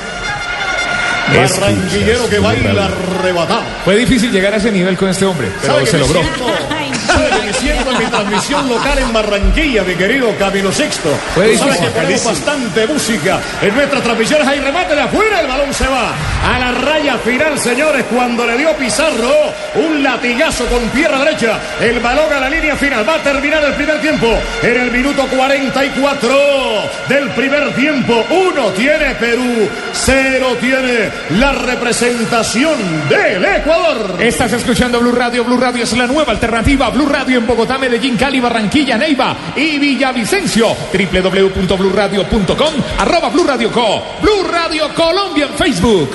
Barranquillero 1.36 2.30
que 2.30 2.40
baila 2.40 2.86
arrebatado. 2.86 3.64
Fue 3.84 3.96
difícil 3.96 4.32
llegar 4.32 4.54
a 4.54 4.58
ese 4.58 4.72
nivel 4.72 4.96
con 4.98 5.10
este 5.10 5.26
hombre, 5.26 5.50
pero 5.62 5.74
¿Sabe 5.74 5.86
que 5.86 5.92
se 5.92 5.98
logró. 6.00 6.22
Siento- 7.54 7.84
¿Sabe 7.84 7.86
que 7.86 7.92
me 7.92 7.92
siento 7.92 7.92
en 7.92 7.98
mi 7.98 8.06
transmisión 8.12 8.70
local 8.70 8.98
en 9.00 9.14
Barranquilla, 9.14 9.84
mi 9.84 9.96
querido 9.96 10.36
Camilo 10.38 10.72
Sexto? 10.72 11.10
Tú 11.36 11.58
sabes 11.58 11.78
que 11.78 11.88
tenemos 11.88 12.24
bastante 12.26 12.88
música 12.88 13.40
en 13.62 13.76
nuestras 13.76 14.04
transmisiones. 14.04 14.48
Hay 14.48 14.60
remate 14.60 14.96
de 14.96 15.02
afuera, 15.02 15.40
el 15.42 15.48
balón 15.48 15.74
se 15.74 15.88
va 15.88 16.12
a 16.46 16.60
la 16.60 16.72
raya 16.72 17.18
final, 17.18 17.58
señores, 17.60 18.04
cuando 18.12 18.46
le 18.46 18.58
dio 18.58 18.74
Pizarro 18.78 19.34
un 19.76 20.04
latigazo 20.04 20.66
con 20.66 20.82
pierna 20.90 21.20
derecha. 21.24 21.60
El 21.80 22.00
balón 22.00 22.32
a 22.34 22.40
la 22.40 22.50
línea 22.50 22.76
final. 22.76 23.08
Va 23.08 23.16
a 23.16 23.24
terminar 23.24 23.64
el 23.64 23.74
primer 23.74 24.00
tiempo 24.02 24.28
en 24.62 24.82
el 24.82 24.92
minuto 24.92 25.26
44 25.28 26.30
del 27.08 27.30
primer 27.32 27.74
tiempo. 27.74 28.26
Uno 28.30 28.68
tiene 28.72 29.16
Perú, 29.16 29.70
cero 29.94 30.58
tiene 30.60 31.10
la 31.32 31.52
representación 31.54 32.74
del 33.10 33.44
Ecuador. 33.46 34.16
Estás 34.20 34.54
escuchando 34.54 35.00
Blue 35.00 35.12
Radio. 35.14 35.44
Blue 35.44 35.58
Radio 35.58 35.84
es 35.84 35.94
la 35.94 36.08
nueva 36.08 36.32
alternativa. 36.32 36.90
Blue 36.90 37.08
Radio 37.08 37.40
en 37.40 37.43
Bogotá, 37.46 37.78
Medellín, 37.78 38.18
Cali, 38.18 38.40
Barranquilla, 38.40 38.98
Neiva 38.98 39.36
y 39.56 39.78
Villavicencio. 39.78 40.76
www.bluradio.com 40.92 42.74
arroba 42.98 43.30
Blue 43.30 43.46
Radio 43.46 43.72
Co. 43.72 44.18
Blue 44.22 44.44
Radio 44.52 44.94
Colombia 44.94 45.46
en 45.46 45.54
Facebook. 45.54 46.10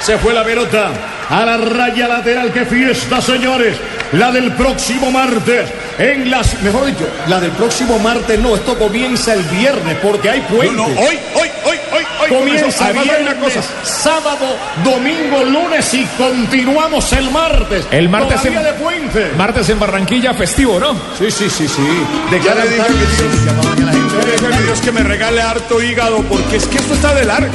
Se 0.00 0.18
fue 0.18 0.34
la 0.34 0.44
pelota 0.44 0.90
a 1.28 1.44
la 1.44 1.56
raya 1.56 2.08
lateral. 2.08 2.52
¡Qué 2.52 2.64
fiesta, 2.64 3.20
señores! 3.20 3.76
La 4.12 4.30
del 4.30 4.52
próximo 4.52 5.10
martes. 5.10 5.70
En 5.98 6.30
las, 6.30 6.60
mejor 6.62 6.86
dicho, 6.86 7.06
la 7.28 7.40
del 7.40 7.52
próximo 7.52 7.98
martes 7.98 8.38
no, 8.38 8.56
esto 8.56 8.78
comienza 8.78 9.34
el 9.34 9.42
viernes 9.44 9.96
porque 10.02 10.30
hay 10.30 10.40
puente. 10.40 10.74
No, 10.74 10.88
no, 10.88 11.00
hoy, 11.00 11.18
hoy, 11.34 11.48
hoy, 11.64 11.78
hoy. 12.22 12.28
Comienza 12.30 12.92
viernes, 12.92 13.64
sábado, 13.82 14.56
domingo, 14.84 15.44
lunes 15.44 15.92
y 15.94 16.04
continuamos 16.18 17.12
el 17.12 17.30
martes. 17.30 17.86
El 17.90 18.08
martes 18.08 18.44
en- 18.44 18.62
de 18.62 18.72
puente. 18.74 19.30
Martes 19.36 19.68
en 19.68 19.78
Barranquilla, 19.78 20.34
festivo, 20.34 20.78
¿no? 20.78 20.94
Sí, 21.18 21.30
sí, 21.30 21.48
sí, 21.50 21.66
sí. 21.68 21.82
De 22.30 22.38
Ya 22.40 22.44
cada 22.52 22.64
le 22.64 22.70
dije 22.70 22.82
que 24.50 24.62
Dios 24.62 24.80
que 24.80 24.92
me 24.92 25.02
regale 25.02 25.40
harto 25.42 25.82
hígado, 25.82 26.22
porque 26.22 26.56
es 26.56 26.66
que 26.66 26.78
esto 26.78 26.94
está 26.94 27.14
de 27.14 27.24
largo. 27.24 27.52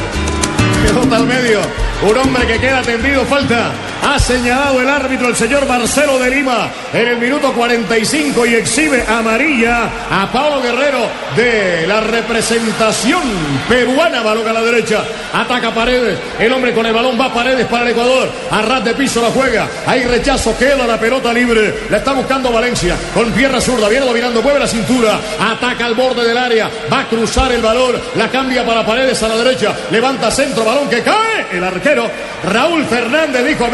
Pelota 0.85 1.15
al 1.17 1.25
medio. 1.25 1.59
Un 2.07 2.17
hombre 2.17 2.45
que 2.45 2.59
queda 2.59 2.81
tendido. 2.81 3.25
Falta. 3.25 3.71
Ha 4.03 4.19
señalado 4.19 4.81
el 4.81 4.89
árbitro, 4.89 5.27
el 5.27 5.35
señor 5.35 5.67
Marcelo 5.67 6.19
de 6.19 6.29
Lima, 6.29 6.69
en 6.93 7.07
el 7.07 7.17
minuto 7.17 7.53
45 7.53 8.45
y 8.45 8.55
exhibe 8.55 9.03
amarilla 9.07 9.89
a 10.09 10.31
Pablo 10.31 10.61
Guerrero 10.61 11.07
de 11.35 11.85
la 11.87 12.01
representación 12.01 13.21
peruana. 13.67 14.21
Balón 14.21 14.47
a 14.47 14.53
la 14.53 14.61
derecha. 14.61 15.03
Ataca 15.33 15.73
Paredes. 15.73 16.17
El 16.39 16.51
hombre 16.51 16.73
con 16.73 16.85
el 16.85 16.93
balón 16.93 17.19
va 17.19 17.33
Paredes 17.33 17.65
para 17.67 17.83
el 17.83 17.91
Ecuador. 17.91 18.29
A 18.51 18.79
de 18.79 18.93
piso 18.93 19.21
la 19.21 19.29
juega. 19.29 19.67
Hay 19.85 20.03
rechazo. 20.03 20.57
Queda 20.57 20.85
la 20.85 20.99
pelota 20.99 21.33
libre. 21.33 21.87
La 21.89 21.97
está 21.97 22.13
buscando 22.13 22.51
Valencia. 22.51 22.95
Con 23.13 23.31
pierna 23.31 23.61
zurda. 23.61 23.89
Viene 23.89 24.05
dominando. 24.05 24.41
Mueve 24.41 24.59
la 24.59 24.67
cintura. 24.67 25.19
Ataca 25.39 25.85
al 25.85 25.95
borde 25.95 26.25
del 26.27 26.37
área. 26.37 26.69
Va 26.91 27.01
a 27.01 27.07
cruzar 27.07 27.51
el 27.51 27.61
balón. 27.61 27.95
La 28.15 28.29
cambia 28.29 28.65
para 28.65 28.85
Paredes 28.85 29.21
a 29.23 29.27
la 29.27 29.37
derecha. 29.37 29.73
Levanta 29.91 30.31
centro. 30.31 30.65
Balón 30.65 30.89
que 30.89 31.01
cae. 31.01 31.47
El 31.51 31.63
arquero 31.63 32.09
Raúl 32.43 32.85
Fernández 32.85 33.45
dijo 33.45 33.67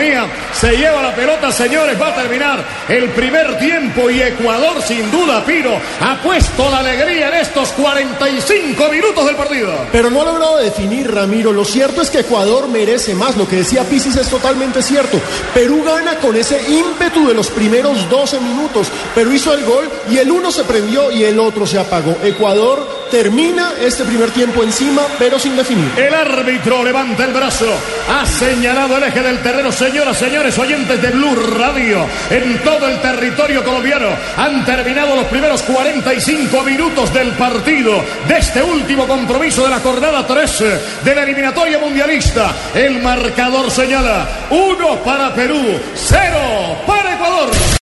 Se 0.53 0.77
lleva 0.77 1.01
la 1.01 1.15
pelota, 1.15 1.51
señores. 1.51 1.99
Va 1.99 2.09
a 2.09 2.15
terminar 2.15 2.63
el 2.87 3.09
primer 3.09 3.57
tiempo. 3.57 4.09
Y 4.09 4.21
Ecuador, 4.21 4.81
sin 4.81 5.09
duda, 5.11 5.43
Piro, 5.45 5.79
ha 6.01 6.21
puesto 6.21 6.69
la 6.69 6.79
alegría 6.79 7.29
en 7.29 7.35
estos 7.35 7.69
45 7.73 8.89
minutos 8.89 9.25
del 9.25 9.35
partido. 9.35 9.73
Pero 9.91 10.09
no 10.09 10.21
ha 10.21 10.25
logrado 10.25 10.57
definir, 10.57 11.11
Ramiro. 11.13 11.51
Lo 11.51 11.65
cierto 11.65 12.01
es 12.01 12.09
que 12.09 12.19
Ecuador 12.19 12.67
merece 12.67 13.13
más. 13.15 13.35
Lo 13.37 13.47
que 13.47 13.57
decía 13.57 13.83
Pisis 13.83 14.15
es 14.15 14.29
totalmente 14.29 14.81
cierto. 14.81 15.19
Perú 15.53 15.83
gana 15.85 16.15
con 16.17 16.35
ese 16.35 16.61
ímpetu 16.69 17.27
de 17.27 17.33
los 17.33 17.49
primeros 17.49 18.09
12 18.09 18.39
minutos. 18.39 18.87
Perú 19.15 19.31
hizo 19.31 19.53
el 19.53 19.63
gol 19.65 19.89
y 20.09 20.17
el 20.17 20.31
uno 20.31 20.51
se 20.51 20.63
prendió 20.63 21.11
y 21.11 21.23
el 21.23 21.39
otro 21.39 21.65
se 21.65 21.79
apagó. 21.79 22.17
Ecuador 22.23 23.02
termina 23.13 23.73
este 23.79 24.05
primer 24.05 24.31
tiempo 24.31 24.63
encima, 24.63 25.03
pero 25.19 25.37
sin 25.37 25.55
definir. 25.55 25.87
El 25.95 26.15
árbitro 26.15 26.83
levanta 26.83 27.25
el 27.25 27.31
brazo, 27.31 27.67
ha 28.09 28.25
señalado 28.25 28.97
el 28.97 29.03
eje 29.03 29.21
del 29.21 29.39
terreno. 29.43 29.71
Señoras, 29.71 30.17
señores, 30.17 30.57
oyentes 30.57 30.99
de 30.99 31.09
Blue 31.11 31.35
Radio, 31.59 32.07
en 32.31 32.57
todo 32.63 32.89
el 32.89 32.99
territorio 33.01 33.63
colombiano 33.63 34.07
han 34.35 34.65
terminado 34.65 35.15
los 35.15 35.25
primeros 35.25 35.61
45 35.61 36.63
minutos 36.63 37.13
del 37.13 37.33
partido 37.33 38.03
de 38.27 38.37
este 38.39 38.63
último 38.63 39.05
compromiso 39.05 39.63
de 39.63 39.69
la 39.69 39.79
jornada 39.79 40.25
13 40.25 40.81
de 41.03 41.13
la 41.13 41.21
eliminatoria 41.21 41.77
mundialista. 41.77 42.51
El 42.73 42.99
marcador 42.99 43.69
señala 43.69 44.27
1 44.49 45.03
para 45.03 45.35
Perú, 45.35 45.79
0 45.93 46.81
para 46.87 47.13
Ecuador. 47.13 47.73